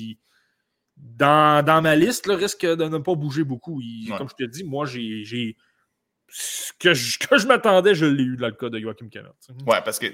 [0.95, 3.81] dans, ma liste, le risque de ne pas bouger beaucoup.
[4.17, 5.55] Comme je te dis, moi, j'ai.
[6.33, 9.33] Ce que je, m'attendais, je l'ai eu dans le cas de Joachim Kenneth.
[9.67, 10.07] Oui, parce que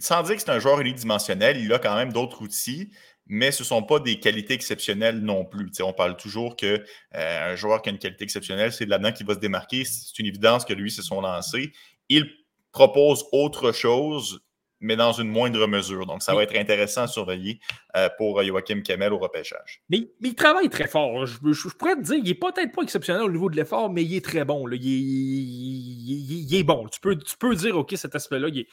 [0.00, 2.90] sans dire que c'est un joueur unidimensionnel, il a quand même d'autres outils
[3.26, 5.70] mais ce ne sont pas des qualités exceptionnelles non plus.
[5.80, 6.78] on parle toujours qu'un
[7.14, 9.84] euh, joueur qui a une qualité exceptionnelle, c'est là-dedans qui va se démarquer.
[9.84, 11.72] C'est une évidence que lui, c'est son lancé.
[12.08, 12.28] Il
[12.72, 14.40] propose autre chose,
[14.80, 16.06] mais dans une moindre mesure.
[16.06, 17.60] Donc, ça va être intéressant à surveiller
[17.96, 19.82] euh, pour Joachim Kemel au repêchage.
[19.88, 21.24] Mais, il travaille très fort.
[21.24, 24.16] Je, pourrais te dire, il n'est peut-être pas exceptionnel au niveau de l'effort, mais il
[24.16, 24.68] est très bon.
[24.68, 26.88] Il, est, bon.
[26.88, 28.68] Tu peux, tu peux dire, OK, cet aspect-là, il, est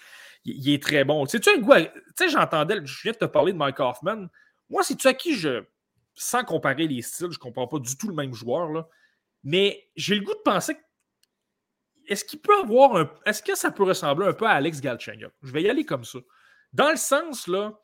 [0.80, 1.26] très bon.
[1.26, 1.64] Tu sais, tu
[2.16, 4.28] sais, j'entendais, je viens de te parler de Mike Hoffman.
[4.70, 5.64] Moi, c'est tu à qui je,
[6.16, 8.88] sans comparer les styles, je ne comprends pas du tout le même joueur, là,
[9.44, 10.82] mais j'ai le goût de penser que
[12.08, 13.10] est-ce qu'il peut avoir un.
[13.26, 15.32] Est-ce que ça peut ressembler un peu à Alex Galchenyuk?
[15.44, 16.20] Je vais y aller comme ça.
[16.74, 17.80] Dans le sens, là,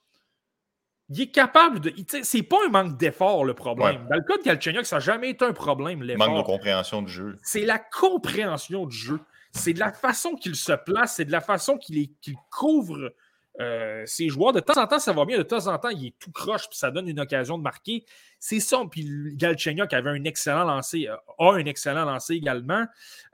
[1.10, 1.94] il est capable de.
[2.24, 4.08] C'est pas un manque d'effort le problème.
[4.10, 6.28] Dans le cas de Galchenyuk, ça n'a jamais été un problème, l'effort.
[6.28, 7.38] Manque de compréhension du jeu.
[7.44, 9.20] C'est la compréhension du jeu.
[9.56, 12.10] C'est de la façon qu'il se place, c'est de la façon qu'il
[12.52, 13.14] couvre
[13.62, 14.52] euh, ses joueurs.
[14.52, 16.68] De temps en temps, ça va bien, de temps en temps, il est tout croche,
[16.68, 18.06] puis ça donne une occasion de marquer.
[18.38, 18.82] C'est ça.
[18.92, 22.86] Puis Galchenyuk avait un excellent lancé, euh, a un excellent lancé également.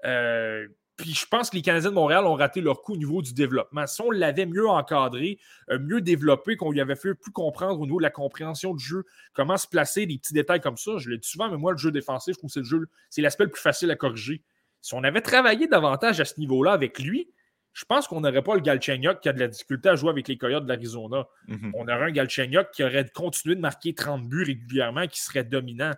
[0.05, 3.23] Euh, puis je pense que les Canadiens de Montréal ont raté leur coup au niveau
[3.23, 3.87] du développement.
[3.87, 5.39] Si on l'avait mieux encadré,
[5.79, 9.03] mieux développé, qu'on lui avait fait plus comprendre au niveau de la compréhension du jeu,
[9.33, 11.79] comment se placer, des petits détails comme ça, je le dis souvent, mais moi, le
[11.79, 14.43] jeu défensif, je trouve que c'est le c'est l'aspect le plus facile à corriger.
[14.81, 17.29] Si on avait travaillé davantage à ce niveau-là avec lui,
[17.73, 20.27] je pense qu'on n'aurait pas le Galchenyuk qui a de la difficulté à jouer avec
[20.27, 21.27] les Coyotes de l'Arizona.
[21.47, 21.71] Mhm.
[21.75, 25.91] On aurait un Galchenyuk qui aurait continué de marquer 30 buts régulièrement, qui serait dominant.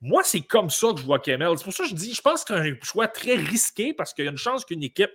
[0.00, 1.56] Moi, c'est comme ça que je vois Kemel.
[1.56, 4.12] C'est pour ça que je dis, je pense que c'est un choix très risqué parce
[4.12, 5.12] qu'il y a une chance qu'une équipe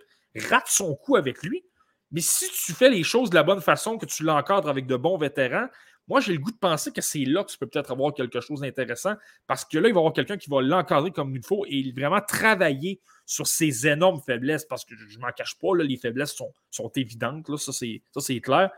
[0.49, 1.63] rate son coup avec lui.
[2.11, 4.95] Mais si tu fais les choses de la bonne façon, que tu l'encadres avec de
[4.95, 5.67] bons vétérans,
[6.09, 8.41] moi, j'ai le goût de penser que c'est là que tu peux peut-être avoir quelque
[8.41, 9.13] chose d'intéressant
[9.45, 11.93] parce que là, il va y avoir quelqu'un qui va l'encadrer comme il faut et
[11.95, 15.97] vraiment travailler sur ses énormes faiblesses parce que je ne m'en cache pas, là, les
[15.97, 18.71] faiblesses sont, sont évidentes, là, ça c'est clair.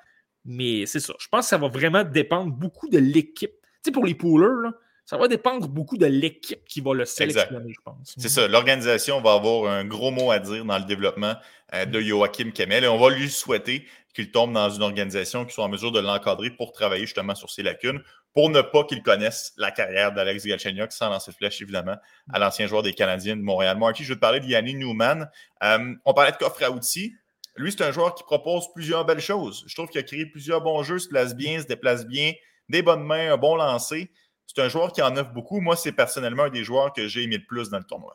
[0.43, 1.13] Mais c'est ça.
[1.19, 3.51] Je pense que ça va vraiment dépendre beaucoup de l'équipe.
[3.51, 4.73] Tu sais, pour les poolers, là,
[5.11, 8.15] ça va dépendre beaucoup de l'équipe qui va le sélectionner, je pense.
[8.15, 8.47] C'est ça.
[8.47, 11.33] L'organisation va avoir un gros mot à dire dans le développement
[11.73, 15.53] euh, de Joachim Kemel et on va lui souhaiter qu'il tombe dans une organisation qui
[15.53, 18.01] soit en mesure de l'encadrer pour travailler justement sur ses lacunes,
[18.33, 21.97] pour ne pas qu'il connaisse la carrière d'Alex Galchenyuk sans lancer flèche, évidemment,
[22.31, 23.77] à l'ancien joueur des Canadiens de Montréal.
[23.77, 25.29] Marky, je veux te parler de Yannick Newman.
[25.61, 27.15] Euh, on parlait de coffre à outils.
[27.57, 29.65] Lui, c'est un joueur qui propose plusieurs belles choses.
[29.67, 32.31] Je trouve qu'il a créé plusieurs bons jeux, se place bien, se déplace bien,
[32.69, 34.09] des bonnes mains, un bon lancer.
[34.53, 35.61] C'est un joueur qui en offre beaucoup.
[35.61, 38.13] Moi, c'est personnellement un des joueurs que j'ai aimé le plus dans le tournoi.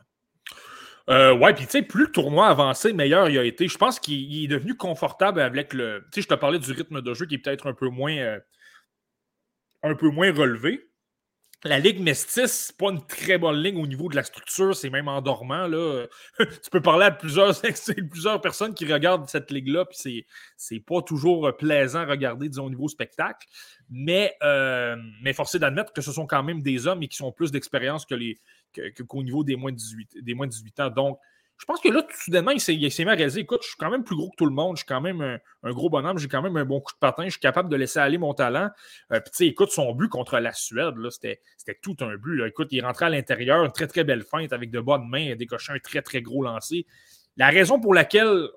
[1.08, 3.68] Euh, ouais, puis tu sais, plus le tournoi avançait, meilleur il a été.
[3.68, 6.04] Je pense qu'il est devenu confortable avec le.
[6.12, 8.16] Tu sais, je te parlais du rythme de jeu qui est peut-être un peu moins.
[8.16, 8.38] Euh,
[9.82, 10.85] un peu moins relevé.
[11.66, 14.90] La Ligue Mestis, c'est pas une très bonne ligne au niveau de la structure, c'est
[14.90, 15.66] même endormant.
[15.66, 16.06] Là.
[16.38, 21.54] tu peux parler à plusieurs, personnes qui regardent cette ligue-là, puis c'est, c'est pas toujours
[21.56, 23.46] plaisant à regarder, disons, au niveau spectacle.
[23.90, 27.32] Mais, euh, mais forcé d'admettre que ce sont quand même des hommes et qui ont
[27.32, 28.14] plus d'expérience que
[29.02, 30.90] qu'au niveau des moins, de 18, des moins de 18 ans.
[30.90, 31.18] Donc,
[31.58, 33.04] je pense que là, tout soudainement, il s'est, il s'est
[33.38, 34.76] Écoute, je suis quand même plus gros que tout le monde.
[34.76, 36.18] Je suis quand même un, gros bonhomme.
[36.18, 37.24] J'ai quand même un bon coup de patin.
[37.24, 38.68] Je suis capable de laisser aller mon talent.
[39.12, 41.40] Euh, puis, tu sais, écoute, son but contre la Suède, là, c'était,
[41.82, 42.44] tout un but.
[42.46, 45.72] Écoute, il rentrait à l'intérieur, une très, très belle feinte avec de bonnes mains, décoché
[45.72, 46.86] un très, très gros lancer.
[47.38, 48.48] La raison pour laquelle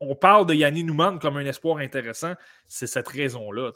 [0.00, 2.34] on parle de Yanni Newman comme un espoir intéressant,
[2.66, 3.72] c'est cette raison-là.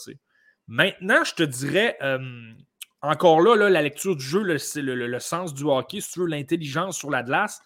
[0.69, 2.53] Maintenant, je te dirais, euh,
[3.01, 4.57] encore là, là, la lecture du jeu, le,
[4.95, 7.61] le, sens du hockey, si tu veux, l'intelligence sur la glace,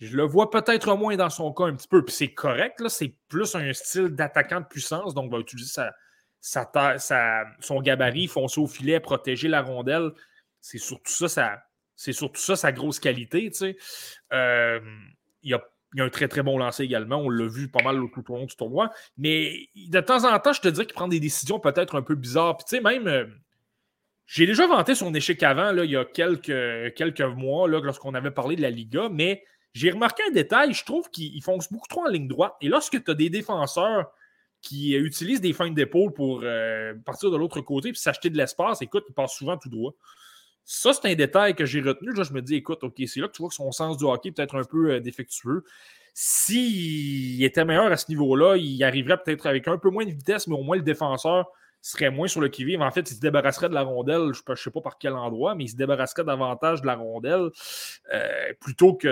[0.00, 2.04] je le vois peut-être moins dans son cas un petit peu.
[2.04, 5.70] Puis c'est correct, c'est plus un style d'attaquant de puissance, donc va utiliser
[6.40, 10.12] sa, sa, son gabarit, foncer au filet, protéger la rondelle.
[10.60, 11.62] C'est surtout ça, ça
[11.96, 13.50] c'est surtout ça sa grosse qualité.
[13.50, 13.76] Tu sais.
[14.32, 14.78] Euh,
[15.42, 17.16] il, a, a, un très très bon lancer également.
[17.16, 18.90] On l'a vu pas mal tout au long du tournoi.
[19.16, 22.14] Mais de temps en temps, je te dirais qu'il prend des décisions peut-être un peu
[22.14, 22.56] bizarres.
[22.56, 23.08] Puis tu sais, même.
[23.08, 23.26] Euh,
[24.26, 28.30] j'ai déjà vanté son échec avant, là, il y a quelques, quelques mois, lorsqu'on avait
[28.30, 29.42] parlé de la Liga, mais
[29.72, 32.54] j'ai remarqué un détail, je trouve qu'il fonce beaucoup trop en ligne droite.
[32.60, 34.10] Et lorsque tu as des défenseurs
[34.60, 38.82] qui utilisent des feintes d'épaule pour euh, partir de l'autre côté et s'acheter de l'espace,
[38.82, 39.94] écoute, ils passent souvent tout droit.
[40.64, 42.12] Ça, c'est un détail que j'ai retenu.
[42.12, 44.04] Là, je me dis, écoute, OK, c'est là que tu vois que son sens du
[44.04, 45.64] hockey peut-être un peu euh, défectueux.
[46.12, 50.46] S'il était meilleur à ce niveau-là, il arriverait peut-être avec un peu moins de vitesse,
[50.48, 51.46] mais au moins le défenseur
[51.80, 52.82] serait moins sur le qui-vive.
[52.82, 55.54] En fait, il se débarrasserait de la rondelle, je ne sais pas par quel endroit,
[55.54, 57.50] mais il se débarrasserait davantage de la rondelle
[58.12, 59.08] euh, plutôt, que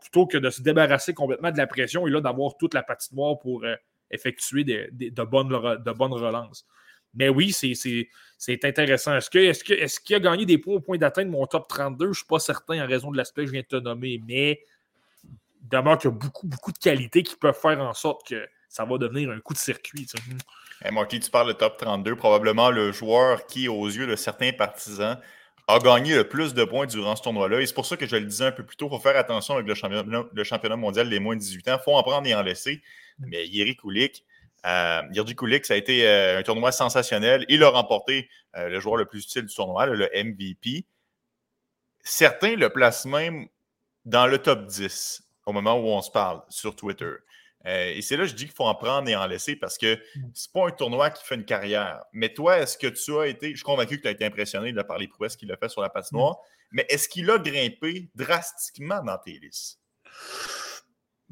[0.00, 3.38] plutôt que de se débarrasser complètement de la pression et là d'avoir toute la patinoire
[3.38, 3.74] pour euh,
[4.10, 6.66] effectuer de, bonnes, de bonnes relances.
[7.14, 9.16] Mais oui, c'est intéressant.
[9.16, 12.06] Est-ce qu'il est est a gagné des points au point d'atteindre mon top 32?
[12.06, 14.20] Je ne suis pas certain en raison de l'aspect que je viens de te nommer,
[14.26, 14.62] mais
[15.62, 18.84] demeure qu'il y a beaucoup, beaucoup de qualités qui peuvent faire en sorte que ça
[18.84, 20.06] va devenir un coup de circuit.
[20.82, 24.52] Hey, Marky, tu parles de top 32, probablement le joueur qui, aux yeux de certains
[24.52, 25.18] partisans,
[25.68, 27.60] a gagné le plus de points durant ce tournoi-là.
[27.62, 29.16] Et c'est pour ça que je le disais un peu plus tôt, il faut faire
[29.16, 29.74] attention avec le
[30.44, 31.76] championnat, mondial des moins de 18 ans.
[31.80, 32.82] Il faut en prendre et en laisser.
[33.18, 34.24] Mais Yeri Kulik,
[34.66, 35.02] Euh,
[35.36, 37.46] Kulik, ça a été euh, un tournoi sensationnel.
[37.48, 40.84] Il a remporté euh, le joueur le plus utile du tournoi, le MVP.
[42.02, 43.48] Certains le placent même
[44.04, 47.12] dans le top 10 au moment où on se parle sur Twitter.
[47.66, 49.76] Euh, et c'est là que je dis qu'il faut en prendre et en laisser parce
[49.76, 50.30] que mm.
[50.34, 52.04] c'est pas un tournoi qui fait une carrière.
[52.12, 54.72] Mais toi, est-ce que tu as été, je suis convaincu que tu as été impressionné
[54.72, 56.36] de par les prouesses qu'il a fait sur la patinoire, mm.
[56.72, 59.80] mais est-ce qu'il a grimpé drastiquement dans tes listes?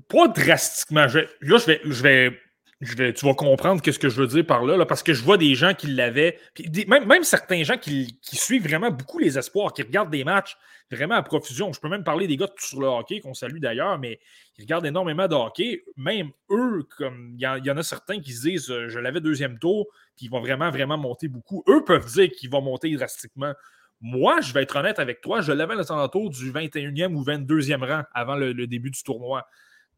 [0.09, 1.07] Pas drastiquement.
[1.07, 2.41] là, je vais, je vais
[2.85, 5.55] tu vas comprendre ce que je veux dire par là, parce que je vois des
[5.55, 6.39] gens qui l'avaient,
[6.87, 10.57] même, même, certains gens qui, suivent vraiment beaucoup les espoirs, qui regardent des matchs
[10.91, 11.73] vraiment à profusion.
[11.73, 14.21] Je peux même parler des gars sur le hockey, qu'on salue d'ailleurs, mais
[14.59, 15.85] ils regardent énormément de hockey.
[15.97, 19.59] Même eux, comme il y, en a certains qui se disent euh, je l'avais deuxième
[19.59, 21.65] tour, puis ils vont vraiment, vraiment monter beaucoup.
[21.69, 23.55] Eux peuvent dire qu'ils vont monter drastiquement.
[24.01, 27.85] Moi, je vais être honnête avec toi, je l'avais à tour du 21e ou 22e
[27.85, 29.47] rang avant le début du tournoi.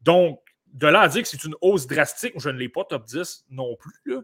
[0.01, 0.39] Donc,
[0.73, 3.45] de là à dire que c'est une hausse drastique, je ne l'ai pas top 10
[3.49, 4.17] non plus.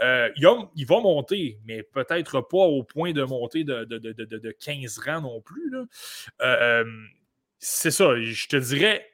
[0.00, 5.20] Euh, il, va monter, mais peut-être pas au point de monter de, de, 15 rangs
[5.20, 5.72] non plus.
[5.74, 5.84] Euh,
[6.40, 6.84] euh,
[7.58, 9.08] c'est ça, je te dirais.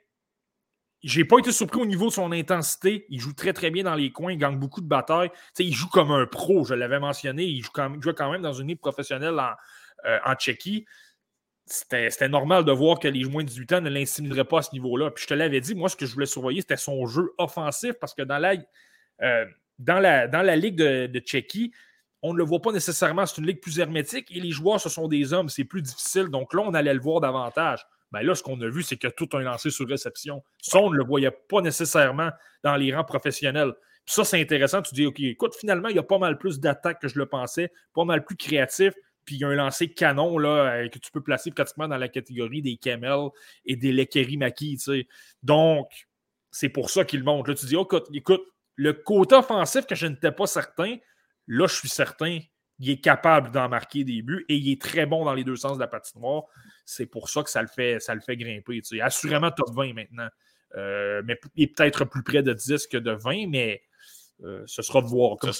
[1.02, 3.06] J'ai pas été surpris au niveau de son intensité.
[3.08, 5.30] Il joue très très bien dans les coins, il gagne beaucoup de batailles.
[5.58, 7.44] il joue comme un pro, je l'avais mentionné.
[7.44, 9.52] Il joue, quand, même dans une équipe professionnelle en,
[10.24, 10.86] en Tchéquie
[11.68, 14.72] c'était normal de voir que les moins de 18 ans ne l'intimideraient pas à ce
[14.72, 15.10] niveau-là.
[15.10, 17.92] Puis je te l'avais dit, moi, ce que je voulais surveiller, c'était son jeu offensif
[18.00, 18.54] parce que dans la,
[19.22, 21.72] euh, Ligue de, de Tchéquie,
[22.22, 23.26] on ne le voit pas nécessairement.
[23.26, 25.48] C'est une ligue plus hermétique et les joueurs, ce sont des hommes.
[25.48, 26.28] C'est plus difficile.
[26.28, 27.86] Donc là, on allait le voir davantage.
[28.10, 30.42] Ben là, ce qu'on a vu, c'est que tout un lancé sur réception.
[30.60, 32.30] Ça, on ne le voyait pas nécessairement
[32.64, 33.72] dans les rangs professionnels.
[34.06, 34.80] Puis ça, c'est intéressant.
[34.80, 37.26] Tu dis, OK, écoute, finalement, il y a pas mal plus d'attaques que je le
[37.26, 38.94] pensais, pas mal plus créatif.
[39.28, 41.98] Puis il y a un lancer canon là, euh, que tu peux placer pratiquement dans
[41.98, 43.28] la catégorie des camels
[43.66, 44.78] et des Lekeri Maki.
[45.42, 45.90] Donc,
[46.50, 47.46] c'est pour ça qu'il monte.
[47.46, 48.40] Là, tu dis, oh, écoute,
[48.76, 50.96] le côté offensif que je n'étais pas certain,
[51.46, 52.38] là, je suis certain
[52.80, 55.56] qu'il est capable d'en marquer des buts et il est très bon dans les deux
[55.56, 56.44] sens de la patinoire.
[56.86, 58.80] C'est pour ça que ça le fait, ça le fait grimper.
[59.02, 60.28] Assurément top 20 maintenant.
[60.74, 63.82] Euh, mais il est peut-être plus près de 10 que de 20, mais
[64.42, 65.36] euh, ce sera de voir.
[65.36, 65.52] Comme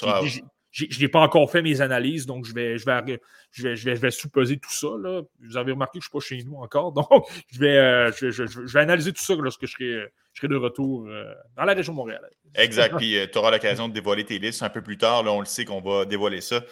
[0.71, 3.91] je n'ai pas encore fait mes analyses, donc je vais, je vais, je vais, je
[3.91, 4.89] vais, sous-peser tout ça.
[5.01, 5.23] Là.
[5.41, 7.09] Vous avez remarqué que je ne suis pas chez nous encore, donc
[7.53, 11.07] je vais, euh, je, vais analyser tout ça lorsque je serai, je serai de retour
[11.07, 12.21] euh, dans la région de Montréal.
[12.55, 15.23] Exact, puis euh, tu auras l'occasion de dévoiler tes listes un peu plus tard.
[15.23, 16.63] Là, on le sait qu'on va dévoiler ça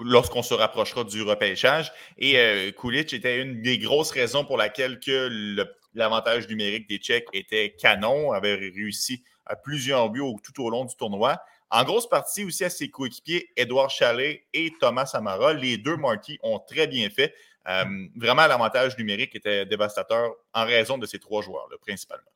[0.00, 1.92] lorsqu'on se rapprochera du repêchage.
[2.18, 2.36] Et
[2.78, 4.98] Kulich était une des grosses raisons pour laquelle
[5.94, 10.96] l'avantage numérique des Tchèques était canon, avait réussi à plusieurs buts tout au long du
[10.96, 11.38] tournoi.
[11.72, 15.54] En grosse partie aussi à ses coéquipiers, Edouard Chalet et Thomas Amara.
[15.54, 17.34] Les deux Marty ont très bien fait.
[17.66, 22.28] Euh, vraiment, l'avantage numérique était dévastateur en raison de ces trois joueurs-là, principalement.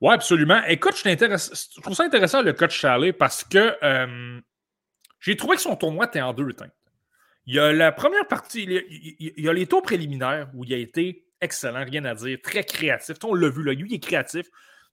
[0.00, 0.62] Oui, absolument.
[0.68, 4.40] Écoute, je, trouve ça intéressant le coach Chalet parce que euh,
[5.18, 6.66] j'ai trouvé que son tournoi était en deux temps.
[7.46, 10.76] Il y a la première partie, il y a, les tours préliminaires où il a
[10.76, 13.16] été excellent, rien à dire, très créatif.
[13.24, 14.46] On l'a vu, là, lui, il est créatif.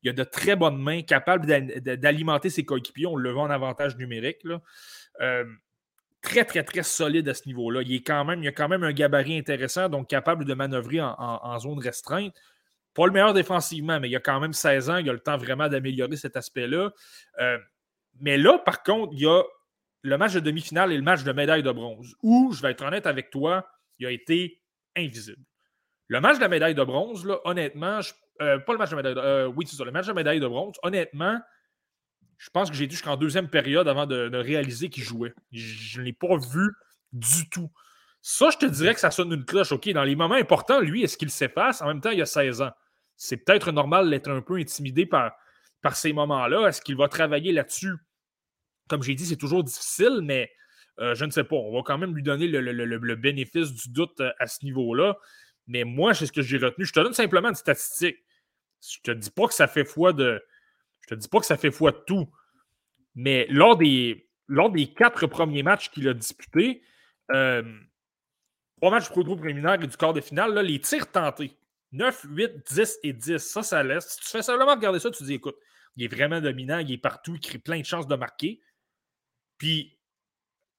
[0.04, 3.08] Il a de très bonnes mains, capable d'alimenter ses coéquipiers.
[3.08, 4.40] On le voit en avantage numérique.
[5.22, 5.46] Euh,
[6.22, 7.82] très, très, très solide à ce niveau-là.
[7.84, 11.80] Il, est il a quand même un gabarit intéressant, donc capable de manœuvrer en, zone
[11.80, 12.34] restreinte.
[12.94, 14.98] Pas le meilleur défensivement, mais il a quand même 16 ans.
[14.98, 16.92] Il a le temps vraiment d'améliorer cet aspect-là.
[17.40, 17.58] Euh,
[18.20, 19.42] mais là, par contre, il y a
[20.04, 22.84] le match de demi-finale et le match de médaille de bronze, où, je vais être
[22.84, 23.68] honnête avec toi,
[24.00, 24.62] il a été
[24.96, 25.42] invisible.
[26.08, 28.96] Le match de la médaille de bronze, là, honnêtement, je euh, pas le match de
[28.96, 30.76] médaille de euh, Oui, c'est ça, le match de médaille de bronze.
[30.84, 31.40] Honnêtement,
[32.38, 35.34] je pense que j'ai été jusqu'en deuxième période avant de, réaliser qu'il jouait.
[35.52, 36.72] Je ne l'ai pas vu
[37.12, 37.72] du tout.
[38.22, 39.72] Ça, je te dirais que ça sonne une cloche.
[39.72, 41.82] OK, dans les moments importants, lui, est-ce qu'il s'efface?
[41.82, 42.72] En même temps, il a 16 ans.
[43.16, 45.34] C'est peut-être normal d'être un peu intimidé par,
[45.82, 46.68] par ces moments-là.
[46.68, 47.94] Est-ce qu'il va travailler là-dessus?
[48.90, 50.52] Comme j'ai dit, c'est toujours difficile, mais
[51.00, 51.56] euh, je ne sais pas.
[51.56, 55.18] On va quand même lui donner le bénéfice du doute à ce niveau-là.
[55.68, 56.86] Mais moi, c'est ce que j'ai retenu.
[56.86, 58.18] Je te donne simplement une statistique.
[58.82, 60.44] Je te dis pas que ça fait foi de.
[61.02, 62.30] Je te dis pas que ça fait foi de tout.
[63.16, 66.82] Mais lors des, lors des quatre premiers matchs qu'il a disputés,
[67.32, 67.64] euh,
[68.78, 71.58] trois matchs pro préliminaire et du quart de finale, là, les tirs tentés.
[71.94, 73.38] 9, 8, 10 et 10.
[73.38, 74.10] Ça, ça laisse.
[74.10, 75.56] Si tu fais simplement regarder ça, tu te dis écoute,
[75.96, 78.62] il est vraiment dominant, il est partout, il crée plein de chances de marquer.
[79.58, 79.98] Puis,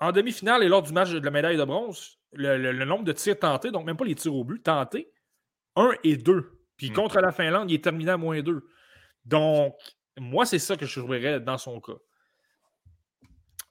[0.00, 3.38] en demi-finale et lors du match de la médaille de bronze, le, nombre de tirs
[3.38, 5.12] tentés, donc même pas les tirs au but, tentés,
[5.76, 6.58] 1 et 2.
[6.76, 6.94] Puis hmm.
[6.94, 8.66] contre la Finlande, il est terminé à moins 2.
[9.24, 9.74] Donc,
[10.18, 11.92] moi, c'est ça que je trouverais dans son cas.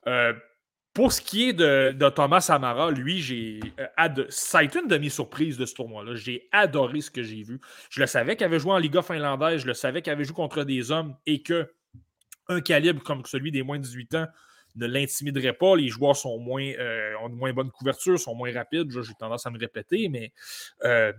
[0.07, 0.33] Euh,
[0.93, 5.57] pour ce qui est de, Thomas Amara, lui, j'ai euh, ça a été une demi-surprise
[5.57, 6.15] de ce tournoi-là.
[6.15, 7.59] J'ai adoré ce que j'ai vu.
[7.89, 10.35] Je le savais qu'il avait joué en Liga finlandaise, je le savais qu'il avait joué
[10.35, 11.73] contre des hommes et que
[12.47, 14.27] un calibre comme celui des moins de 18 ans
[14.75, 15.75] ne l'intimiderait pas.
[15.75, 18.91] Les joueurs euh, ont moins bonne couverture, sont moins rapides.
[18.91, 20.31] J'ai tendance à me répéter, mais
[20.83, 21.13] euh,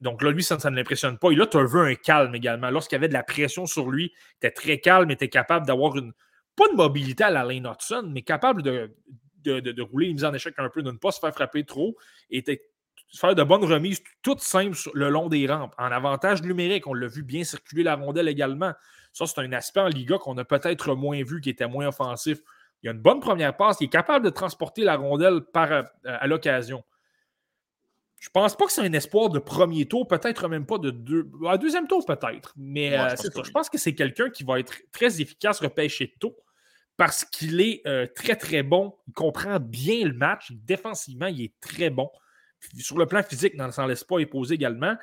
[0.00, 1.30] donc là, lui, ça, ne l'impressionne pas.
[1.30, 2.70] Et là, tu as un calme également.
[2.70, 6.12] Lorsqu'il y avait de la pression sur lui, était très calme, était capable d'avoir une,
[6.56, 8.94] pas de mobilité à la Lane Hudson, mais capable de,
[9.44, 11.96] de, rouler une mise en échec un peu, de ne pas se faire frapper trop,
[12.30, 12.42] et
[13.14, 15.74] faire de bonnes remises toutes simples le long des rampes.
[15.78, 18.72] En avantage numérique, on l'a vu bien circuler la rondelle également.
[19.12, 22.40] Ça, c'est un aspect en Liga qu'on a peut-être moins vu, qui était moins offensif.
[22.84, 25.82] Il a une bonne première passe, il est capable de transporter la rondelle par, euh,
[26.04, 26.84] à l'occasion.
[28.20, 31.30] Je pense pas que c'est un espoir de premier tour, peut-être même pas de deux.
[31.48, 32.52] À deuxième tour, peut-être.
[32.56, 36.36] Mais euh, je, pense que c'est quelqu'un qui va être très efficace repêché tôt
[36.96, 38.94] parce qu'il est euh, très, très bon.
[39.08, 40.52] Il comprend bien le match.
[40.52, 42.10] Défensivement, il est très bon.
[42.78, 44.94] Sur le plan physique, dans le l'espoir est posé également.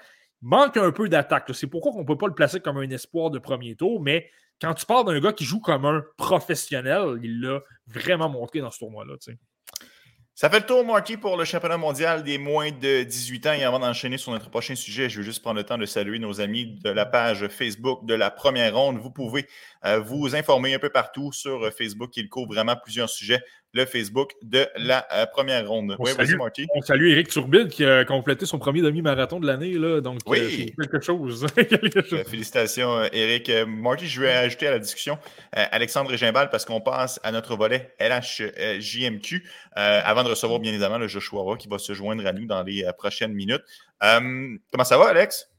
[0.42, 1.52] Il manque un peu d'attaque.
[1.54, 4.30] C'est pourquoi on ne peut pas le placer comme un espoir de premier tour, mais
[4.62, 8.70] quand tu parles d'un gars qui joue comme un professionnel, il l'a vraiment montré dans
[8.70, 9.16] ce tournoi-là.
[10.36, 13.54] Ça fait le tour, Marky, pour le championnat mondial des moins de 18 ans.
[13.54, 16.20] Et avant d'enchaîner sur notre prochain sujet, je veux juste prendre le temps de saluer
[16.20, 18.98] nos amis de la page Facebook de la première ronde.
[18.98, 19.48] Vous pouvez
[19.86, 22.16] euh, vous informer un peu partout sur euh, Facebook.
[22.16, 23.42] Il couvre vraiment plusieurs sujets
[23.74, 25.96] le Facebook de la euh, première ronde.
[25.98, 26.38] On, oui, salue,
[26.76, 29.74] on salue Eric Turbide qui a complété son premier demi-marathon de l'année.
[30.02, 30.74] Donc, oui.
[30.78, 31.46] quelque chose.
[32.28, 33.52] Félicitations, Eric.
[33.68, 35.18] Marty, je vais ajouter à la discussion
[35.54, 39.44] Alexandre Gimbal parce qu'on passe à notre volet LHJMQ
[39.76, 42.64] avant de recevoir bien évidemment le Joshua Roy qui va se joindre à nous dans
[42.64, 43.64] les prochaines minutes.
[44.00, 45.52] comment ça va, Alex?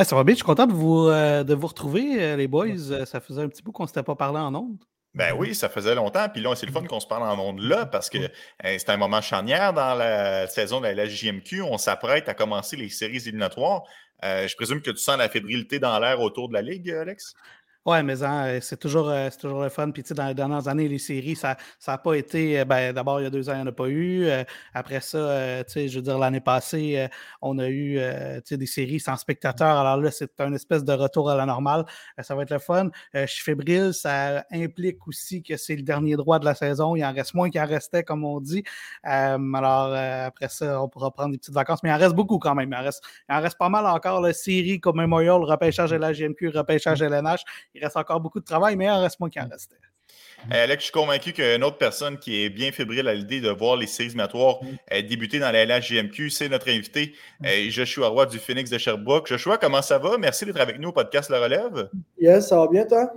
[0.00, 2.46] Ah, ça va bien, je suis content de vous, euh, de vous retrouver, euh, les
[2.46, 2.92] boys.
[2.92, 4.78] Euh, ça faisait un petit bout qu'on ne s'était pas parlé en ondes.
[5.18, 6.28] Ben oui, ça faisait longtemps.
[6.28, 8.30] Puis là, c'est le fun qu'on se parle en ondes là parce que
[8.62, 11.62] c'est un moment charnière dans la saison de la JMQ.
[11.62, 13.82] On s'apprête à commencer les séries éliminatoires.
[14.22, 17.34] je présume que tu sens la fébrilité dans l'air autour de la Ligue, Alex?
[17.88, 19.90] Oui, mais hein, c'est toujours, euh, toujours le fun.
[19.90, 22.60] Puis, tu sais, dans les dernières années, les séries, ça n'a pas été.
[22.60, 24.26] Euh, ben, D'abord, il y a deux ans, il n'y en a pas eu.
[24.26, 27.08] Euh, après ça, tu sais, je veux dire, l'année passée,
[27.40, 27.98] on a eu
[28.50, 29.78] des séries sans spectateurs.
[29.78, 31.86] Alors là, c'est un espèce de retour à la normale.
[32.20, 32.90] ça va être le fun.
[33.14, 33.94] je suis fébrile.
[33.94, 36.94] Ça implique aussi que c'est le dernier droit de la saison.
[36.94, 38.64] Il en reste moins qu'il en restait, comme on dit.
[39.02, 41.82] alors, après ça, on pourra prendre des petites vacances.
[41.82, 42.68] Mais il en reste beaucoup quand même.
[42.70, 44.20] Il en reste, il en reste pas mal encore.
[44.20, 47.44] La série comme Memorial, repêchage GMQ, repêchage l'NH
[47.78, 49.76] il reste encore beaucoup de travail, mais il en reste moins qu'il en restait.
[50.50, 53.76] Alex, je suis convaincu qu'une autre personne qui est bien fébrile à l'idée de voir
[53.76, 55.02] les séries éliminatoires mm.
[55.02, 57.68] débuter dans la LHGMQ, c'est notre invité mm.
[57.70, 59.26] Joshua Roy du Phoenix de Sherbrooke.
[59.26, 60.16] Joshua, comment ça va?
[60.16, 61.90] Merci d'être avec nous au podcast La Relève.
[62.20, 63.12] Yes, ça va bien, toi?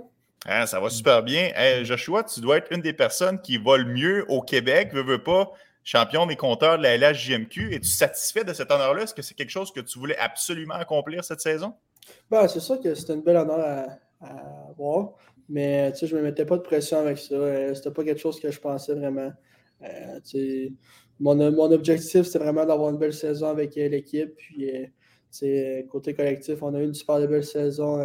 [0.46, 1.50] Hein, ça va super bien.
[1.84, 5.22] Joshua, tu dois être une des personnes qui va le mieux au Québec, veux, veux
[5.22, 5.52] pas,
[5.84, 7.74] champion des compteurs de la LHJMQ.
[7.74, 9.02] Es-tu satisfait de cet honneur-là?
[9.02, 11.74] Est-ce que c'est quelque chose que tu voulais absolument accomplir cette saison?
[12.30, 13.86] Ben, c'est sûr que c'est une belle honneur à,
[14.76, 15.14] voir.
[15.48, 17.34] Mais je ne me mettais pas de pression avec ça.
[17.34, 19.32] Euh, c'était pas quelque chose que je pensais vraiment.
[19.82, 20.68] Euh,
[21.20, 24.34] mon, mon, objectif, c'était vraiment d'avoir une belle saison avec euh, l'équipe.
[24.36, 24.70] Puis,
[25.88, 28.00] côté collectif, on a eu une super belle saison.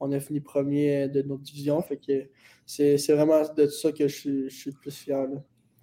[0.00, 1.80] on a fini premier de notre division.
[1.82, 2.28] Fait que
[2.66, 5.26] c'est vraiment de ça que je, suis le plus fier.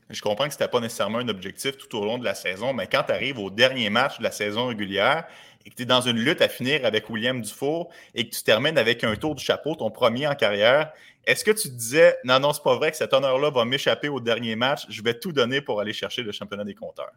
[0.09, 2.73] Je comprends que ce n'était pas nécessairement un objectif tout au long de la saison,
[2.73, 5.25] mais quand tu arrives au dernier match de la saison régulière
[5.65, 8.43] et que tu es dans une lutte à finir avec William Dufour et que tu
[8.43, 10.91] termines avec un tour du chapeau, ton premier en carrière,
[11.25, 14.19] est-ce que tu disais non, non, c'est pas vrai que cet honneur-là va m'échapper au
[14.19, 17.11] dernier match, je vais tout donner pour aller chercher le championnat des compteurs?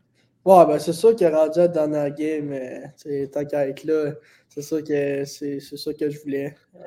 [0.45, 2.55] Ouais, ben c'est sûr qu'il est rendu à dans la game,
[3.33, 4.13] tant qu'à être là,
[4.49, 6.55] c'est sûr que c'est ça que je voulais.
[6.75, 6.79] Euh,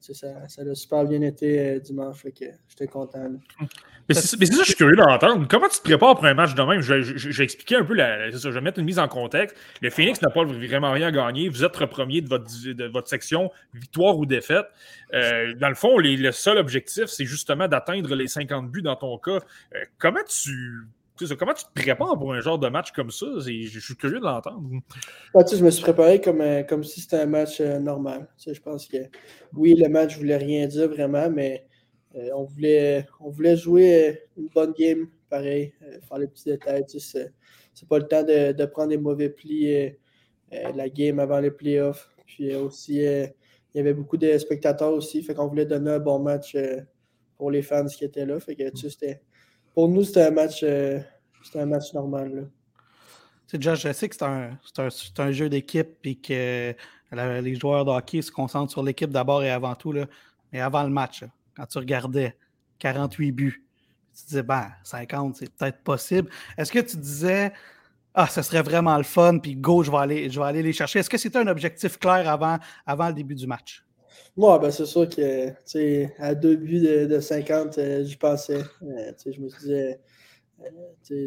[0.00, 3.30] ça, ça, a super bien été euh, dimanche, fait que j'étais content.
[4.08, 5.46] Mais c'est ça, je suis curieux d'entendre.
[5.48, 6.80] Comment tu te prépares pour un match de même?
[6.80, 9.56] Je, vais expliquer un peu, la, je vais mettre une mise en contexte.
[9.80, 11.48] Le Phoenix n'a pas vraiment rien à gagner.
[11.48, 14.66] Vous êtes premier de votre, de votre section, victoire ou défaite.
[15.14, 19.18] Euh, dans le fond, le seul objectif, c'est justement d'atteindre les 50 buts dans ton
[19.18, 19.40] cas.
[19.98, 20.86] comment tu
[21.38, 23.26] comment tu te prépares pour un genre de match comme ça?
[23.38, 24.62] Je suis curieux de l'entendre.
[25.34, 28.28] je me suis préparé comme, euh, comme si c'était un match euh, normal.
[28.44, 28.98] je pense que
[29.54, 31.66] oui, le match ne voulait rien dire vraiment, mais
[32.16, 35.72] euh, on, voulait, on voulait jouer une bonne game, pareil,
[36.08, 36.84] faire les petits détails.
[36.88, 39.92] C'est pas le temps de, prendre des mauvais plis
[40.50, 42.10] la game avant les playoffs.
[42.26, 43.32] Puis aussi, il
[43.74, 46.56] y avait beaucoup de spectateurs aussi, fait qu'on voulait donner un bon match
[47.36, 48.40] pour les fans qui étaient là.
[48.40, 49.20] Fait que c'était
[49.76, 50.98] pour nous, c'était un match, euh,
[51.54, 52.48] un match normal.
[53.46, 54.58] C'est déjà, je sais que c'est un,
[55.18, 56.74] un, jeu d'équipe et que
[57.12, 59.92] les joueurs de hockey se concentrent sur l'équipe d'abord et avant tout.
[59.92, 60.06] Là.
[60.50, 61.24] Mais avant le match,
[61.54, 62.38] quand tu regardais
[62.78, 63.66] 48 buts,
[64.16, 66.30] tu disais, ben, 50, c'est peut-être possible.
[66.56, 67.52] Est-ce que tu disais,
[68.14, 70.72] ah, ce serait vraiment le fun, puis go, je vais aller, je vais aller les
[70.72, 71.00] chercher.
[71.00, 72.56] Est-ce que c'était un objectif clair avant,
[72.86, 73.85] avant le début du match?
[74.36, 78.60] Moi, ben, c'est sûr que à deux buts de, 50, j'y pensais.
[78.82, 80.00] je me disais,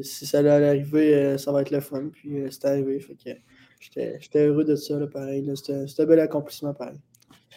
[0.04, 2.10] si ça allait arriver, ça va être le fun.
[2.14, 3.04] Puis c'est arrivé.
[3.80, 5.50] J'étais heureux de ça, là, pareil.
[5.56, 7.00] C'était un bel accomplissement, pareil.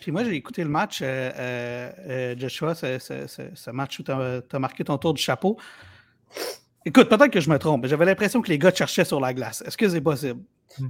[0.02, 4.58] Puis moi, j'ai écouté le match, euh, euh, euh, Joshua, ce, match où tu as,
[4.58, 5.56] marqué ton tour du chapeau.
[6.84, 9.20] Écoute, peut-être que je me trompe, mais j'avais l'impression que les gars te cherchaient sur
[9.20, 9.62] la glace.
[9.64, 10.40] Est-ce que c'est possible?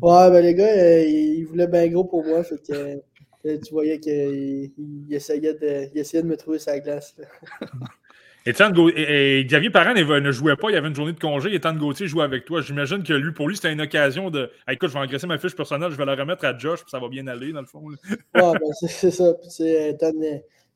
[0.00, 2.42] Ouais, ben les gars, ils voulaient bien gros pour moi.
[2.42, 3.02] Fait que,
[3.42, 4.70] tu voyais qu'ils
[5.10, 7.16] essayaient, de, de me trouver la glace.
[8.44, 11.78] Étienne et, Xavier Parent ne, jouait pas, il y avait une journée de congé, Étienne
[11.78, 12.60] Gauthier jouait avec toi.
[12.60, 15.54] J'imagine que lui, pour lui, c'était une occasion de écoute, je vais engraisser ma fiche
[15.54, 17.82] personnelle, je vais la remettre à Josh, puis ça va bien aller, dans le fond.
[18.34, 19.34] Ouais, ben, c'est ça.
[19.34, 20.12] Puis, Ethan,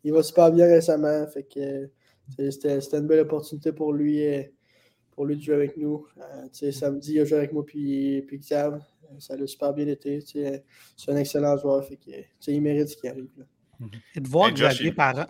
[0.04, 1.26] il va super bien récemment.
[1.26, 1.88] Fait que
[2.50, 4.42] c'était une belle opportunité pour lui, euh,
[5.16, 6.06] pour lui de jouer avec nous.
[6.18, 8.80] Euh, samedi, il a joué avec moi puis, puis Xav.
[9.18, 10.20] Ça a super bien été.
[10.20, 10.62] C'est
[11.08, 11.84] un excellent joueur.
[11.84, 12.10] Fait que,
[12.50, 13.26] il mérite ce qui arrive.
[14.14, 15.26] Et de voir Xavier Parent.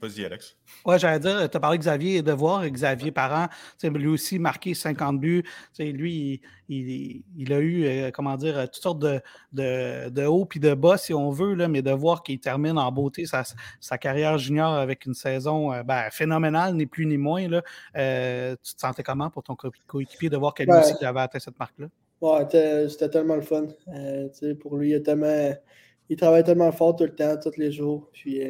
[0.00, 0.56] Vas-y, Alex.
[0.84, 3.46] Oui, j'allais dire, tu as parlé de Xavier, de voir Xavier Parent,
[3.82, 5.44] lui aussi marqué 50 buts.
[5.78, 9.20] Lui, il, a eu, euh, comment dire, toutes sortes de,
[9.52, 12.76] de, de hauts et de bas, si on veut, là, mais de voir qu'il termine
[12.76, 17.48] en beauté sa, carrière junior avec une saison euh, ben, phénoménale, ni plus ni moins.
[17.48, 17.62] Là.
[17.96, 21.38] Euh, tu te sentais comment pour ton coéquipier de voir que lui aussi avait atteint
[21.38, 21.86] cette marque-là?
[22.20, 23.66] Ouais, c'était tellement le fun.
[24.60, 25.54] pour lui, il, tellement,
[26.08, 28.08] il travaille tellement fort tout le temps, tous les jours.
[28.12, 28.40] Puis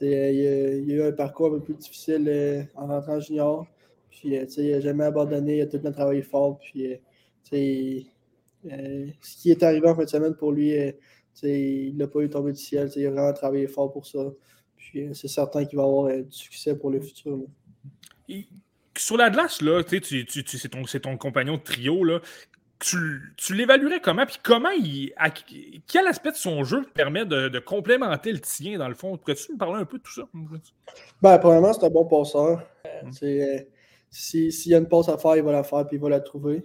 [0.00, 3.66] il, y a, eu un parcours un peu plus difficile euh, en rentrant junior.
[4.10, 6.58] Puis, euh, il n'a jamais abandonné, il a tout le temps travaillé fort.
[6.58, 6.86] Puis,
[7.52, 10.74] euh, ce qui est arrivé en fin de semaine pour lui,
[11.42, 12.90] il n'a pas eu tombé du ciel.
[12.96, 14.30] Il a vraiment travaillé fort pour ça.
[14.76, 17.40] Puis, c'est certain qu'il va avoir du succès pour le futur.
[18.96, 22.04] sur la glace, là, tu, tu, c'est ton, ton, compagnon de trio.
[22.04, 22.20] Là
[22.80, 24.24] tu, l'évaluerais comment?
[24.24, 25.12] Puis comment il.
[25.86, 29.16] quel aspect de son jeu permet de, complémenter le tien, dans le fond?
[29.16, 30.22] Pourrais-tu me parler un peu de tout ça?
[31.20, 32.66] Ben, premièrement, c'est un bon passeur.
[33.04, 33.10] Mm.
[33.22, 33.58] Euh,
[34.10, 36.20] s'il y a une passe à faire, il va la faire puis il va la
[36.20, 36.62] trouver.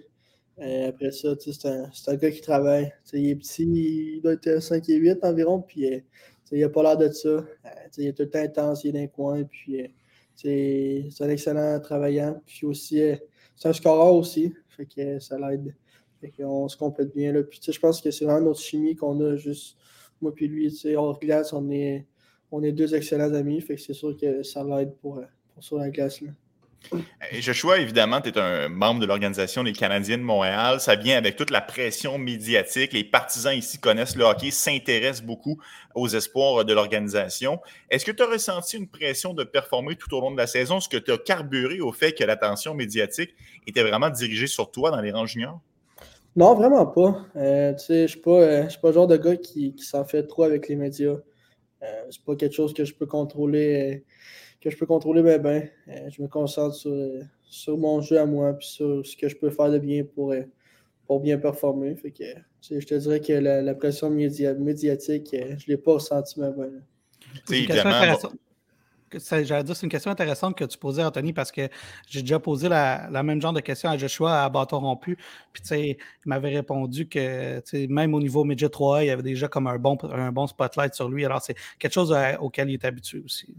[0.60, 2.92] Euh, après ça, c'est un, un, gars qui travaille.
[3.12, 6.00] il est petit, il doit être 5 et 8 environ, puis euh,
[6.52, 7.44] il n'a pas l'air de ça.
[7.98, 9.92] il est tout le temps intense, il est dans les coin, puis
[10.36, 12.42] c'est un excellent travaillant.
[12.46, 13.02] Puis aussi,
[13.58, 15.76] c'est un scoreur aussi, fait que ça l'aide
[16.40, 17.32] on se complète bien.
[17.32, 17.44] Là.
[17.44, 19.78] Puis, je pense que c'est vraiment notre chimie qu'on a juste
[20.22, 20.74] moi puis lui.
[20.96, 22.06] Hors glace, on est,
[22.52, 23.62] on est deux excellents amis.
[23.62, 25.22] Fait que c'est sûr que ça l'aide pour,
[25.54, 26.22] pour sur la glace.
[26.22, 26.30] Là.
[27.32, 30.80] Et Joshua, évidemment, tu es un membre de l'organisation des Canadiens de Montréal.
[30.80, 32.94] Ça vient avec toute la pression médiatique.
[32.94, 35.60] Les partisans ici connaissent le hockey, s'intéressent beaucoup
[35.96, 37.60] aux espoirs de l'organisation.
[37.90, 40.78] Est-ce que tu as ressenti une pression de performer tout au long de la saison?
[40.78, 43.34] Est-ce que tu as carburé au fait que l'attention médiatique
[43.68, 45.60] était vraiment dirigée sur toi dans les rangs juniors?
[46.36, 47.26] Non, vraiment pas.
[47.38, 49.86] Euh, tu sais, je ne suis, euh, suis, pas le genre de gars qui, qui
[49.86, 51.16] s'en fait trop avec les médias.
[51.84, 54.04] Euh, c'est pas quelque chose que je peux contrôler
[54.62, 55.64] que je peux contrôler bien,
[56.10, 59.70] je me concentre sur, mon jeu à moi puis sur ce que je peux faire
[59.70, 60.34] de bien pour,
[61.06, 61.96] pour bien performer.
[61.96, 62.24] Fait que,
[62.64, 66.82] je te dirais que la, pression médiatique, je ne l'ai pas ressenti mais ben.
[69.12, 71.70] J'allais dire, c'est une question intéressante que tu posais, Anthony, parce que
[72.10, 75.18] j'ai déjà posé la, même genre de question à Joshua à bâton rompu.
[75.54, 75.98] Puis, tu sais, il
[76.30, 79.98] m'avait répondu que, même au niveau Midget 3 il y avait déjà comme un bon,
[80.04, 81.26] un bon spotlight sur lui.
[81.26, 83.56] Alors, c'est quelque chose auquel il est habitué aussi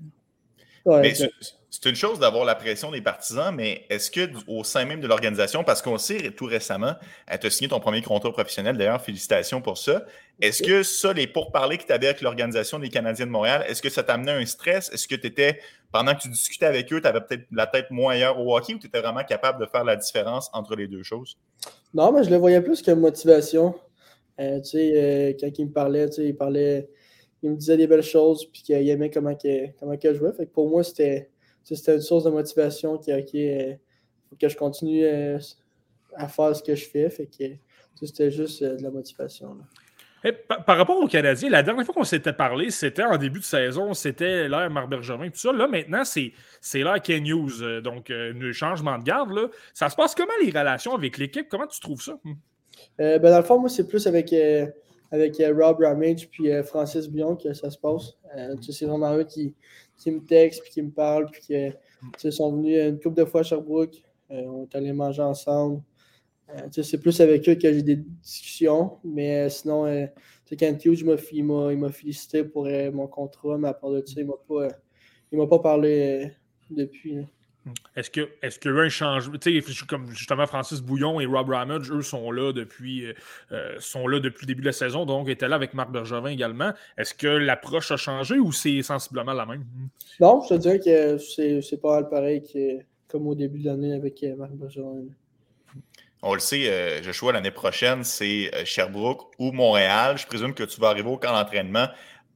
[1.71, 5.07] c'est une chose d'avoir la pression des partisans, mais est-ce que au sein même de
[5.07, 6.95] l'organisation, parce qu'on sait tout récemment,
[7.41, 10.05] tu as signé ton premier contrat professionnel, d'ailleurs, félicitations pour ça.
[10.41, 13.83] Est-ce que ça, les pourparlers que tu avais avec l'organisation des Canadiens de Montréal, est-ce
[13.83, 14.91] que ça t'amenait un stress?
[14.93, 15.61] Est-ce que tu étais,
[15.93, 18.75] pendant que tu discutais avec eux, tu avais peut-être la tête moins ailleurs au hockey
[18.75, 21.37] ou tu étais vraiment capable de faire la différence entre les deux choses?
[21.93, 23.75] Non, mais je le voyais plus comme motivation.
[24.39, 26.89] Euh, tu sais, euh, quand il me parlait, tu sais, il parlait
[27.43, 29.97] il me disait des belles choses, puis qu'il aimait comment, que, comment.
[29.97, 31.29] Fait que pour moi, c'était
[31.71, 33.75] une source de motivation qui, OK, euh,
[34.29, 35.39] faut que je continue euh,
[36.15, 37.11] à faire ce que je fais.
[37.11, 37.45] Fait que
[38.07, 39.59] c'était juste euh, de la motivation.
[40.49, 43.93] par, rapport aux Canadiens, la dernière fois qu'on s'était parlé, c'était en début de saison,
[43.95, 45.53] c'était l'ère Marc Bergevin, tout ça.
[45.53, 46.33] Là, maintenant, c'est
[46.75, 49.31] l'ère Ken News, donc un changement de garde.
[49.31, 49.49] Là.
[49.75, 51.49] Ça se passe comment les relations avec l'équipe?
[51.49, 52.19] Comment tu trouves ça?
[52.99, 54.33] ben, dans le fond, moi, c'est plus avec
[55.11, 58.17] avec euh, Rob Ramage puis euh, Francis Bion que ça se passe.
[58.37, 59.55] Euh, c'est vraiment eux qui,
[59.97, 61.43] qui me textent puis qui me parlent puis
[62.19, 64.03] qui sont venus une couple de fois à Sherbrooke.
[64.31, 65.83] on est allés manger ensemble.
[66.71, 70.09] c'est plus avec eux que j'ai des discussions, mais sinon,
[70.57, 75.47] Kent Hughes m'a félicité pour mon contrat, mais à part de ça, il ne m'a
[75.47, 76.33] pas, parlé
[76.71, 77.27] depuis.
[77.97, 79.37] Est-ce qu'il est y a eu un changement?
[79.89, 83.13] Comme justement Francis Bouillon et Rob Ramage, eux sont là depuis euh,
[83.53, 86.31] euh, sont là depuis le début de la saison, donc étaient là avec Marc Bergevin
[86.31, 86.73] également.
[86.97, 89.65] Est-ce que l'approche a changé ou c'est sensiblement la même?
[90.21, 93.95] Non, je te dirais que c'est pas mal pareil que, comme au début de l'année
[93.95, 95.05] avec euh, Marc Bergevin.
[96.23, 100.17] On le sait, je choisis l'année prochaine, c'est Sherbrooke ou Montréal.
[100.19, 101.87] Je présume que tu vas arriver au camp d'entraînement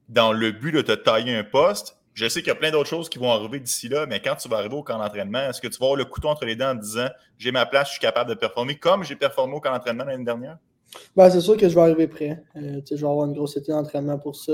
[0.07, 2.89] dans le but de te tailler un poste je sais qu'il y a plein d'autres
[2.89, 5.61] choses qui vont arriver d'ici là, mais quand tu vas arriver au camp d'entraînement, est-ce
[5.61, 7.07] que tu vas avoir le couteau entre les dents en disant
[7.37, 10.25] j'ai ma place, je suis capable de performer comme j'ai performé au camp d'entraînement l'année
[10.25, 10.57] dernière?
[11.15, 12.43] Ben, c'est sûr que je vais arriver prêt.
[12.57, 14.53] Euh, je vais avoir une grosse été d'entraînement pour ça.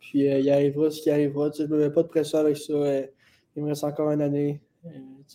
[0.00, 1.50] Puis euh, il arrivera ce qui arrivera.
[1.56, 2.72] je ne me mets pas de pression avec ça.
[2.72, 3.06] Euh,
[3.54, 4.60] il me reste encore une année.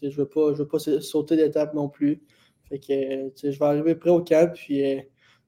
[0.01, 2.21] je ne veux, pas, veux pas sauter d'étape non plus.
[2.67, 4.51] Fait que je vais arriver prêt au camp.
[4.53, 4.83] Puis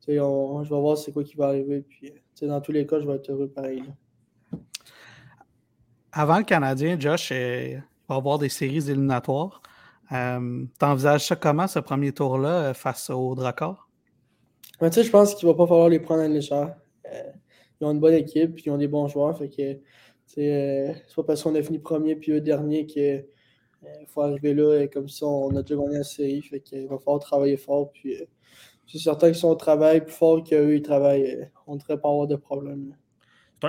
[0.07, 1.81] on, je vais voir c'est quoi qui va arriver.
[1.81, 3.83] Puis dans tous les cas, je vais être heureux pareil
[6.17, 9.61] avant le Canadien, Josh, euh, il va y avoir des séries éliminatoires.
[10.11, 13.87] Euh, T'envisages ça comment, ce premier tour-là, euh, face au Dracor?
[14.81, 16.75] Ben, je pense qu'il va pas falloir les prendre à légère.
[17.05, 17.31] Euh,
[17.79, 19.37] ils ont une bonne équipe, ils ont des bons joueurs.
[19.37, 23.25] Fait que, pas parce qu'on a fini premier puis eux dernier qu'il
[24.07, 26.41] faut arriver là et comme ça, on a déjà gagné la série.
[26.41, 27.91] Fait qu'il va falloir travailler fort.
[27.91, 28.15] Puis,
[28.87, 32.09] c'est certain que si on travaille plus fort qu'eux, ils travaillent, on ne devrait pas
[32.09, 32.95] avoir de problème.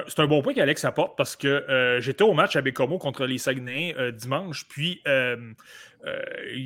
[0.08, 3.24] C'est un, bon point qu'Alex apporte parce que euh, j'étais au match à Bécomo contre
[3.24, 5.36] les Saguenay euh, dimanche, puis euh,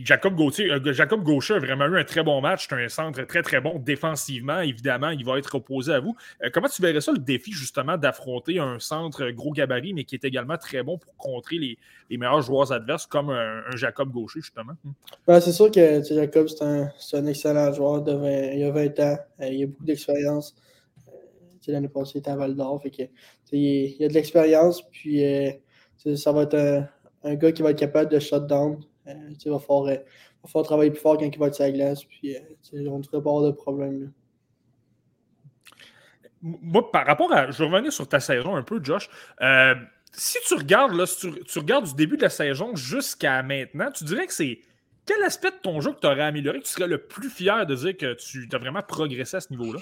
[0.02, 2.66] Jacob, Gauthier, Jacob Gaucher a vraiment eu un très bon match.
[2.68, 4.60] C'est un centre très très bon défensivement.
[4.60, 6.16] Évidemment, il va être opposé à vous.
[6.52, 10.24] comment tu verrais ça, le défi justement d'affronter un centre gros gabarit, mais qui est
[10.24, 11.78] également très bon pour contrer les,
[12.18, 14.74] meilleurs joueurs adverses comme un, Jacob Gaucher, justement?
[15.26, 18.02] Ben, c'est sûr que Jacob, c'est un, excellent joueur.
[18.02, 20.54] De il a 20 ans, il a beaucoup d'expérience.
[21.68, 22.82] L'année passée, il était à Val d'Or.
[22.84, 25.52] il y a de l'expérience, puis euh,
[26.16, 26.88] ça va être
[27.24, 28.82] un, gars qui va être capable de shut down.
[29.06, 29.12] Euh,
[29.44, 32.36] il va falloir, euh, travailler plus fort quand il va être sur la glace, puis
[32.72, 34.12] on ne devrait pas avoir de problème.
[36.40, 37.50] Moi, par rapport à.
[37.52, 39.08] Je revenir sur ta saison un peu, Josh.
[40.12, 44.26] si tu regardes, là, tu, regardes du début de la saison jusqu'à maintenant, tu dirais
[44.26, 44.58] que c'est
[45.06, 47.66] quel aspect de ton jeu que tu aurais amélioré que tu serais le plus fier
[47.66, 49.80] de dire que tu as vraiment progressé à ce niveau-là?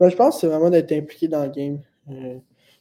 [0.00, 1.82] Ben, je pense que c'est vraiment d'être impliqué dans le game.
[2.10, 2.38] Euh,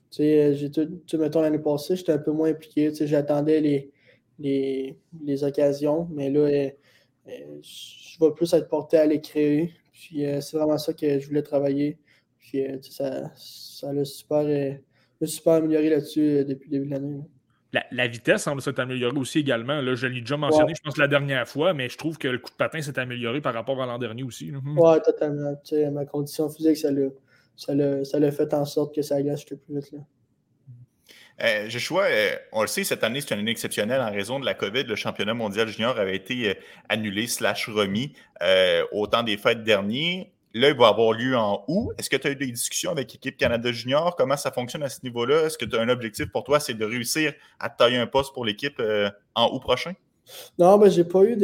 [0.10, 2.90] tu sais, j'ai tout, mettons, l'année passée, j'étais un peu moins impliqué.
[2.92, 3.92] Tu sais, j'attendais les,
[4.40, 6.70] les, les, occasions, mais là, euh,
[7.28, 9.74] euh, je vais plus être porté à les créer.
[9.92, 11.98] Puis c'est vraiment ça que je voulais travailler.
[12.40, 14.78] Puis ça, ça l'a super,
[15.24, 17.22] super amélioré là-dessus depuis le début de l'année.
[17.72, 19.80] La, vitesse semble s'être améliorée aussi également.
[19.82, 22.40] Là, je l'ai déjà mentionné, je pense, la dernière fois, mais je trouve que le
[22.40, 24.52] coup de patin s'est amélioré par rapport à l'an dernier aussi.
[24.52, 25.56] Oui, totalement.
[25.92, 29.92] ma condition physique, ça l'a, ça, fait en sorte que ça gâche plus vite.
[29.92, 30.00] Là.
[31.42, 34.46] Euh, Joshua, euh, on le sait, cette année, c'est une année exceptionnelle en raison de
[34.46, 34.84] la COVID.
[34.84, 36.54] Le championnat mondial junior avait été euh,
[36.90, 38.14] annulé slash remis
[38.92, 40.26] au temps des fêtes dernières.
[40.56, 41.92] Là, il va avoir lieu en août.
[42.00, 44.16] Est-ce que tu as eu des discussions avec l'équipe Canada Junior?
[44.16, 45.46] Comment ça fonctionne à ce niveau-là?
[45.46, 48.34] Est-ce que tu as un objectif pour toi, c'est de réussir à tailler un poste
[48.34, 49.94] pour l'équipe euh, en août prochain?
[50.58, 51.38] Non, ben, j'ai pas eu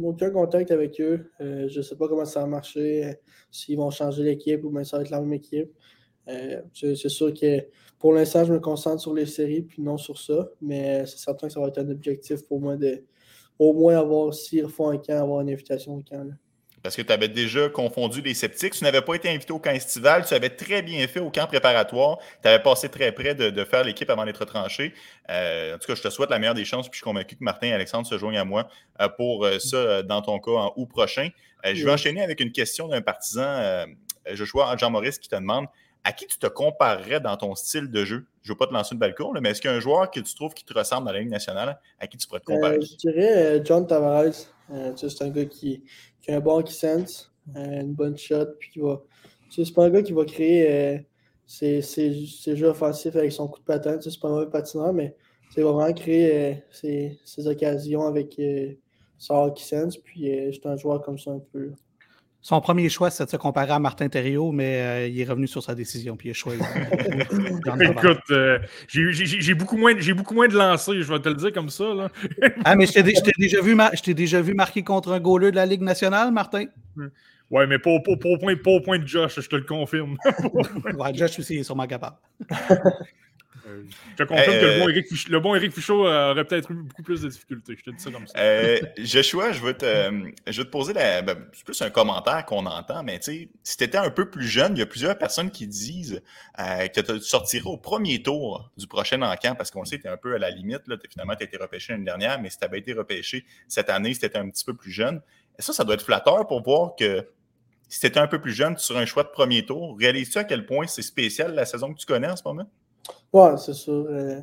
[0.00, 1.28] aucun contact avec eux.
[1.40, 3.12] Euh, je ne sais pas comment ça va marcher, euh,
[3.50, 5.72] s'ils vont changer l'équipe ou bien ça va être la même équipe.
[6.72, 7.66] c'est sûr que
[7.98, 10.48] pour l'instant, je me concentre sur les séries puis non sur ça.
[10.60, 13.02] Mais c'est certain que ça va être un objectif pour moi de
[13.58, 16.28] au moins avoir, s'ils refont un camp, avoir une invitation au camp.
[16.86, 18.74] Parce que tu avais déjà confondu les sceptiques.
[18.74, 20.24] Tu n'avais pas été invité au camp estival.
[20.24, 22.18] Tu avais très bien fait au camp préparatoire.
[22.42, 24.94] Tu avais passé très près de, faire l'équipe avant d'être tranché.
[25.28, 26.88] Euh, en tout cas, je te souhaite la meilleure des chances.
[26.88, 28.68] Puis je suis convaincu que Martin et Alexandre se joignent à moi
[29.00, 31.30] euh, pour euh, ça dans ton cas en août prochain.
[31.64, 33.84] je vais enchaîner avec une question d'un partisan,
[34.34, 35.66] Joshua Jean-Maurice, qui te demande
[36.04, 38.26] à qui tu te comparerais dans ton style de jeu?
[38.42, 39.80] Je ne veux pas te lancer une balle courte, mais est-ce qu'il y a un
[39.80, 42.38] joueur que tu trouves qui te ressemble dans la Ligue nationale à qui tu pourrais
[42.38, 42.80] te comparer?
[42.80, 44.32] je dirais John Tavares.
[44.94, 45.82] c'est un gars qui,
[46.26, 49.00] qui a un bon sense, euh, une bonne shot, puis qui va.
[49.48, 50.98] C'est pas un gars qui va créer euh,
[51.46, 51.80] ses,
[52.56, 53.98] jeux offensifs avec son coup de patin.
[54.00, 55.14] C'est pas un mauvais patineur, mais
[55.50, 58.40] c'est vraiment créer euh, ses, occasions avec
[59.18, 59.96] son hockey sense.
[59.96, 61.72] Puis c'est un joueur comme ça un peu.
[62.46, 65.64] Son premier choix, c'est de se comparer à Martin Thériault, mais il est revenu sur
[65.64, 66.62] sa décision, puis il a choisi.
[67.80, 68.32] Écoute,
[68.86, 71.92] j'ai beaucoup, moins, beaucoup moins de lancers, je vais te le dire comme ça.
[71.92, 72.08] Là.
[72.64, 75.82] ah, mais je t'ai déjà, vu, déjà vu marquer contre un goaler de la Ligue
[75.82, 76.66] nationale, Martin?
[77.50, 80.16] Ouais, mais pas, au point, pas au point de Josh, je te le confirme.
[80.54, 82.18] ouais, Josh aussi est sûrement capable.
[83.66, 83.82] Euh,
[84.12, 86.74] je te confirme que le bon, Eric Fichot, le bon Eric Fichot aurait peut-être eu
[86.74, 87.76] beaucoup plus de difficultés.
[87.76, 88.38] Je te dis ça comme ça.
[88.98, 93.02] Joshua, je veux, te, je veux te poser la, ben, plus un commentaire qu'on entend,
[93.02, 95.50] mais tu sais, si tu étais un peu plus jeune, il y a plusieurs personnes
[95.50, 96.22] qui disent
[96.56, 100.12] que tu sortirais au premier tour du prochain encamp parce qu'on sait que tu es
[100.12, 100.86] un peu à la limite.
[100.86, 103.90] Là, finalement, tu as été repêché l'année dernière, mais si tu avais été repêché cette
[103.90, 105.20] année, si tu étais un petit peu plus jeune,
[105.58, 107.26] ça, ça doit être flatteur pour voir que
[107.88, 110.44] si tu étais un peu plus jeune sur un choix de premier tour, réalises-tu à
[110.44, 112.68] quel point c'est spécial la saison que tu connais en ce moment?
[113.32, 114.06] Oui, c'est sûr.
[114.08, 114.40] Euh,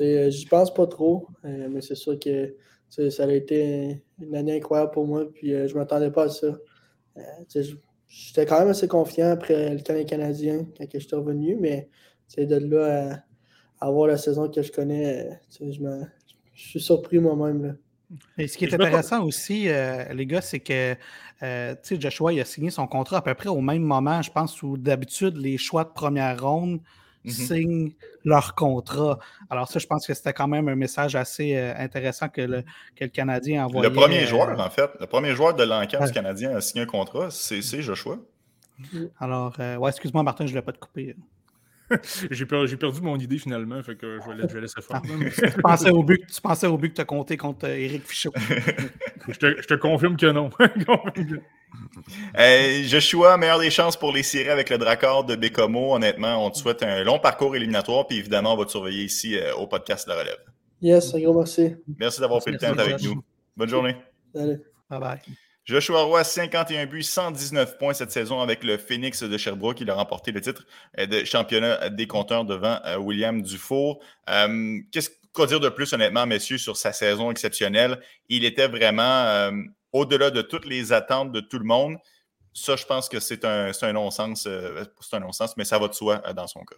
[0.00, 2.54] euh, j'y pense pas trop, euh, mais c'est sûr que
[2.88, 6.48] ça a été une année incroyable pour moi, puis je ne m'attendais pas à ça.
[8.08, 11.88] J'étais quand même assez confiant après le temps canadien quand je suis revenu, mais
[12.38, 13.24] de là
[13.80, 15.72] à, avoir la saison que je connais, je,
[16.54, 17.76] je suis surpris moi-même.
[18.38, 20.94] Et ce qui est intéressant aussi, euh, les gars, c'est que
[21.42, 24.62] euh, Joshua il a signé son contrat à peu près au même moment, je pense,
[24.62, 26.80] où d'habitude les choix de première ronde
[27.26, 27.46] mm-hmm.
[27.46, 27.92] signent
[28.24, 29.18] leur contrat.
[29.50, 32.62] Alors ça, je pense que c'était quand même un message assez euh, intéressant que le,
[32.94, 33.88] que le Canadien a envoyé.
[33.88, 37.30] Le premier joueur, en fait, le premier joueur de l'enquête canadien à signer un contrat,
[37.30, 38.18] c'est Joshua.
[39.18, 41.16] Alors, ouais, excuse-moi, Martin, je ne l'ai pas te couper.
[42.30, 45.00] j'ai, perdu, mon idée finalement, fait que je vais, laisser faire.
[45.02, 48.02] Ah, tu, pensais au but, tu pensais au but que tu as compté contre Eric
[48.02, 48.32] euh, Fichot.
[49.28, 50.50] je, te, confirme que non.
[52.38, 55.94] euh, Joshua, meilleure des chances pour les séries avec le Dracor de Bécomo.
[55.94, 59.38] Honnêtement, on te souhaite un long parcours éliminatoire, puis évidemment, on va te surveiller ici
[59.38, 60.38] euh, au podcast La Relève.
[60.82, 61.76] Yes, un gros merci.
[61.98, 63.22] Merci d'avoir pris le temps avec nous.
[63.56, 63.96] Bonne journée.
[64.34, 64.60] Salut.
[64.90, 65.36] Bye bye.
[65.66, 69.80] Joshua Roy, 51 buts, 119 points cette saison avec le Phoenix de Sherbrooke.
[69.80, 70.64] Il a remporté le titre
[70.96, 74.00] euh, de championnat des compteurs devant euh, William Dufour.
[74.30, 78.00] Euh, qu'est-ce qu'on dire de plus, honnêtement, messieurs, sur sa saison exceptionnelle?
[78.28, 79.50] Il était vraiment
[79.92, 81.96] au-delà de toutes les attentes de tout le monde.
[82.54, 84.48] Ça, je pense que c'est un, un non-sens.
[85.00, 86.76] c'est un non-sens, mais ça va de soi dans son cas.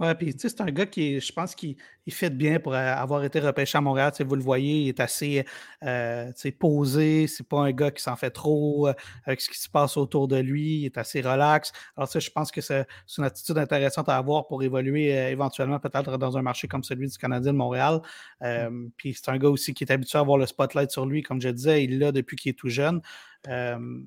[0.00, 1.76] Ouais, puis tu sais, c'est un gars qui, je pense qu'il
[2.08, 4.12] fait bien pour avoir été repêché à Montréal.
[4.20, 5.44] Vous le voyez, il est assez
[5.82, 7.26] euh, posé.
[7.26, 8.94] C'est pas un gars qui s'en fait trop euh,
[9.24, 10.82] avec ce qui se passe autour de lui.
[10.82, 11.72] Il est assez relax.
[11.96, 12.86] Alors, ça, je pense que c'est
[13.18, 17.08] une attitude intéressante à avoir pour évoluer euh, éventuellement, peut-être dans un marché comme celui
[17.08, 18.00] du Canadien de Montréal.
[18.42, 21.22] Euh, puis c'est un gars aussi qui est habitué à avoir le spotlight sur lui.
[21.22, 23.00] Comme je disais, il l'a depuis qu'il est tout jeune.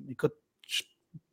[0.08, 0.34] écoute,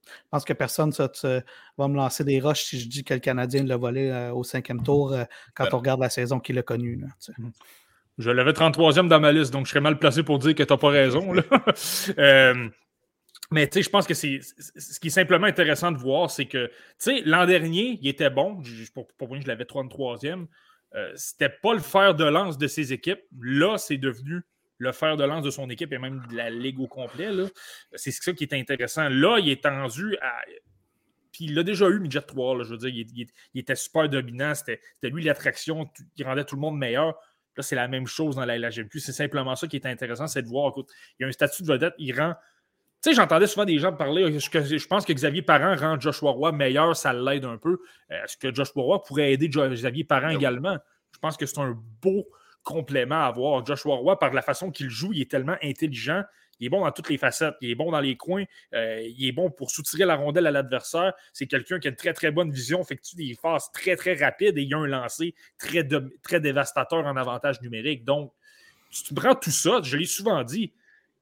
[0.09, 3.63] je pense que personne va me lancer des roches si je dis que le Canadien
[3.63, 5.23] l'a volé euh, au cinquième tour euh,
[5.55, 6.97] quand on regarde la saison qu'il a connue.
[7.37, 7.51] Mhm.
[8.17, 10.73] je l'avais 33e dans ma liste, donc je serais mal placé pour dire que tu
[10.73, 11.33] n'as pas raison.
[12.17, 12.69] Euh,
[13.51, 16.45] mais tu sais, je pense que c'est ce qui est simplement intéressant de voir, c'est
[16.45, 16.69] que
[17.25, 18.61] l'an dernier, il était bon.
[18.93, 20.45] pour, moi, je l'avais 33e.
[21.15, 23.21] C'était pas le fer de lance de ses équipes.
[23.41, 24.43] Là, c'est devenu
[24.79, 27.29] le fer de lance de son équipe et même de la ligue au complet.
[27.93, 29.09] C'est ça qui est intéressant.
[29.09, 30.41] Là, il est tendu à.
[31.31, 32.63] Puis il l'a déjà eu, Midget 3.
[32.63, 34.55] je veux dire, il, était super dominant.
[34.55, 35.85] C'était lui l'attraction
[36.15, 37.15] qui rendait tout le monde meilleur.
[37.55, 38.99] Là, c'est la même chose dans la LHMQ.
[38.99, 40.89] C'est simplement ça qui est intéressant, c'est de voir, écoute,
[41.19, 42.33] il y a un statut de vedette, il rend.
[43.01, 46.51] Tu sais, j'entendais souvent des gens parler, je pense que Xavier Parent rend Joshua Roy
[46.51, 47.79] meilleur, ça l'aide un peu.
[48.09, 50.77] Est-ce que Joshua Roy pourrait aider Xavier Parent également?
[51.13, 52.27] Je pense que c'est un beau,
[52.63, 53.65] complément à avoir.
[53.65, 56.23] Joshua Roy, par la façon qu'il joue, il est tellement intelligent.
[56.59, 57.55] Il est bon dans toutes les facettes.
[57.61, 58.43] Il est bon dans les coins.
[58.73, 61.13] Euh, il est bon pour soutirer la rondelle à l'adversaire.
[61.33, 64.57] C'est quelqu'un qui a une très, très bonne vision, effectue des phases très, très rapides
[64.57, 65.87] et il a un lancer très,
[66.21, 68.03] très dévastateur en avantage numérique.
[68.03, 68.33] Donc,
[68.91, 70.73] tu prends tout ça, je l'ai souvent dit,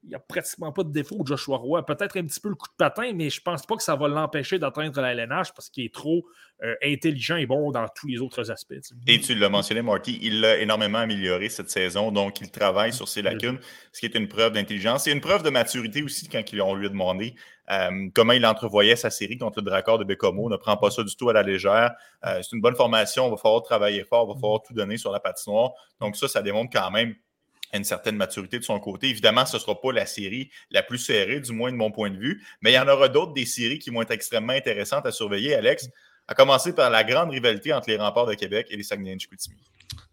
[0.08, 1.84] n'y a pratiquement pas de défaut Joshua Roy.
[1.84, 3.96] Peut-être un petit peu le coup de patin, mais je ne pense pas que ça
[3.96, 6.24] va l'empêcher d'atteindre la LNH parce qu'il est trop
[6.64, 8.74] euh, intelligent et bon dans tous les autres aspects.
[9.06, 13.08] Et tu l'as mentionné, Marty, il l'a énormément amélioré cette saison, donc il travaille sur
[13.08, 13.58] ses lacunes,
[13.92, 16.86] ce qui est une preuve d'intelligence et une preuve de maturité aussi quand on lui
[16.86, 17.34] a demandé
[17.70, 20.48] euh, comment il entrevoyait sa série contre le Dracor de Bécomo.
[20.48, 21.94] Ne prend pas ça du tout à la légère.
[22.24, 24.96] Euh, c'est une bonne formation, il va falloir travailler fort, il va falloir tout donner
[24.96, 25.72] sur la patinoire.
[26.00, 27.14] Donc ça, ça démontre quand même
[27.74, 29.08] une certaine maturité de son côté.
[29.08, 32.10] Évidemment, ce ne sera pas la série la plus serrée, du moins de mon point
[32.10, 35.06] de vue, mais il y en aura d'autres des séries qui vont être extrêmement intéressantes
[35.06, 35.88] à surveiller, Alex,
[36.26, 39.16] à commencer par la grande rivalité entre les remparts de Québec et les Saguenay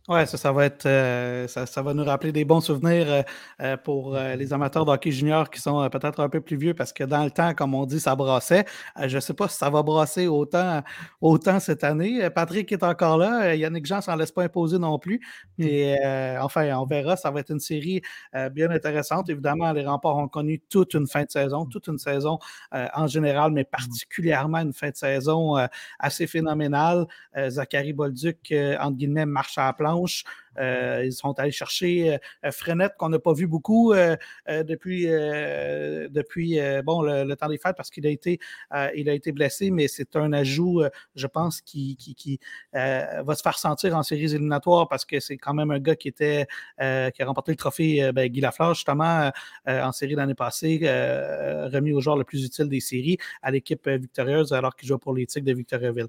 [0.08, 3.22] Oui, ça, ça va être euh, ça, va nous rappeler des bons souvenirs euh,
[3.60, 7.04] euh, pour les amateurs d'hockey junior qui sont peut-être un peu plus vieux parce que
[7.04, 8.66] dans le temps, comme on dit, ça brassait.
[9.04, 10.84] je ne sais pas si ça va brasser autant,
[11.22, 12.30] autant cette année.
[12.30, 13.56] Patrick est encore là.
[13.56, 15.20] Yannick Jean s'en laisse pas imposer non plus.
[15.58, 15.98] Mais
[16.40, 17.16] enfin, on verra.
[17.18, 18.02] Ça va être une série
[18.52, 19.28] bien intéressante.
[19.30, 22.38] Évidemment, les remparts ont connu toute une fin de saison, toute une saison
[22.72, 25.56] en général, mais particulièrement une fin de saison
[25.98, 27.08] assez phénoménale.
[27.50, 30.24] Zachary Bolduc, entre guillemets, marche à la planche mãos
[30.60, 32.18] ils sont allés chercher
[32.52, 33.94] Frenette, qu'on n'a pas vu beaucoup
[34.48, 39.88] depuis, depuis bon, le, temps des fêtes parce qu'il a, été, a été blessé, mais
[39.88, 40.84] c'est un ajout,
[41.16, 42.40] je pense, qui, qui,
[42.74, 46.08] va se faire sentir en séries éliminatoires parce que c'est quand même un gars qui
[46.08, 46.48] était
[46.80, 46.84] qui
[47.22, 49.32] a remporté le trophée ben, Guy Lafleur, justement,
[49.68, 54.54] en série l'année passée, remis au joueur le plus utile des séries à l'équipe victorieuse
[54.54, 56.08] alors qu'il joue pour les de Victoriaville.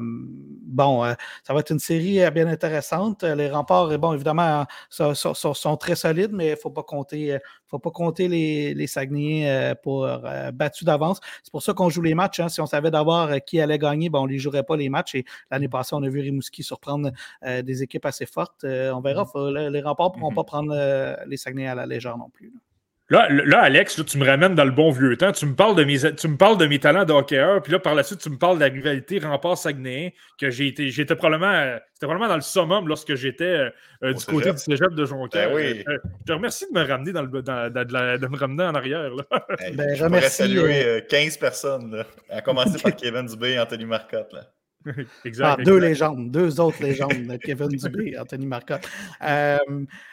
[0.00, 1.04] bon,
[1.44, 3.22] ça va être une série bien intéressante.
[3.22, 7.90] Les remparts, bon, évidemment, sont, très solides, mais il ne faut pas compter, faut pas
[7.90, 10.08] compter les, les Saguenayens pour
[10.52, 11.20] battus d'avance.
[11.42, 12.40] C'est pour ça qu'on joue les matchs.
[12.40, 12.48] Hein.
[12.48, 15.14] Si on savait d'abord qui allait gagner, bon, on ne les jouerait pas les matchs.
[15.16, 17.10] Et l'année passée, on a vu Rimouski surprendre
[17.42, 18.64] des équipes assez fortes.
[18.64, 19.24] on verra.
[19.34, 19.68] Mmh.
[19.68, 22.52] les remparts ne pourront mmh pas prendre les Saguenayens à la légère non plus.
[22.52, 22.60] Là,
[23.08, 25.32] là, Alex, tu me ramènes dans le bon vieux temps.
[25.32, 27.78] Tu me parles de mes, tu me parles de mes talents de hockeyeur, puis là,
[27.78, 31.14] par la suite, tu me parles de la rivalité rempart saguenay que j'ai été, j'étais
[31.14, 33.70] probablement, c'était probablement dans le summum lorsque j'étais euh,
[34.02, 35.50] euh, du côté du cégep de Jonquière.
[35.50, 35.84] Ben oui.
[35.88, 39.10] Euh, je te remercie de me ramener dans le, dans, de, me ramener en arrière.
[39.10, 39.24] Là.
[39.72, 40.36] ben, je remercie.
[40.36, 44.32] saluer 15 personnes, à commencer par Kevin Dubé et Anthony Marcotte.
[44.32, 44.42] Là.
[45.24, 48.88] exact, ah, Deux légendes, deux autres légendes, Kevin Dubé et Anthony Marcotte.
[49.22, 49.58] Euh,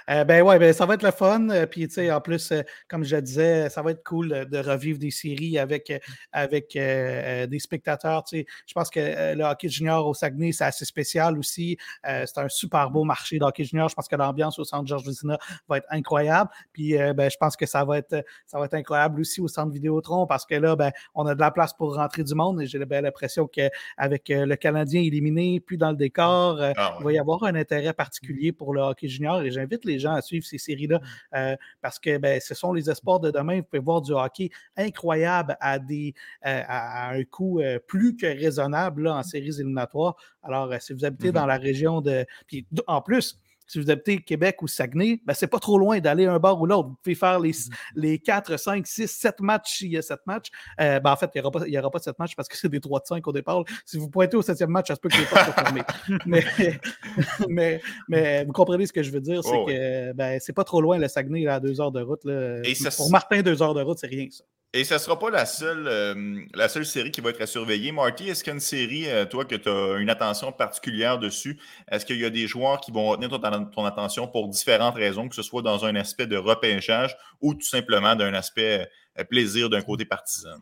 [0.09, 1.49] euh, ben ouais, ben, ça va être le fun.
[1.49, 2.51] Euh, puis, tu sais, en plus,
[2.87, 5.91] comme je disais, ça va être cool de revivre des séries avec,
[6.31, 8.23] avec des spectateurs.
[8.23, 11.77] Tu sais, je pense que le hockey junior au Saguenay, c'est assez spécial aussi.
[12.03, 13.89] c'est un super beau marché de hockey junior.
[13.89, 15.37] Je pense que l'ambiance au centre Georges Vizina
[15.67, 16.49] va être incroyable.
[16.71, 19.71] Puis, ben, je pense que ça va, être, ça va être incroyable aussi au centre
[19.71, 22.65] Vidéotron parce que là, ben, on a de la place pour rentrer du monde et
[22.65, 26.61] j'ai ben, l'impression qu'avec le Canadien éliminé, puis dans le décor.
[26.61, 29.83] Euh, ah il va y avoir un intérêt particulier pour le hockey junior et j'invite
[29.83, 31.01] les gens à suivre ces séries-là
[31.35, 33.57] euh, parce que ben, ce sont les espoirs de demain.
[33.57, 36.13] Vous pouvez voir du hockey incroyable à, des,
[36.45, 40.15] euh, à un coût plus que raisonnable là, en séries éliminatoires.
[40.43, 42.25] Alors, si vous habitez dans la région de.
[42.47, 43.37] Puis en plus,
[43.67, 46.65] si vous habitez Québec ou Saguenay, ben, c'est pas trop loin d'aller un bar ou
[46.65, 46.89] l'autre.
[46.89, 47.73] Vous pouvez faire les, mm.
[47.95, 50.49] les 4, 5, 6, 7 matchs s'il y a 7 matchs.
[50.79, 52.69] Euh, ben, en fait, il n'y aura, pas, aura pas 7 matchs parce que c'est
[52.69, 53.63] des 3 de 5 au départ.
[53.85, 55.83] Si vous pointez au 7e match, ça se peut que les portes soient fermées.
[56.25, 56.43] mais,
[57.49, 60.63] mais, mais, vous comprenez ce que je veux dire, c'est oh, que ben, c'est pas
[60.63, 62.23] trop loin le Saguenay à 2 heures de route.
[62.25, 62.61] Là.
[62.97, 64.43] Pour Martin, 2 heures de route, c'est rien ça.
[64.75, 67.45] Et ce ne sera pas la seule, euh, la seule série qui va être à
[67.45, 67.91] surveiller.
[67.91, 71.19] Marty, est-ce qu'il y a une série, euh, toi, que tu as une attention particulière
[71.19, 71.59] dessus?
[71.91, 75.35] Est-ce qu'il y a des joueurs qui vont retenir ton, attention pour différentes raisons, que
[75.35, 78.89] ce soit dans un aspect de repêchage ou tout simplement d'un aspect
[79.19, 80.57] euh, plaisir d'un côté partisan?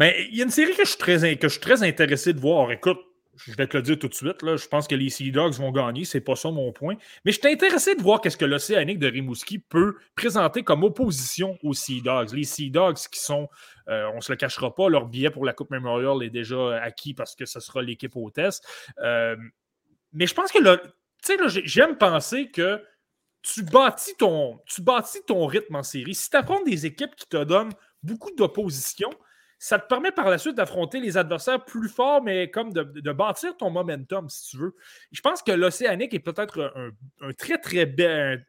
[0.00, 2.32] Mais il y a une série que je suis très, que je suis très intéressé
[2.32, 2.72] de voir.
[2.72, 2.98] Écoute,
[3.44, 5.70] je vais te le dire tout de suite, je pense que les Sea Dogs vont
[5.70, 6.96] gagner, c'est pas ça mon point.
[7.24, 11.58] Mais je suis intéressé de voir qu'est-ce que l'Océanique de Rimouski peut présenter comme opposition
[11.62, 12.32] aux Sea Dogs.
[12.32, 13.48] Les Sea Dogs qui sont,
[13.88, 17.14] euh, on se le cachera pas, leur billet pour la Coupe Memorial est déjà acquis
[17.14, 18.60] parce que ce sera l'équipe hôtesse.
[19.02, 19.36] Euh,
[20.12, 20.80] mais je pense que tu
[21.22, 22.82] sais, j'aime penser que
[23.42, 26.14] tu bâtis, ton, tu bâtis ton rythme en série.
[26.14, 29.10] Si tu affrontes des équipes qui te donnent beaucoup d'opposition,
[29.58, 33.56] ça te permet par la suite d'affronter les adversaires plus forts, mais comme de, bâtir
[33.56, 34.76] ton momentum, si tu veux.
[35.10, 36.72] Je pense que l'Océanique est peut-être
[37.20, 38.46] un, très, très bel,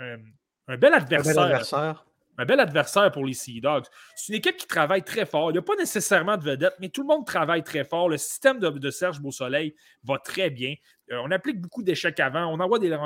[0.00, 2.04] un, bel adversaire.
[2.38, 3.12] Un bel adversaire.
[3.12, 3.84] pour les Sea Dogs.
[4.16, 5.50] C'est une équipe qui travaille très fort.
[5.50, 8.08] Il n'y a pas nécessairement de vedette, mais tout le monde travaille très fort.
[8.08, 10.74] Le système de, Serge Beausoleil va très bien.
[11.12, 12.46] Euh, on applique beaucoup d'échecs avant.
[12.46, 12.96] On envoie des,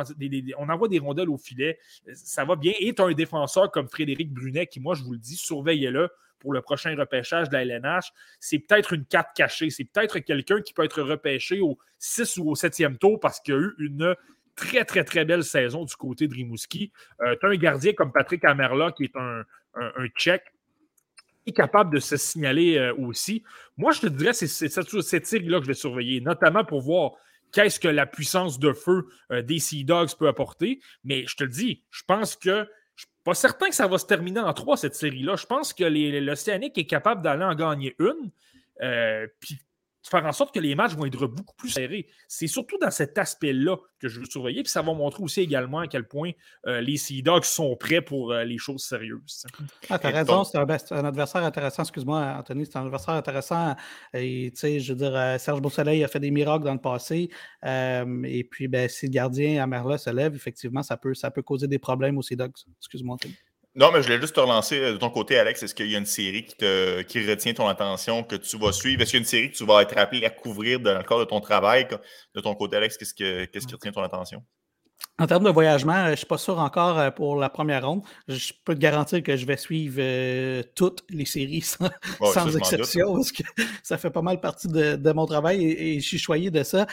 [0.56, 1.78] on envoie des rondelles au filet.
[2.14, 2.72] Ça va bien.
[2.78, 6.08] Et tu as un défenseur comme Frédéric Brunet qui, moi, je vous le dis, surveillez-le
[6.44, 9.70] pour le prochain repêchage de la LNH, c'est peut-être une carte cachée.
[9.70, 13.54] C'est peut-être quelqu'un qui peut être repêché au 6 ou au 7e tour parce qu'il
[13.54, 14.14] y a eu une
[14.56, 16.92] très, très, très belle saison du côté de Rimouski.
[17.22, 19.42] Euh, tu as un gardien comme Patrick Amerla qui est un,
[19.74, 20.52] un, Tchèque
[21.46, 23.42] est capable de se signaler euh, aussi.
[23.78, 27.12] Moi, je te dirais, c'est cette série-là que je vais surveiller, notamment pour voir
[27.52, 30.80] qu'est-ce que la puissance de feu euh, des Sea Dogs peut apporter.
[31.04, 32.68] Mais je te le dis, je pense que
[33.24, 35.36] pas certain que ça va se terminer en trois, cette série-là.
[35.36, 38.30] Je pense que l'Océanique est capable d'aller en gagner une.
[38.82, 39.58] Euh, puis
[40.10, 42.09] faire en sorte que les matchs vont être beaucoup plus serrés.
[42.28, 44.62] C'est surtout dans cet aspect-là que je veux surveiller.
[44.62, 46.32] Puis ça va montrer aussi également à quel point
[46.66, 49.47] euh, les Sea Dogs sont prêts pour euh, les choses sérieuses.
[49.89, 51.82] Ah, tu as raison, c'est un, adversaire intéressant.
[51.82, 53.74] Excuse-moi, Anthony, c'est un adversaire intéressant.
[54.12, 56.81] Et tu sais, je veux dire, euh, Serge Beausoleil a fait des miracles dans le
[56.81, 57.31] passé.
[57.64, 61.43] et puis, ben, si le gardien à Merla se lève, effectivement, ça peut, ça peut
[61.43, 62.52] causer des problèmes aux Sea Dogs.
[62.78, 63.35] Excuse-moi, Anthony.
[63.76, 65.62] Non, mais je voulais juste te relancer euh, de ton côté, Alex.
[65.62, 68.70] Est-ce qu'il y a une série qui, te, qui retient ton attention, que tu vas
[68.70, 69.02] suivre?
[69.02, 71.02] Est-ce qu'il y a une série que tu vas être appelé à couvrir dans le
[71.02, 71.88] cadre de ton travail?
[72.34, 74.44] De ton côté, Alex, qu'est-ce, que, qu'est-ce qui retient ton attention?
[75.18, 77.84] En termes de voyagement, euh, je ne suis pas sûr encore euh, pour la première
[77.84, 78.02] ronde.
[78.28, 83.42] Je peux te garantir que je vais suivre toutes les séries sans, exception, parce que
[83.82, 86.86] ça fait pas mal partie de, mon travail et, je suis choyé de ça.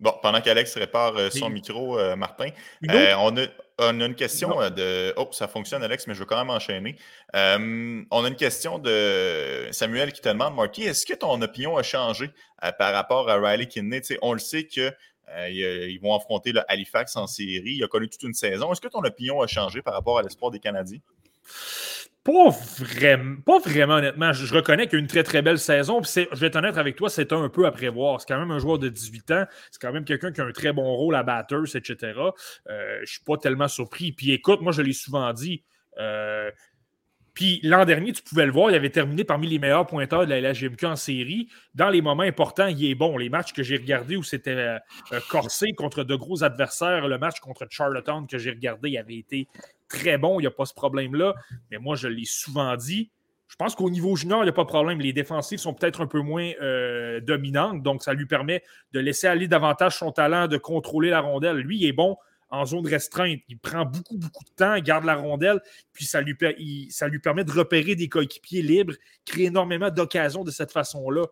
[0.00, 2.48] Bon, pendant qu'Alex répare son micro, euh, Martin,
[2.82, 3.42] on, a,
[3.80, 5.12] on, a, une question de.
[5.16, 6.96] Oh, ça fonctionne, Alex, mais je veux quand même enchaîner.
[7.34, 11.82] on a une question de Samuel qui te demande, Marky, est-ce que ton opinion a
[11.82, 12.30] changé
[12.78, 14.00] par rapport à Riley Kidney?
[14.22, 17.74] on le sait qu'ils vont affronter le Halifax en série.
[17.76, 18.72] Il a connu toute une saison.
[18.72, 21.00] Est-ce que ton opinion a changé par rapport à l'espoir des Canadiens?
[22.22, 24.34] Pas vraiment, pas vraiment, honnêtement.
[24.34, 26.02] Je, reconnais qu'il y a une très, très belle saison.
[26.02, 28.20] je vais être honnête avec toi, c'est un peu à prévoir.
[28.20, 29.44] C'est quand même un joueur de 18 ans.
[29.70, 31.96] C'est quand même quelqu'un qui a un très bon rôle à batters, etc.
[32.68, 34.12] Euh, je ne suis pas tellement surpris.
[34.12, 35.64] Puis écoute, moi, je l'ai souvent dit.
[35.98, 36.50] Euh,
[37.32, 40.30] puis l'an dernier, tu pouvais le voir, il avait terminé parmi les meilleurs pointeurs de
[40.30, 41.48] la LHGMQ en série.
[41.74, 43.16] Dans les moments importants, il est bon.
[43.16, 44.78] Les matchs que j'ai regardés où c'était
[45.12, 49.16] euh, corsé contre de gros adversaires, le match contre Charlottetown que j'ai regardé, il avait
[49.16, 49.48] été
[49.90, 51.34] très bon, il n'y a pas ce problème-là.
[51.70, 53.10] Mais moi, je l'ai souvent dit.
[53.48, 55.00] Je pense qu'au niveau junior, il n'y a pas de problème.
[55.00, 58.62] Les défensives sont peut-être un peu moins euh, dominantes, donc ça lui permet
[58.92, 61.56] de laisser aller davantage son talent, de contrôler la rondelle.
[61.56, 62.16] Lui, il est bon
[62.50, 63.40] en zone restreinte.
[63.48, 65.60] Il prend beaucoup, beaucoup de temps, garde la rondelle,
[65.92, 66.36] puis ça lui,
[66.90, 68.94] ça lui permet de repérer des coéquipiers libres,
[69.24, 71.26] créer énormément d'occasions de cette façon-là.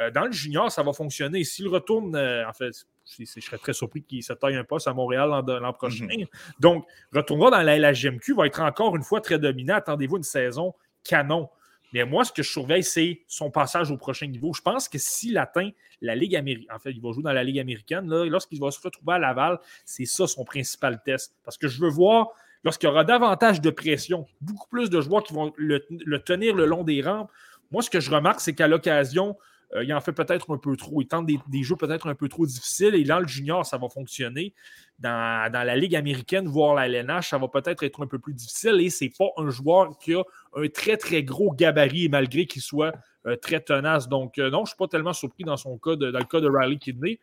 [0.00, 1.44] Euh, dans le junior, ça va fonctionner.
[1.44, 2.72] S'il retourne, euh, en fait,
[3.18, 6.06] je serais très surpris qu'il se taille un poste à Montréal l'an prochain.
[6.06, 6.26] Mhm.
[6.60, 9.74] Donc, retournera dans la LHGMQ, va être encore une fois très dominant.
[9.74, 10.74] Attendez-vous une saison
[11.04, 11.48] canon.
[11.92, 14.54] Mais moi, ce que je surveille, c'est son passage au prochain niveau.
[14.54, 15.70] Je pense que s'il atteint
[16.00, 18.80] la Ligue américaine, en fait, il va jouer dans la Ligue américaine, lorsqu'il va se
[18.80, 21.34] retrouver à Laval, c'est ça son principal test.
[21.44, 22.28] Parce que je veux voir,
[22.64, 26.54] lorsqu'il y aura davantage de pression, beaucoup plus de joueurs qui vont le, le tenir
[26.54, 27.30] le long des rampes,
[27.72, 29.36] moi, ce que je remarque, c'est qu'à l'occasion,
[29.74, 31.00] euh, il en fait peut-être un peu trop.
[31.00, 32.94] Il tente des, jeux peut-être un peu trop difficiles.
[32.94, 34.54] Et dans le junior, ça va fonctionner.
[34.98, 38.80] Dans, la Ligue américaine, voire la LNH, ça va peut-être être un peu plus difficile.
[38.80, 40.22] Et c'est pas un joueur qui a
[40.54, 42.92] un très, très gros gabarit, malgré qu'il soit
[43.26, 44.08] euh, très tenace.
[44.08, 46.40] Donc, euh, non, je ne suis pas tellement surpris dans son cas, dans le cas
[46.40, 47.18] de Riley Kidney.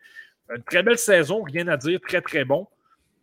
[0.54, 2.66] Une très belle saison, rien à dire, très, très bon.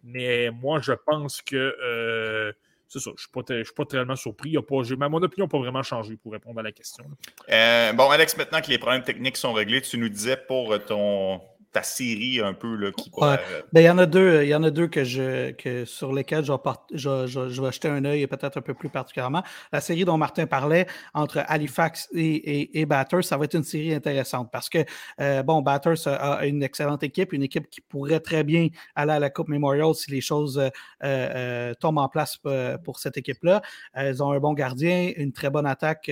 [0.04, 2.54] Mais moi, je pense que
[2.88, 3.12] c'est ça.
[3.18, 4.56] Je ne suis, pas tellement surpris.
[4.56, 7.06] Pas, mon opinion n'a pas vraiment changé pour répondre à la question.
[7.50, 11.42] Euh, bon, Alex, maintenant que les problèmes techniques sont réglés, tu nous disais pour ton,
[11.72, 13.40] ta série un peu là, qui pourrait...
[13.72, 16.14] Ben, il y en a deux, il y en a deux que je, que, sur
[16.14, 19.44] lesquels je vais, je, vais jeter un œil peut-être un peu plus particulièrement.
[19.72, 23.94] La série dont Martin parlait entre Halifax et, et, Batters, ça va être une série
[23.94, 24.80] intéressante parce que
[25.20, 29.20] euh, bon, Batters a, une excellente équipe, une équipe qui pourrait très bien aller à
[29.20, 30.70] la Coupe Memorial si les choses euh,
[31.04, 32.38] euh, tombent en place
[32.84, 33.62] pour cette équipe-là.
[33.96, 36.12] Ils ont un bon gardien, une très bonne attaque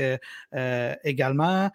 [1.04, 1.72] également,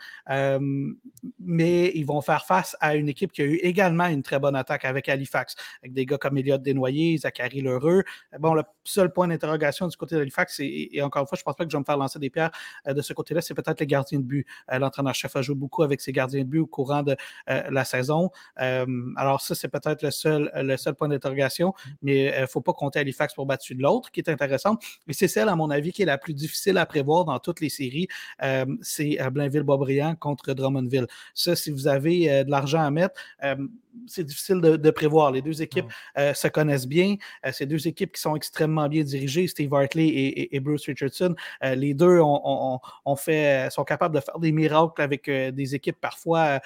[1.38, 4.56] mais ils vont faire face à une équipe qui a eu également une très bonne
[4.56, 8.04] attaque avec Halifax, avec des gars comme Elliott Desnoyers, Zachary Lheureux.
[8.38, 11.44] Bon, le seul point d'interrogation du côté d'Halifax, et, et, encore une fois, je ne
[11.44, 12.50] pense pas que je vais me faire lancer des pierres
[12.86, 14.46] euh, de ce côté-là, c'est peut-être les gardiens de but.
[14.72, 17.16] Euh, l'entraîneur-chef a joué beaucoup avec ses gardiens de but au courant de
[17.48, 18.30] euh, la saison.
[18.56, 22.72] alors, ça, c'est peut-être le seul, le seul point d'interrogation, mais il ne faut pas
[22.72, 24.82] compter Halifax pour battre de l'autre, qui est intéressante.
[25.08, 27.60] Et c'est celle, à mon avis, qui est la plus difficile à prévoir dans toutes
[27.60, 28.08] les séries.
[28.82, 31.06] c'est Blainville-Boisbriand contre Drummondville.
[31.34, 33.20] Ça, si vous avez de l'argent à mettre,
[34.06, 35.30] c'est difficile de, prévoir.
[35.30, 35.86] Les deux équipes
[36.18, 37.16] euh, se connaissent bien.
[37.46, 40.08] Euh, c'est deux équipes qui sont extrêmement bien dirigées, Steve Hartley
[40.50, 41.34] et, Bruce Richardson.
[41.64, 46.60] Euh, les deux ont, fait, sont capables de faire des miracles avec des équipes parfois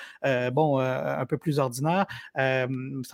[0.53, 2.07] bon, un peu plus ordinaires.
[2.35, 2.67] ça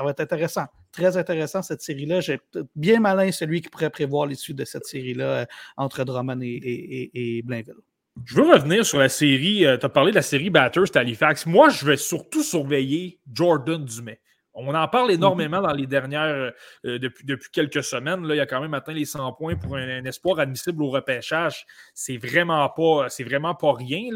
[0.03, 0.67] va être intéressant.
[0.93, 2.21] Très intéressant cette série-là.
[2.21, 2.41] J'ai
[2.75, 5.47] bien malin celui qui pourrait prévoir l'issue de cette série-là
[5.77, 7.90] entre Drummond et, et Blainville.
[8.25, 9.65] Je veux revenir sur la série.
[9.65, 11.47] Euh, tu as parlé de la série Batters Halifax.
[11.47, 14.21] Moi, je vais surtout surveiller Jordan Dumais.
[14.53, 16.53] On en parle énormément dans les dernières,
[16.85, 18.27] euh, depuis, depuis quelques semaines.
[18.27, 21.67] Là, il a quand même atteint les 100 points pour un, espoir admissible au repêchage.
[21.95, 24.11] C'est vraiment pas, vraiment pas rien.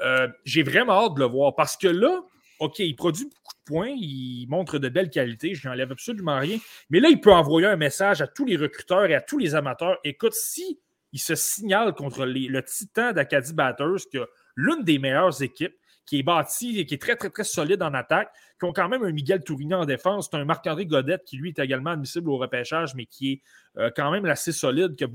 [0.00, 2.22] Euh, j'ai vraiment hâte de le voir parce que là,
[2.58, 6.58] OK, il produit beaucoup de points, il montre de belles qualités, je n'enlève absolument rien.
[6.88, 9.54] Mais là, il peut envoyer un message à tous les recruteurs et à tous les
[9.54, 9.98] amateurs.
[10.04, 10.80] Écoute, si
[11.16, 15.74] il se signale contre le titan d'Acadie Batters, qui a l'une des meilleures équipes,
[16.04, 18.30] qui est bâtie et qui est très, très, très solide en attaque,
[18.60, 20.28] qui ont quand même un Miguel Tourigny en défense.
[20.30, 23.42] C'est un Marc-André Godette qui, lui, est également admissible au repêchage, mais qui est
[23.78, 24.94] euh, quand même assez solide.
[24.94, 25.06] Que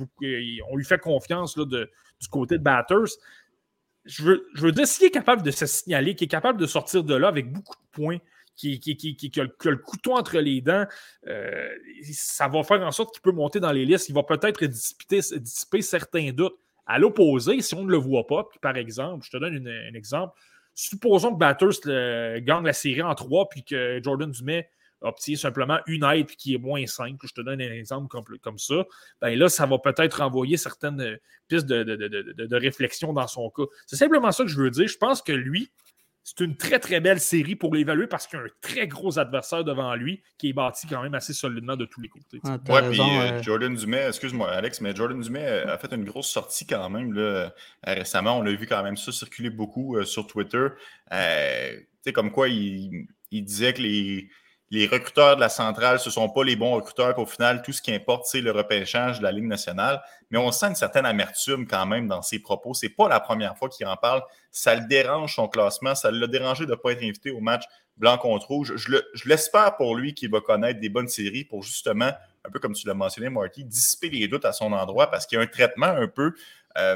[0.72, 1.88] on lui fait confiance du
[2.32, 3.12] côté de Batters.
[4.06, 6.66] Je veux, je veux dire, s'il est capable de se signaler, qu'il est capable de
[6.66, 8.18] sortir de là avec beaucoup de points,
[8.62, 10.86] qui, a, le, couteau entre les dents,
[11.28, 11.70] euh,
[12.12, 14.10] ça va faire en sorte qu'il peut monter dans les listes.
[14.10, 16.56] Il va peut-être dissiper, certains doutes.
[16.86, 20.34] À l'opposé, si on ne le voit pas, par exemple, je te donne un exemple,
[20.74, 24.68] supposons que Batters gagne la série en trois, puis que Jordan Dumais
[25.02, 28.86] obtient simplement une aide qui est moins 5, je te donne un exemple comme, ça,
[29.20, 31.18] ben là, ça va peut-être renvoyer certaines
[31.48, 33.64] pistes de, réflexion dans son cas.
[33.88, 34.88] C'est simplement ça que je veux dire.
[34.88, 35.72] Je pense que lui,
[36.24, 39.18] c'est une très, très belle série pour l'évaluer parce qu'il y a un très gros
[39.18, 42.40] adversaire devant lui qui est bâti quand même assez solidement de tous les côtés.
[42.44, 46.30] Ah, ouais, puis euh, Jordan Dumais, excuse-moi Alex, mais Jordan Dumais a fait une grosse
[46.30, 47.50] sortie quand même là, euh,
[47.86, 48.38] récemment.
[48.38, 50.68] On a vu quand même ça circuler beaucoup euh, sur Twitter.
[51.10, 51.18] tu
[52.04, 54.30] sais, comme quoi il, il disait que les,
[54.72, 57.20] les recruteurs de la centrale, ce ne sont pas les bons recruteurs.
[57.20, 60.02] Au final, tout ce qui importe, c'est le repêchage de la Ligue nationale.
[60.30, 62.74] Mais on sent une certaine amertume quand même dans ses propos.
[62.74, 64.24] Ce n'est pas la première fois qu'il en parle.
[64.50, 65.94] Ça le dérange son classement.
[65.94, 67.64] Ça l'a dérangé de ne pas être invité au match
[67.98, 68.74] blanc contre rouge.
[68.78, 68.96] Je,
[69.26, 72.12] l'espère pour lui qu'il va connaître des bonnes séries pour justement,
[72.46, 75.38] un peu comme tu l'as mentionné, Marty, dissiper les doutes à son endroit parce qu'il
[75.38, 76.34] y a un traitement un peu.
[76.78, 76.96] Euh,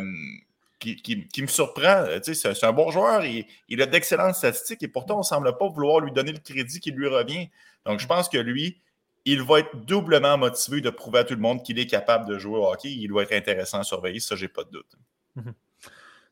[0.79, 2.05] qui, me surprend.
[2.07, 5.57] Euh, c'est un bon joueur, il, il a d'excellentes statistiques et pourtant, on ne semble
[5.57, 7.49] pas vouloir lui donner le crédit qui lui revient.
[7.85, 8.81] Donc, je pense que lui,
[9.25, 12.37] il va être doublement motivé de prouver à tout le monde qu'il est capable de
[12.37, 12.89] jouer au hockey.
[12.89, 14.95] Il doit être intéressant à surveiller, ça, j'ai pas de doute.
[15.35, 15.53] Mhm.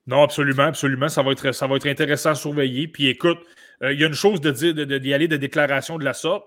[0.06, 1.10] Non, absolument, absolument.
[1.10, 2.88] Ça va être, ça va être intéressant à surveiller.
[2.88, 3.40] Puis écoute,
[3.82, 6.46] euh, il y a une chose de dire d'y aller de déclaration de la sorte.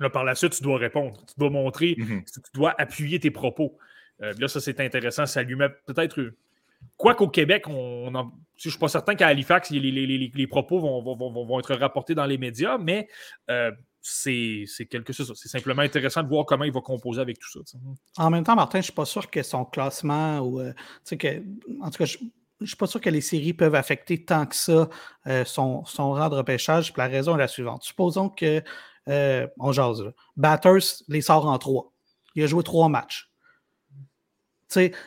[0.00, 1.20] Là, par la suite, tu dois répondre.
[1.26, 2.24] Tu dois montrer, mhm.
[2.24, 3.76] tu dois appuyer tes propos.
[4.22, 5.26] Euh, là, ça, c'est intéressant.
[5.26, 6.32] Ça lui met peut-être
[6.96, 12.14] Quoi qu'au Québec, je ne suis pas certain qu'à Halifax, les, propos vont, être rapportés
[12.14, 13.08] dans les médias, mais
[13.50, 13.70] euh,
[14.00, 15.32] c'est quelque chose.
[15.36, 17.78] C'est simplement intéressant de voir comment il va composer avec tout ça.
[18.16, 20.72] En même temps, Martin, je ne suis pas sûr que son classement ou euh,
[21.82, 22.18] en tout cas, je
[22.60, 24.88] ne suis pas sûr que les séries peuvent affecter tant que ça
[25.26, 26.92] euh, son, rang de repêchage.
[26.96, 27.82] la raison est la suivante.
[27.82, 28.62] Supposons que,
[29.06, 30.04] on jase,
[30.36, 31.92] Batters les sort en trois.
[32.36, 33.33] Il a joué trois matchs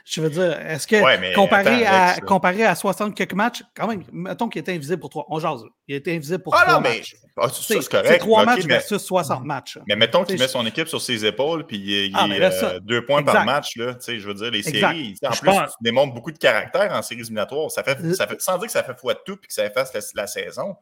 [0.06, 4.50] je veux dire, est-ce que comparé, à, comparé à 60 quelques matchs, quand même, mettons
[4.50, 5.26] qu'il était invisible pour trois.
[5.30, 7.16] On jase, il était invisible pour ah, non, mais, matchs.
[7.38, 8.20] Ah, ça, c'est correct.
[8.20, 9.80] trois matchs versus 60 matchs.
[9.88, 13.06] Mais mettons qu'il met son équipe sur ses épaules, puis il, ah, est euh, deux
[13.06, 13.76] points par match.
[13.76, 17.22] Là, je veux dire, les séries, en plus, tu démontres beaucoup de caractère en séries
[17.22, 17.72] éliminatoires.
[17.72, 19.66] Ça fait, ça fait, sans dire que ça fait foi de tout puis que ça
[19.66, 20.76] efface la, la saison.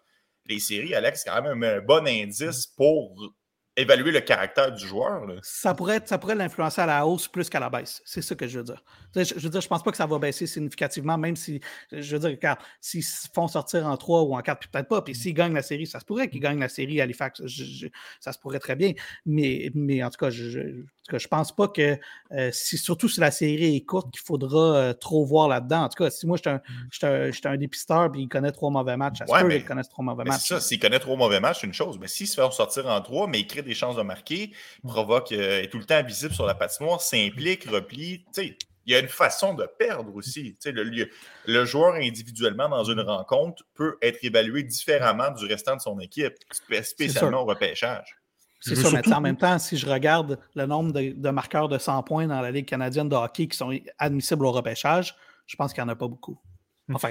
[0.48, 3.16] Les séries, Alex, c'est quand même un bon indice pour
[3.78, 5.26] évaluer le caractère du joueur.
[5.42, 8.02] Ça pourrait, ça pourrait l'influencer à la hausse plus qu'à la baisse.
[8.06, 8.84] C'est ça que je veux dire.
[9.16, 11.60] Je, veux dire, je pense pas que ça va baisser significativement, même si,
[11.92, 13.04] je veux dire, car s'ils
[13.34, 16.00] font sortir en 3 ou en 4, peut-être pas, puis s'ils gagnent la série, ça
[16.00, 17.42] se pourrait qu'ils gagnent la série à Halifax.
[18.20, 18.94] ça se pourrait très bien.
[19.26, 22.00] Mais, mais en tout cas, je, tout je pense pas que,
[22.32, 25.84] euh, si, surtout si la série est courte, qu'il faudra euh, trop voir là-dedans.
[25.84, 26.50] En tout cas, si moi, je
[26.92, 29.90] suis un, un, dépisteur et il connaît trois mauvais matchs, ça se peut qu'il connaisse
[29.90, 30.42] trois mauvais matchs.
[30.42, 32.00] C'est ça, s'il connaît trois mauvais matchs, c'est une chose.
[32.00, 34.52] Mais s'il se fait sortir en trois, mais il crée des chances de marquer,
[34.84, 38.58] provoque, euh, est tout le temps visible sur la patinoire, s'implique, replie, tu sais
[38.88, 40.56] il y a une façon de perdre aussi.
[40.64, 41.10] Le, le,
[41.48, 46.36] le, joueur individuellement dans une rencontre peut être évalué différemment du restant de son équipe,
[46.84, 48.16] spécialement au repêchage.
[48.66, 52.02] C'est ça, mais en même temps, si je regarde le nombre de, marqueurs de 100
[52.04, 55.16] points dans la Ligue canadienne de hockey qui sont admissibles au repêchage,
[55.46, 56.40] je pense qu'il n'y en a pas beaucoup.
[56.88, 56.96] Hmm.
[56.96, 57.10] Enfin.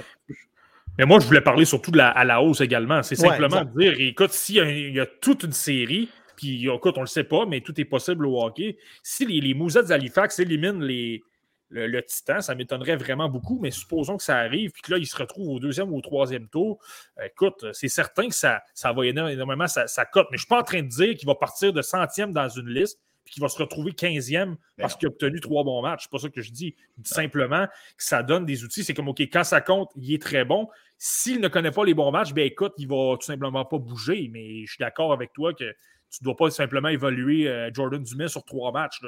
[0.97, 3.03] Mais moi, je voulais parler surtout de la, à la hausse également.
[3.03, 7.05] C'est simplement de dire, écoute, s'il y, a toute une série, puis écoute, on ne
[7.05, 8.77] le sait pas, mais tout est possible au hockey.
[9.01, 11.23] Si les, les d'Halifax éliminent les,
[11.69, 15.07] le, Titan, ça m'étonnerait vraiment beaucoup, mais supposons que ça arrive, puis que là, il
[15.07, 16.79] se retrouve au deuxième ou au troisième tour.
[17.23, 20.59] Écoute, c'est certain que ça, ça va énormément ça, cote, mais je ne suis pas
[20.59, 23.49] en train de dire qu'il va partir de centième dans une liste, puis qu'il va
[23.49, 26.03] se retrouver quinzième parce qu'il a obtenu trois bons matchs.
[26.03, 26.75] C'est pas ça que je dis.
[26.97, 27.65] Je dis simplement
[27.97, 28.83] que ça donne des outils.
[28.83, 30.69] C'est comme, OK, quand ça compte, il est très bon.
[30.99, 34.29] S'il ne connaît pas les bons matchs, ben écoute, il va tout simplement pas bouger.
[34.31, 35.71] Mais je suis d'accord avec toi que
[36.11, 38.99] tu ne dois pas simplement évaluer euh, Jordan Dumais sur trois matchs.
[39.01, 39.07] Je,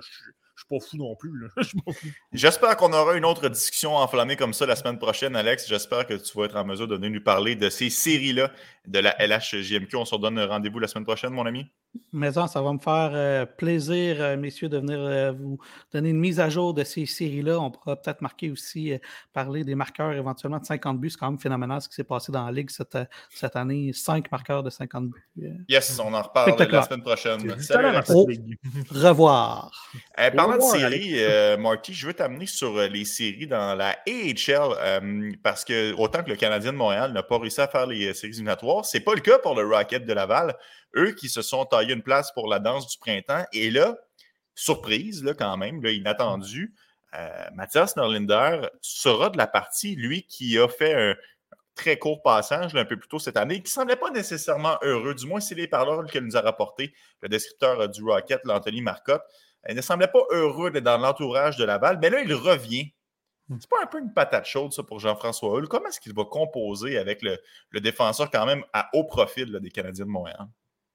[0.57, 1.47] je suis pas fou non plus.
[2.33, 5.67] J'espère qu'on aura une autre discussion enflammée comme ça la semaine prochaine, Alex.
[5.67, 8.51] J'espère que tu vas être en mesure de nous parler de ces séries-là
[8.87, 9.95] de la LHJMQ.
[9.97, 11.67] On se redonne rendez-vous la semaine prochaine, mon ami.
[12.13, 15.57] Mais ça, ça va me faire euh, plaisir, euh, messieurs, de venir euh, vous
[15.91, 17.59] donner une mise à jour de ces séries-là.
[17.59, 18.93] On pourra peut-être marquer aussi,
[19.33, 21.09] parler des marqueurs éventuellement de 50 buts.
[21.09, 22.97] C'est quand même phénoménal ce qui s'est passé dans la Ligue cette,
[23.29, 23.91] cette année.
[23.93, 25.65] 5 marqueurs de 50 buts.
[25.67, 27.59] Yes, on en reparle la semaine prochaine.
[27.59, 28.25] Salut, Au
[28.93, 29.71] revoir.
[30.15, 31.19] parlant de séries,
[31.59, 36.35] Marty, je veux t'amener sur les séries dans la AHL parce que autant que le
[36.35, 39.39] Canadien de Montréal n'a pas réussi à faire les séries éliminatoires, c'est pas le cas
[39.39, 40.55] pour le Rocket de Laval
[40.95, 43.45] eux qui se sont taillés une place pour la danse du printemps.
[43.53, 43.97] Et là,
[44.55, 46.73] surprise, là, quand même, là, inattendu,
[47.15, 51.15] euh, Mathias Norlinder sera de la partie, lui qui a fait un
[51.75, 55.13] très court passage un peu plus tôt cette année, qui ne semblait pas nécessairement heureux,
[55.13, 58.81] du moins c'est les paroles qu'elle nous a rapporté le descripteur euh, du Rocket, l'Anthony
[58.81, 59.23] Marcotte.
[59.69, 62.93] Il ne semblait pas heureux d'être dans l'entourage de Laval, mais là, il revient.
[63.49, 63.57] Hmm.
[63.59, 65.67] C'est pas un peu une patate chaude, ça, pour Jean-François Hull.
[65.67, 67.37] Comment est-ce qu'il va composer avec le,
[67.79, 70.47] défenseur quand même à haut profil des Canadiens de Montréal?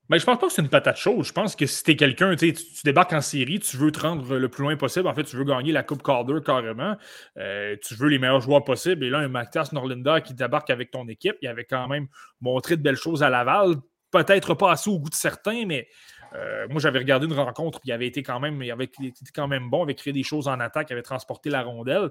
[0.09, 1.24] Mais je pense pas que c'est une patate chaude.
[1.24, 4.37] Je pense que si t'es quelqu'un, tu, tu débarques en série, tu veux te rendre
[4.37, 5.07] le plus loin possible.
[5.07, 6.97] En fait, tu veux gagner la Coupe Calder carrément.
[7.39, 9.05] Euh, tu veux les meilleurs joueurs possibles.
[9.05, 12.09] Et là, un Mathias Norlinda qui débarque avec ton équipe, il avait quand même
[12.41, 13.77] montré de belles choses à Laval.
[14.11, 15.89] Peut-être pas assez au goût de certains, mais
[16.35, 19.13] euh, moi, j'avais regardé une rencontre, puis il avait été quand même, il avait été
[19.35, 22.11] quand même bon, il avait créé des choses en attaque, il avait transporté la rondelle.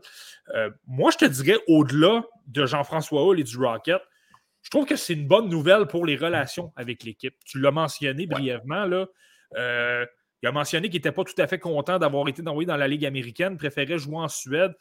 [0.55, 4.01] Euh, moi, je te dirais, au-delà de Jean-François Hull et du Rocket,
[4.61, 7.33] je trouve que c'est une bonne nouvelle pour les relations avec l'équipe.
[7.45, 9.07] Tu l'as mentionné brièvement, là.
[9.57, 10.05] Euh,
[10.43, 12.87] il a mentionné qu'il n'était pas tout à fait content d'avoir été envoyé dans la
[12.87, 14.73] Ligue américaine, préférait jouer en Suède.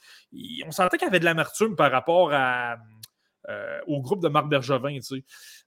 [0.67, 2.79] on sentait qu'il avait de l'amertume par rapport à,
[3.49, 4.99] euh, au groupe de Marc Bergevin.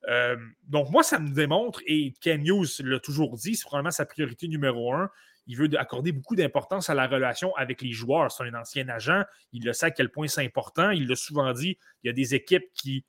[0.07, 0.35] Euh,
[0.67, 4.47] donc, moi, ça me démontre, et Ken Hughes l'a toujours dit, c'est probablement sa priorité
[4.47, 5.09] numéro un.
[5.47, 8.31] Il veut accorder beaucoup d'importance à la relation avec les joueurs.
[8.31, 9.23] C'est un ancien agent.
[9.51, 10.91] Il le sait à quel point c'est important.
[10.91, 11.77] Il l'a souvent dit.
[12.03, 13.03] Il y a des équipes qui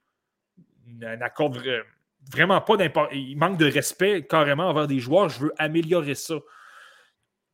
[0.86, 1.62] n'accorde
[2.32, 3.16] vraiment pas d'importance.
[3.16, 5.28] Il manque de respect carrément envers des joueurs.
[5.28, 6.35] Je veux améliorer ça.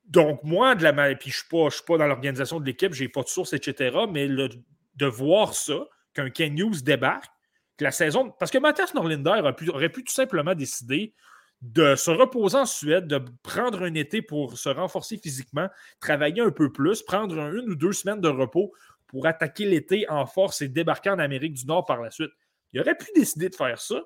[0.06, 3.08] Donc, moi, de la puis je ne suis, pas dans l'organisation de l'équipe, je n'ai
[3.08, 3.96] pas de source, etc.
[4.10, 7.30] Mais de voir ça, qu'un Ken Hughes débarque,
[7.76, 8.32] que la saison.
[8.38, 11.14] Parce que Mathias Norlinder aurait pu, tout simplement décider
[11.62, 15.68] de se reposer en Suède, de prendre un été pour se renforcer physiquement,
[16.00, 18.72] travailler un peu plus, prendre une ou deux semaines de repos
[19.06, 22.30] pour attaquer l'été en force et débarquer en Amérique du Nord par la suite.
[22.72, 24.02] Il aurait pu décider de faire ça.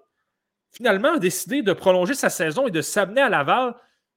[0.72, 3.74] Finalement, a décidé de prolonger sa saison et de s'amener à Laval,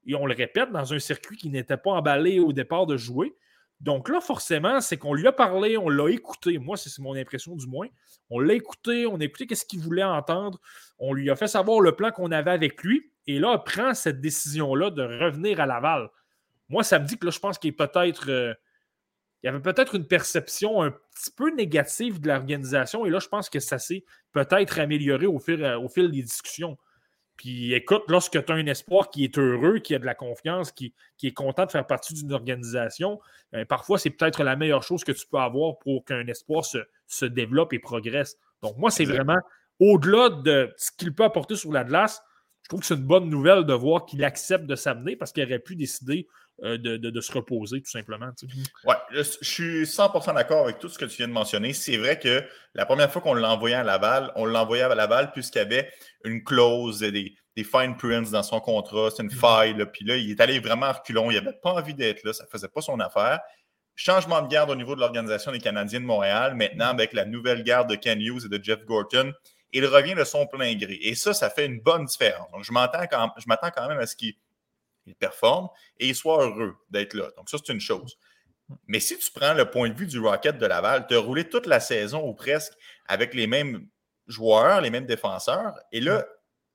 [0.08, 3.36] et on le répète, dans un circuit qui n'était pas emballé au départ de jouer.
[3.80, 6.58] Donc là, forcément, c'est qu'on lui a parlé, on l'a écouté.
[6.58, 7.88] Moi, c'est mon impression du moins.
[8.30, 10.60] On l'a écouté, on a écouté ce qu'il voulait entendre.
[10.98, 13.12] On lui a fait savoir le plan qu'on avait avec lui.
[13.28, 16.10] Et là, il prend cette décision-là de revenir à Laval.
[16.70, 18.30] Moi, ça me dit que là, je pense qu'il peut-être.
[18.30, 18.54] Euh,
[19.44, 23.06] il y avait peut-être une perception un petit peu négative de l'organisation.
[23.06, 26.76] Et là, je pense que ça s'est peut-être amélioré au fil des discussions.
[27.38, 30.72] Puis écoute, lorsque tu as un espoir qui est heureux, qui a de la confiance,
[30.72, 30.94] qui,
[31.24, 33.20] est content de faire partie d'une organisation,
[33.52, 37.26] ben, parfois c'est peut-être la meilleure chose que tu peux avoir pour qu'un espoir se,
[37.26, 38.38] développe et progresse.
[38.64, 39.38] Donc moi, c'est vraiment
[39.80, 42.22] au-delà de ce qu'il peut apporter sur la glace,
[42.64, 45.44] je trouve que c'est une bonne nouvelle de voir qu'il accepte de s'amener parce qu'il
[45.46, 46.28] aurait pu décider
[46.64, 48.30] euh, de, se reposer, tout simplement.
[48.86, 51.72] Oui, je, suis 100% d'accord avec tout ce que tu viens de mentionner.
[51.72, 52.44] C'est vrai que
[52.74, 55.62] la première fois qu'on l'a envoyé à Laval, on l'a envoyé à Laval puisqu'il y
[55.62, 55.92] avait
[56.24, 59.36] une clause, des, des fine prints dans son contrat, c'est une mm-hmm.
[59.36, 59.86] faille.
[59.94, 61.30] puis là, il est allé vraiment à reculons.
[61.30, 63.40] Il n'avait pas envie d'être là, ça ne faisait pas son affaire.
[63.96, 66.56] Changement de garde au niveau de l'Organisation des Canadiens de Montréal.
[66.56, 66.90] Maintenant, mm-hmm.
[66.90, 69.32] avec la nouvelle garde de Ken Hughes et de Jeff Gorton,
[69.74, 70.98] il revient de son plein gré.
[71.02, 72.50] Et ça, ça fait une bonne différence.
[72.52, 74.34] Donc, je m'attends quand même à ce qu'il
[75.08, 75.70] il performe
[76.00, 77.30] et il soit heureux d'être là.
[77.38, 78.18] Donc, ça, c'est une chose.
[78.88, 81.48] Mais si tu prends le point de vue du Rocket de Laval, tu as roulé
[81.48, 82.74] toute la saison ou presque
[83.08, 83.88] avec les mêmes
[84.28, 86.26] joueurs, les mêmes défenseurs, et là,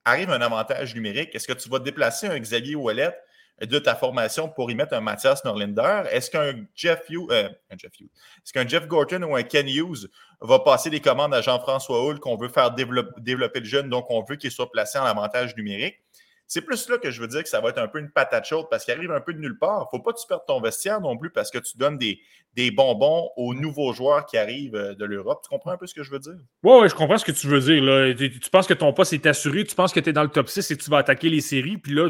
[0.05, 1.33] arrive un avantage numérique.
[1.35, 3.15] Est-ce que tu vas déplacer un Xavier Ouellet
[3.61, 6.03] de ta formation pour y mettre un Mathias Norlinder?
[6.09, 10.09] Est-ce qu'un Jeff Hughes, euh, Jeff Hughes, est-ce qu'un Jeff Gorton ou un Ken Hughes
[10.41, 14.23] va passer des commandes à Jean-François Hull qu'on veut faire développer le jeune, donc on
[14.23, 15.99] veut qu'il soit placé en avantage numérique?
[16.47, 18.45] C'est plus là que je veux dire que ça va être un peu une patate
[18.45, 19.87] chaude parce qu'il arrive un peu de nulle part.
[19.91, 21.97] Il ne faut pas que tu perdes ton vestiaire non plus parce que tu donnes
[21.97, 22.19] des,
[22.55, 25.41] des bonbons aux nouveaux joueurs qui arrivent euh, de l'Europe.
[25.43, 26.35] Tu comprends un peu ce que je veux dire?
[26.63, 28.15] Oui, ouais, je comprends ce que tu veux dire.
[28.15, 30.49] Tu, penses que ton poste est assuré, tu penses que tu es dans le top
[30.49, 31.77] 6 et tu vas attaquer les séries.
[31.77, 32.09] Puis là,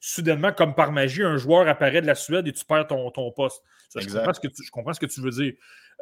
[0.00, 3.32] soudainement, comme par magie, un joueur apparaît de la Suède et tu perds ton, ton
[3.32, 3.62] poste.
[3.96, 5.54] je, comprends ce que tu, je comprends ce que tu veux dire.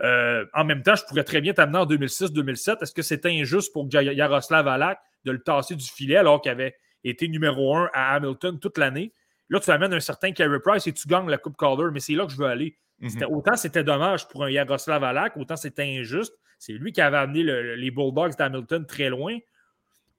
[0.02, 2.82] Euh, en même temps, je pourrais très bien t'amener en 2006-2007.
[2.82, 6.74] Est-ce que c'était injuste pour Yaroslav Alak de le tasser du filet alors qu'il avait
[7.04, 9.12] été numéro un à Hamilton toute l'année.
[9.48, 12.14] Là, tu amènes un certain Carey Price et tu gagnes la Coupe Calder, mais c'est
[12.14, 12.76] là que je veux aller.
[13.00, 13.24] Mhm.
[13.30, 16.34] Autant c'était dommage pour un Yaroslav Alak, autant c'était injuste.
[16.58, 19.38] C'est lui qui avait amené les Bulldogs d'Hamilton très loin.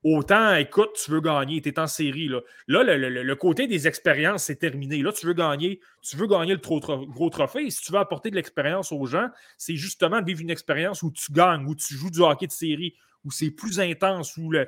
[0.04, 2.28] Autant, écoute, tu veux gagner, tu es en série.
[2.28, 5.04] Là, là le, côté des expériences, c'est terminé.
[5.04, 7.68] Là, tu veux gagner, tu veux gagner le gros trophée.
[7.68, 11.04] Et si tu veux apporter de l'expérience aux gens, c'est justement de vivre une expérience
[11.04, 14.50] où tu gagnes, où tu joues du hockey de série, où c'est plus intense, où
[14.50, 14.68] le,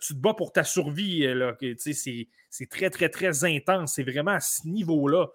[0.00, 1.26] tu te bats pour ta survie.
[1.26, 3.94] Euh, c'est très, très, très intense.
[3.94, 5.28] C'est vraiment à ce niveau-là.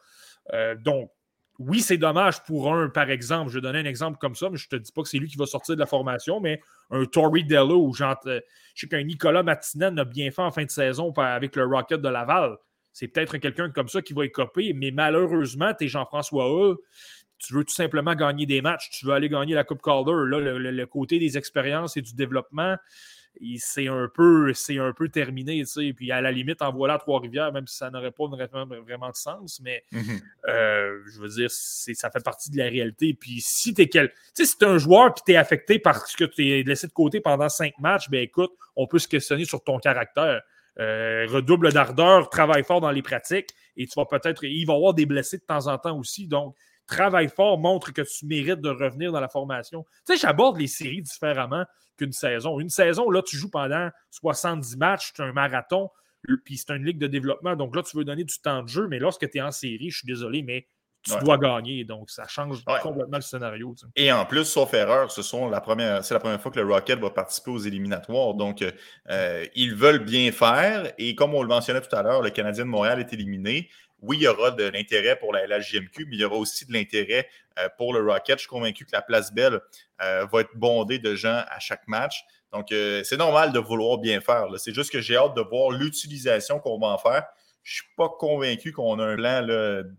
[0.54, 1.12] Euh, donc,
[1.60, 4.58] oui, c'est dommage pour un, par exemple, je vais donner un exemple comme ça, mais
[4.58, 6.62] je ne te dis pas que c'est lui qui va sortir de la formation, mais
[6.92, 8.06] un Tory Dello je
[8.76, 12.10] sais qu'un Nicolas Matinen a bien fait en fin de saison avec le Rocket de
[12.10, 12.58] Laval.
[12.94, 16.78] C'est peut-être quelqu'un comme ça qui va écoper, mais malheureusement, tu es Jean-François Hull,
[17.40, 20.14] tu veux tout simplement gagner des matchs, tu veux aller gagner la Coupe Calder.
[20.28, 22.76] Là, le côté des expériences et du développement,
[23.60, 25.94] c'est un peu c'est un peu terminé, tu sais.
[25.94, 29.16] Puis à la limite, en voilà Trois-Rivières, même si ça n'aurait pas vraiment, vraiment, de
[29.16, 30.20] sens, mais mhm.
[30.48, 33.14] euh, je veux dire, ça fait partie de la réalité.
[33.14, 34.10] Puis si tu es quel.
[34.36, 37.20] Tu sais, si un joueur qui t'es affecté parce que tu es laissé de côté
[37.20, 40.42] pendant cinq matchs, ben écoute, on peut se questionner sur ton caractère.
[40.78, 44.44] redouble d'ardeur, travaille fort dans les pratiques et tu vas peut-être.
[44.44, 46.28] Il va y avoir des blessés de temps en temps aussi.
[46.28, 46.56] Donc,
[46.88, 49.86] travaille fort, montre que tu mérites de revenir dans la formation.
[50.06, 51.66] Tu sais, j'aborde les séries différemment
[51.98, 52.60] qu'une saison.
[52.60, 55.90] Une saison, là, tu joues pendant 70 matchs, c'est un marathon,
[56.46, 57.56] puis c'est une ligue de développement.
[57.56, 59.90] Donc là, tu veux donner du temps de jeu, mais lorsque tu es en série,
[59.90, 60.68] je suis désolé, mais
[61.04, 61.84] tu dois gagner.
[61.84, 63.76] Donc, ça change complètement le scénario.
[63.96, 66.66] Et en plus, sauf erreur, ce sont la première, c'est la première fois que le
[66.66, 68.34] Rocket va participer aux éliminatoires.
[68.34, 68.64] Donc,
[69.10, 70.92] euh, ils veulent bien faire.
[70.98, 73.70] Et comme on le mentionnait tout à l'heure, le Canadien de Montréal est éliminé.
[74.02, 76.74] Oui, il y aura de l'intérêt pour la LHJMQ, mais il y aura aussi de
[76.74, 77.28] l'intérêt
[77.60, 78.38] euh, pour le Rocket.
[78.38, 79.60] Je suis convaincu que la place Belle
[80.02, 82.24] euh, va être bondée de gens à chaque match.
[82.54, 84.48] Donc, c'est normal de vouloir bien faire.
[84.58, 87.24] C'est juste que j'ai hâte de voir l'utilisation qu'on va en faire
[87.68, 89.46] je ne suis pas convaincu qu'on a un plan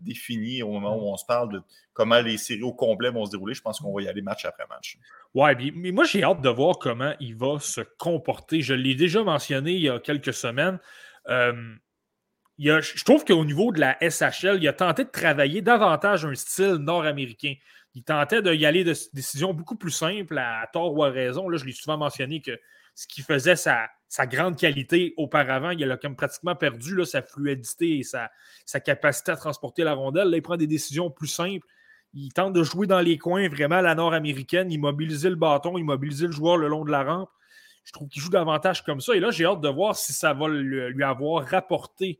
[0.01, 1.61] défini au moment où on se parle de
[1.93, 3.53] comment les séries au complet vont se dérouler.
[3.53, 4.97] Je pense qu'on va y aller match après match.
[5.35, 8.63] Ouais, mais moi, j'ai hâte de voir comment il va se comporter.
[8.63, 10.79] Je l'ai déjà mentionné il y a quelques semaines.
[11.27, 11.75] Euh,
[12.59, 16.75] je trouve qu'au niveau de la SHL, il a tenté de travailler davantage un style
[16.75, 17.53] nord-américain.
[17.95, 21.49] Il tentait d'y aller de décisions beaucoup plus simples, à, tort ou à raison.
[21.49, 22.51] Là, je l'ai souvent mentionné que
[22.95, 25.71] ce qui faisait sa, sa grande qualité auparavant.
[25.71, 28.29] Il a comme pratiquement perdu là, sa fluidité et sa,
[28.65, 30.29] sa, capacité à transporter la rondelle.
[30.29, 31.65] Là, il prend des décisions plus simples.
[32.13, 36.25] Il tente de jouer dans les coins vraiment à la nord-américaine, immobiliser le bâton, immobiliser
[36.25, 37.29] le joueur le long de la rampe.
[37.85, 39.15] Je trouve qu'il joue davantage comme ça.
[39.15, 42.19] Et là, j'ai hâte de voir si ça va lui avoir rapporté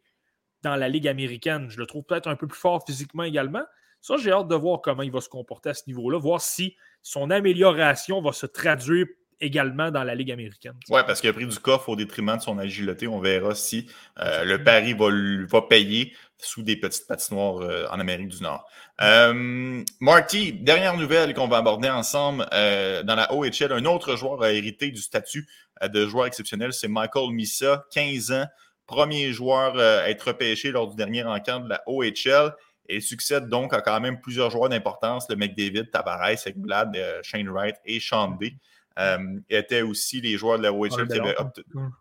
[0.63, 1.69] dans la Ligue américaine.
[1.69, 3.63] Je le trouve peut-être un peu plus fort physiquement également.
[4.01, 6.75] Ça, j'ai hâte de voir comment il va se comporter à ce niveau-là, voir si
[7.01, 9.07] son amélioration va se traduire
[9.41, 10.75] également dans la Ligue américaine.
[10.89, 13.07] Oui, parce qu'il a pris du coffre au détriment de son agilité.
[13.07, 15.07] On verra si euh, le pari va,
[15.49, 18.69] va, payer sous des petites patinoires euh, en Amérique du Nord.
[19.01, 23.71] Euh, Marty, dernière nouvelle qu'on va aborder ensemble dans la OHL.
[23.71, 25.47] Un autre joueur a hérité du statut
[25.81, 28.45] de joueur exceptionnel, c'est Michael Missa, 15 ans,
[28.89, 32.55] premier joueur à être repêché lors du dernier rencontre de la OHL.
[32.91, 37.75] Et succède donc à quand même plusieurs joueurs d'importance, le McDavid, Tavares, Ekblad, Shane Wright
[37.85, 38.55] et Sean Day.
[38.97, 41.35] Euh, étaient aussi les joueurs de la OHL qui avaient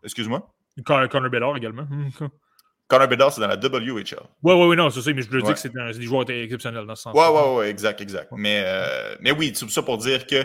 [0.03, 0.51] Excuse-moi?
[0.85, 1.87] Connor Bedard également.
[2.89, 4.19] Connor Bedard, c'est dans la WHL.
[4.43, 6.87] Oui, oui, oui, non, c'est ça, mais je le dis que c'est des joueurs exceptionnels
[6.87, 7.15] dans ce sens.
[7.15, 8.29] Oui, oui, oui, exact, exact.
[8.33, 10.45] Mais, euh, mais oui, c'est ça pour dire que euh,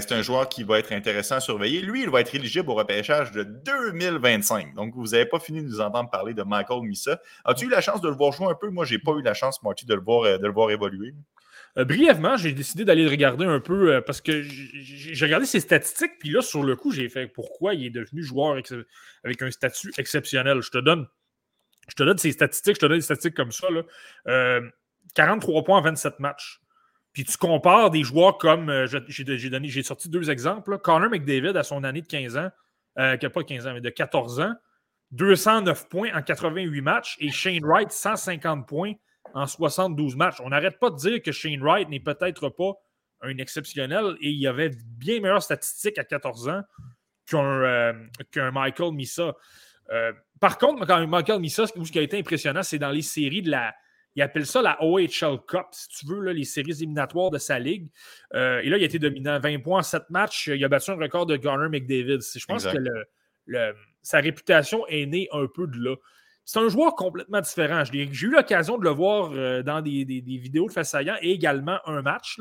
[0.00, 1.80] c'est un joueur qui va être intéressant à surveiller.
[1.80, 4.74] Lui, il va être éligible au repêchage de 2025.
[4.76, 7.20] Donc, vous n'avez pas fini de nous entendre parler de Michael Missa.
[7.44, 8.70] As-tu eu la chance de le voir jouer un peu?
[8.70, 11.12] Moi, je n'ai pas eu la chance, Marty, de le voir, de le voir évoluer.
[11.78, 15.60] Euh, brièvement, j'ai décidé d'aller le regarder un peu euh, parce que j'ai regardé ses
[15.60, 18.60] statistiques, puis là, sur le coup, j'ai fait pourquoi il est devenu joueur
[19.24, 20.60] avec un statut exceptionnel.
[20.62, 21.06] Je te donne,
[21.90, 23.66] je te donne ses statistiques, je te donne des statistiques comme ça.
[25.14, 26.60] 43 euh, points en 27 matchs.
[27.12, 30.78] Puis tu compares des joueurs comme, j'ai sorti deux exemples.
[30.78, 32.50] Connor McDavid à son année de 15 ans,
[32.94, 34.54] pas 15 ans, mais de 14 ans,
[35.10, 38.92] 209 points en 88 matchs et Shane Wright, 150 points
[39.34, 40.40] en 72 matchs.
[40.40, 42.72] On n'arrête pas de dire que Shane Wright n'est peut-être pas
[43.22, 46.62] un exceptionnel et il avait bien meilleures statistiques à 14 ans
[47.26, 49.34] qu'un euh, Michael Missa.
[49.92, 53.42] Euh, par contre, quand Michael Missa, ce qui a été impressionnant, c'est dans les séries
[53.42, 53.74] de la.
[54.16, 57.60] Il appelle ça la OHL Cup, si tu veux, là, les séries éliminatoires de sa
[57.60, 57.88] ligue.
[58.34, 59.38] Euh, et là, il a été dominant.
[59.38, 60.48] 20 points en 7 matchs.
[60.48, 62.18] Il a battu un record de Garner McDavid.
[62.34, 62.76] Je pense que
[63.46, 65.94] le, sa réputation est née un peu de là.
[66.52, 67.84] C'est un joueur complètement différent.
[67.84, 72.02] J'ai eu l'occasion de le voir euh, dans des, vidéos de face et également un
[72.02, 72.40] match.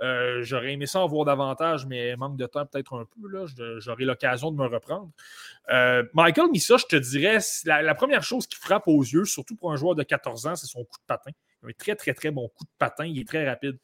[0.00, 3.44] Euh, j'aurais aimé ça en voir davantage, mais manque de temps peut-être un peu.
[3.78, 5.10] J'aurai l'occasion de me reprendre.
[5.70, 9.54] Euh, Michael Missa, je te dirais, la, la, première chose qui frappe aux yeux, surtout
[9.54, 11.32] pour un joueur de 14 ans, c'est son coup de patin.
[11.62, 13.04] Il a un très, très, très bon coup de patin.
[13.04, 13.78] Il est très rapide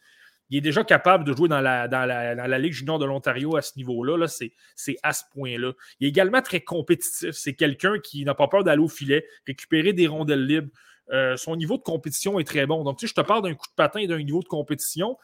[0.51, 3.63] il est déjà capable de jouer dans la, dans la, Ligue junior de l'Ontario à
[3.63, 4.17] ce niveau-là.
[4.17, 5.73] -là, c'est à ce point-là.
[6.01, 7.31] Il est également très compétitif.
[7.33, 10.71] C'est quelqu'un qui n'a pas peur d'aller au filet, récupérer des rondelles libres.
[11.11, 12.85] Euh, son niveau de compétition est très bon.
[12.85, 15.17] Donc, tu sais, je te parle d'un coup de patin et d'un niveau de compétition.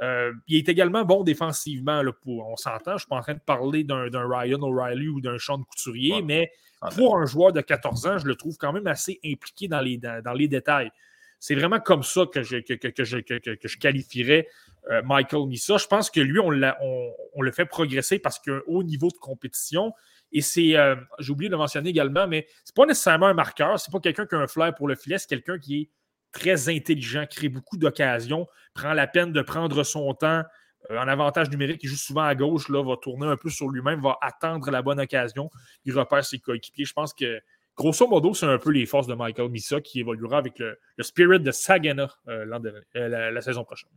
[0.00, 2.02] Euh, il est également bon défensivement.
[2.02, 5.08] Là, pour, on s'entend, je ne suis pas en train de parler d'un Ryan O'Reilly
[5.08, 6.50] ou d'un Sean Couturier, mais
[6.96, 9.98] pour un joueur de 14 ans, je le trouve quand même assez impliqué dans les,
[9.98, 10.90] dans les détails.
[11.42, 14.46] C'est vraiment comme ça que je, que, qualifierais
[14.92, 15.76] euh, Michael Missa.
[15.76, 19.92] Je pense que lui, on, le fait progresser parce qu'il haut niveau de compétition.
[20.30, 23.80] Et c'est, euh, j'ai oublié de le mentionner également, mais c'est pas nécessairement un marqueur,
[23.80, 25.90] c'est pas quelqu'un qui a un flair pour le filet, c'est quelqu'un qui est
[26.30, 30.44] très intelligent, crée beaucoup d'occasions, prend la peine de prendre son temps.
[30.92, 33.68] Euh, en avantage numérique, il joue souvent à gauche, là, va tourner un peu sur
[33.68, 35.50] lui-même, va attendre la bonne occasion,
[35.84, 36.84] il repère ses coéquipiers.
[36.84, 37.40] Je pense que
[37.76, 41.40] Grosso modo, c'est un peu les forces de Michael Missa qui évoluera avec le, Spirit
[41.40, 42.44] de Sagana euh,
[42.96, 43.88] euh, la, saison prochaine.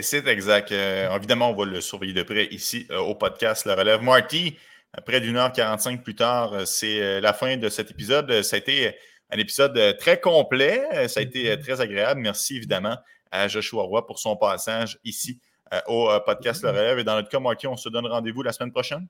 [0.00, 0.70] C'est exact.
[0.70, 4.02] Euh, évidemment, on va le surveiller de près ici au podcast La Relève.
[4.02, 4.56] Marty,
[5.04, 8.42] près d'une heure 45 plus tard, c'est la fin de cet épisode.
[8.42, 8.94] Ça a été
[9.30, 11.08] un épisode très complet.
[11.08, 12.20] Ça a été très agréable.
[12.20, 12.96] Merci évidemment
[13.32, 15.40] à Joshua Roy pour son passage ici
[15.86, 16.98] au podcast Le Relève.
[16.98, 19.06] Et dans notre cas, Marky, on se donne rendez-vous la semaine prochaine?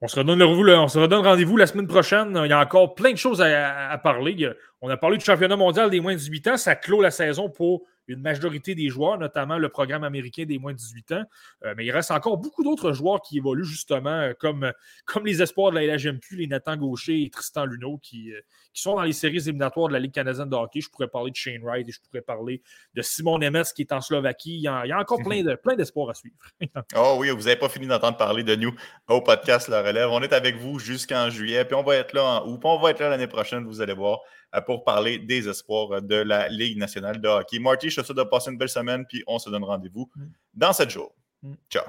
[0.00, 2.38] On se redonne, on se redonne rendez-vous la semaine prochaine.
[2.44, 4.48] Il y a encore plein de choses à, parler.
[4.80, 6.56] On a parlé du championnat mondial des moins de 18 ans.
[6.56, 10.72] Ça clôt la saison pour une majorité des joueurs, notamment le programme américain des moins
[10.72, 11.24] de 18 ans.
[11.64, 14.72] Euh, mais il reste encore beaucoup d'autres joueurs qui évoluent justement, euh, comme,
[15.06, 18.40] comme les espoirs de la LHMQ, les Nathan Gaucher et Tristan Luneau, qui, euh,
[18.72, 20.80] qui sont dans les séries éliminatoires de la Ligue canadienne de hockey.
[20.80, 22.62] Je pourrais parler de Shane Wright et je pourrais parler
[22.94, 24.56] de Simon Nemes qui est en Slovaquie.
[24.56, 26.36] Il y a, encore plein, de, plein d'espoirs à suivre.
[26.96, 28.74] oh oui, vous n'avez pas fini d'entendre parler de nous
[29.08, 30.08] au podcast La Relève.
[30.10, 32.90] On est avec vous jusqu'en juillet, puis on va être là en août, on va
[32.90, 34.20] être là l'année prochaine, vous allez voir.
[34.54, 37.60] Euh, pour parler des espoirs de la Ligue nationale de hockey.
[37.60, 40.24] Marty, je te souhaite de passer une belle semaine, puis on se donne rendez-vous mm.
[40.54, 41.14] dans sept jours.
[41.42, 41.54] Mm.
[41.70, 41.84] Ciao.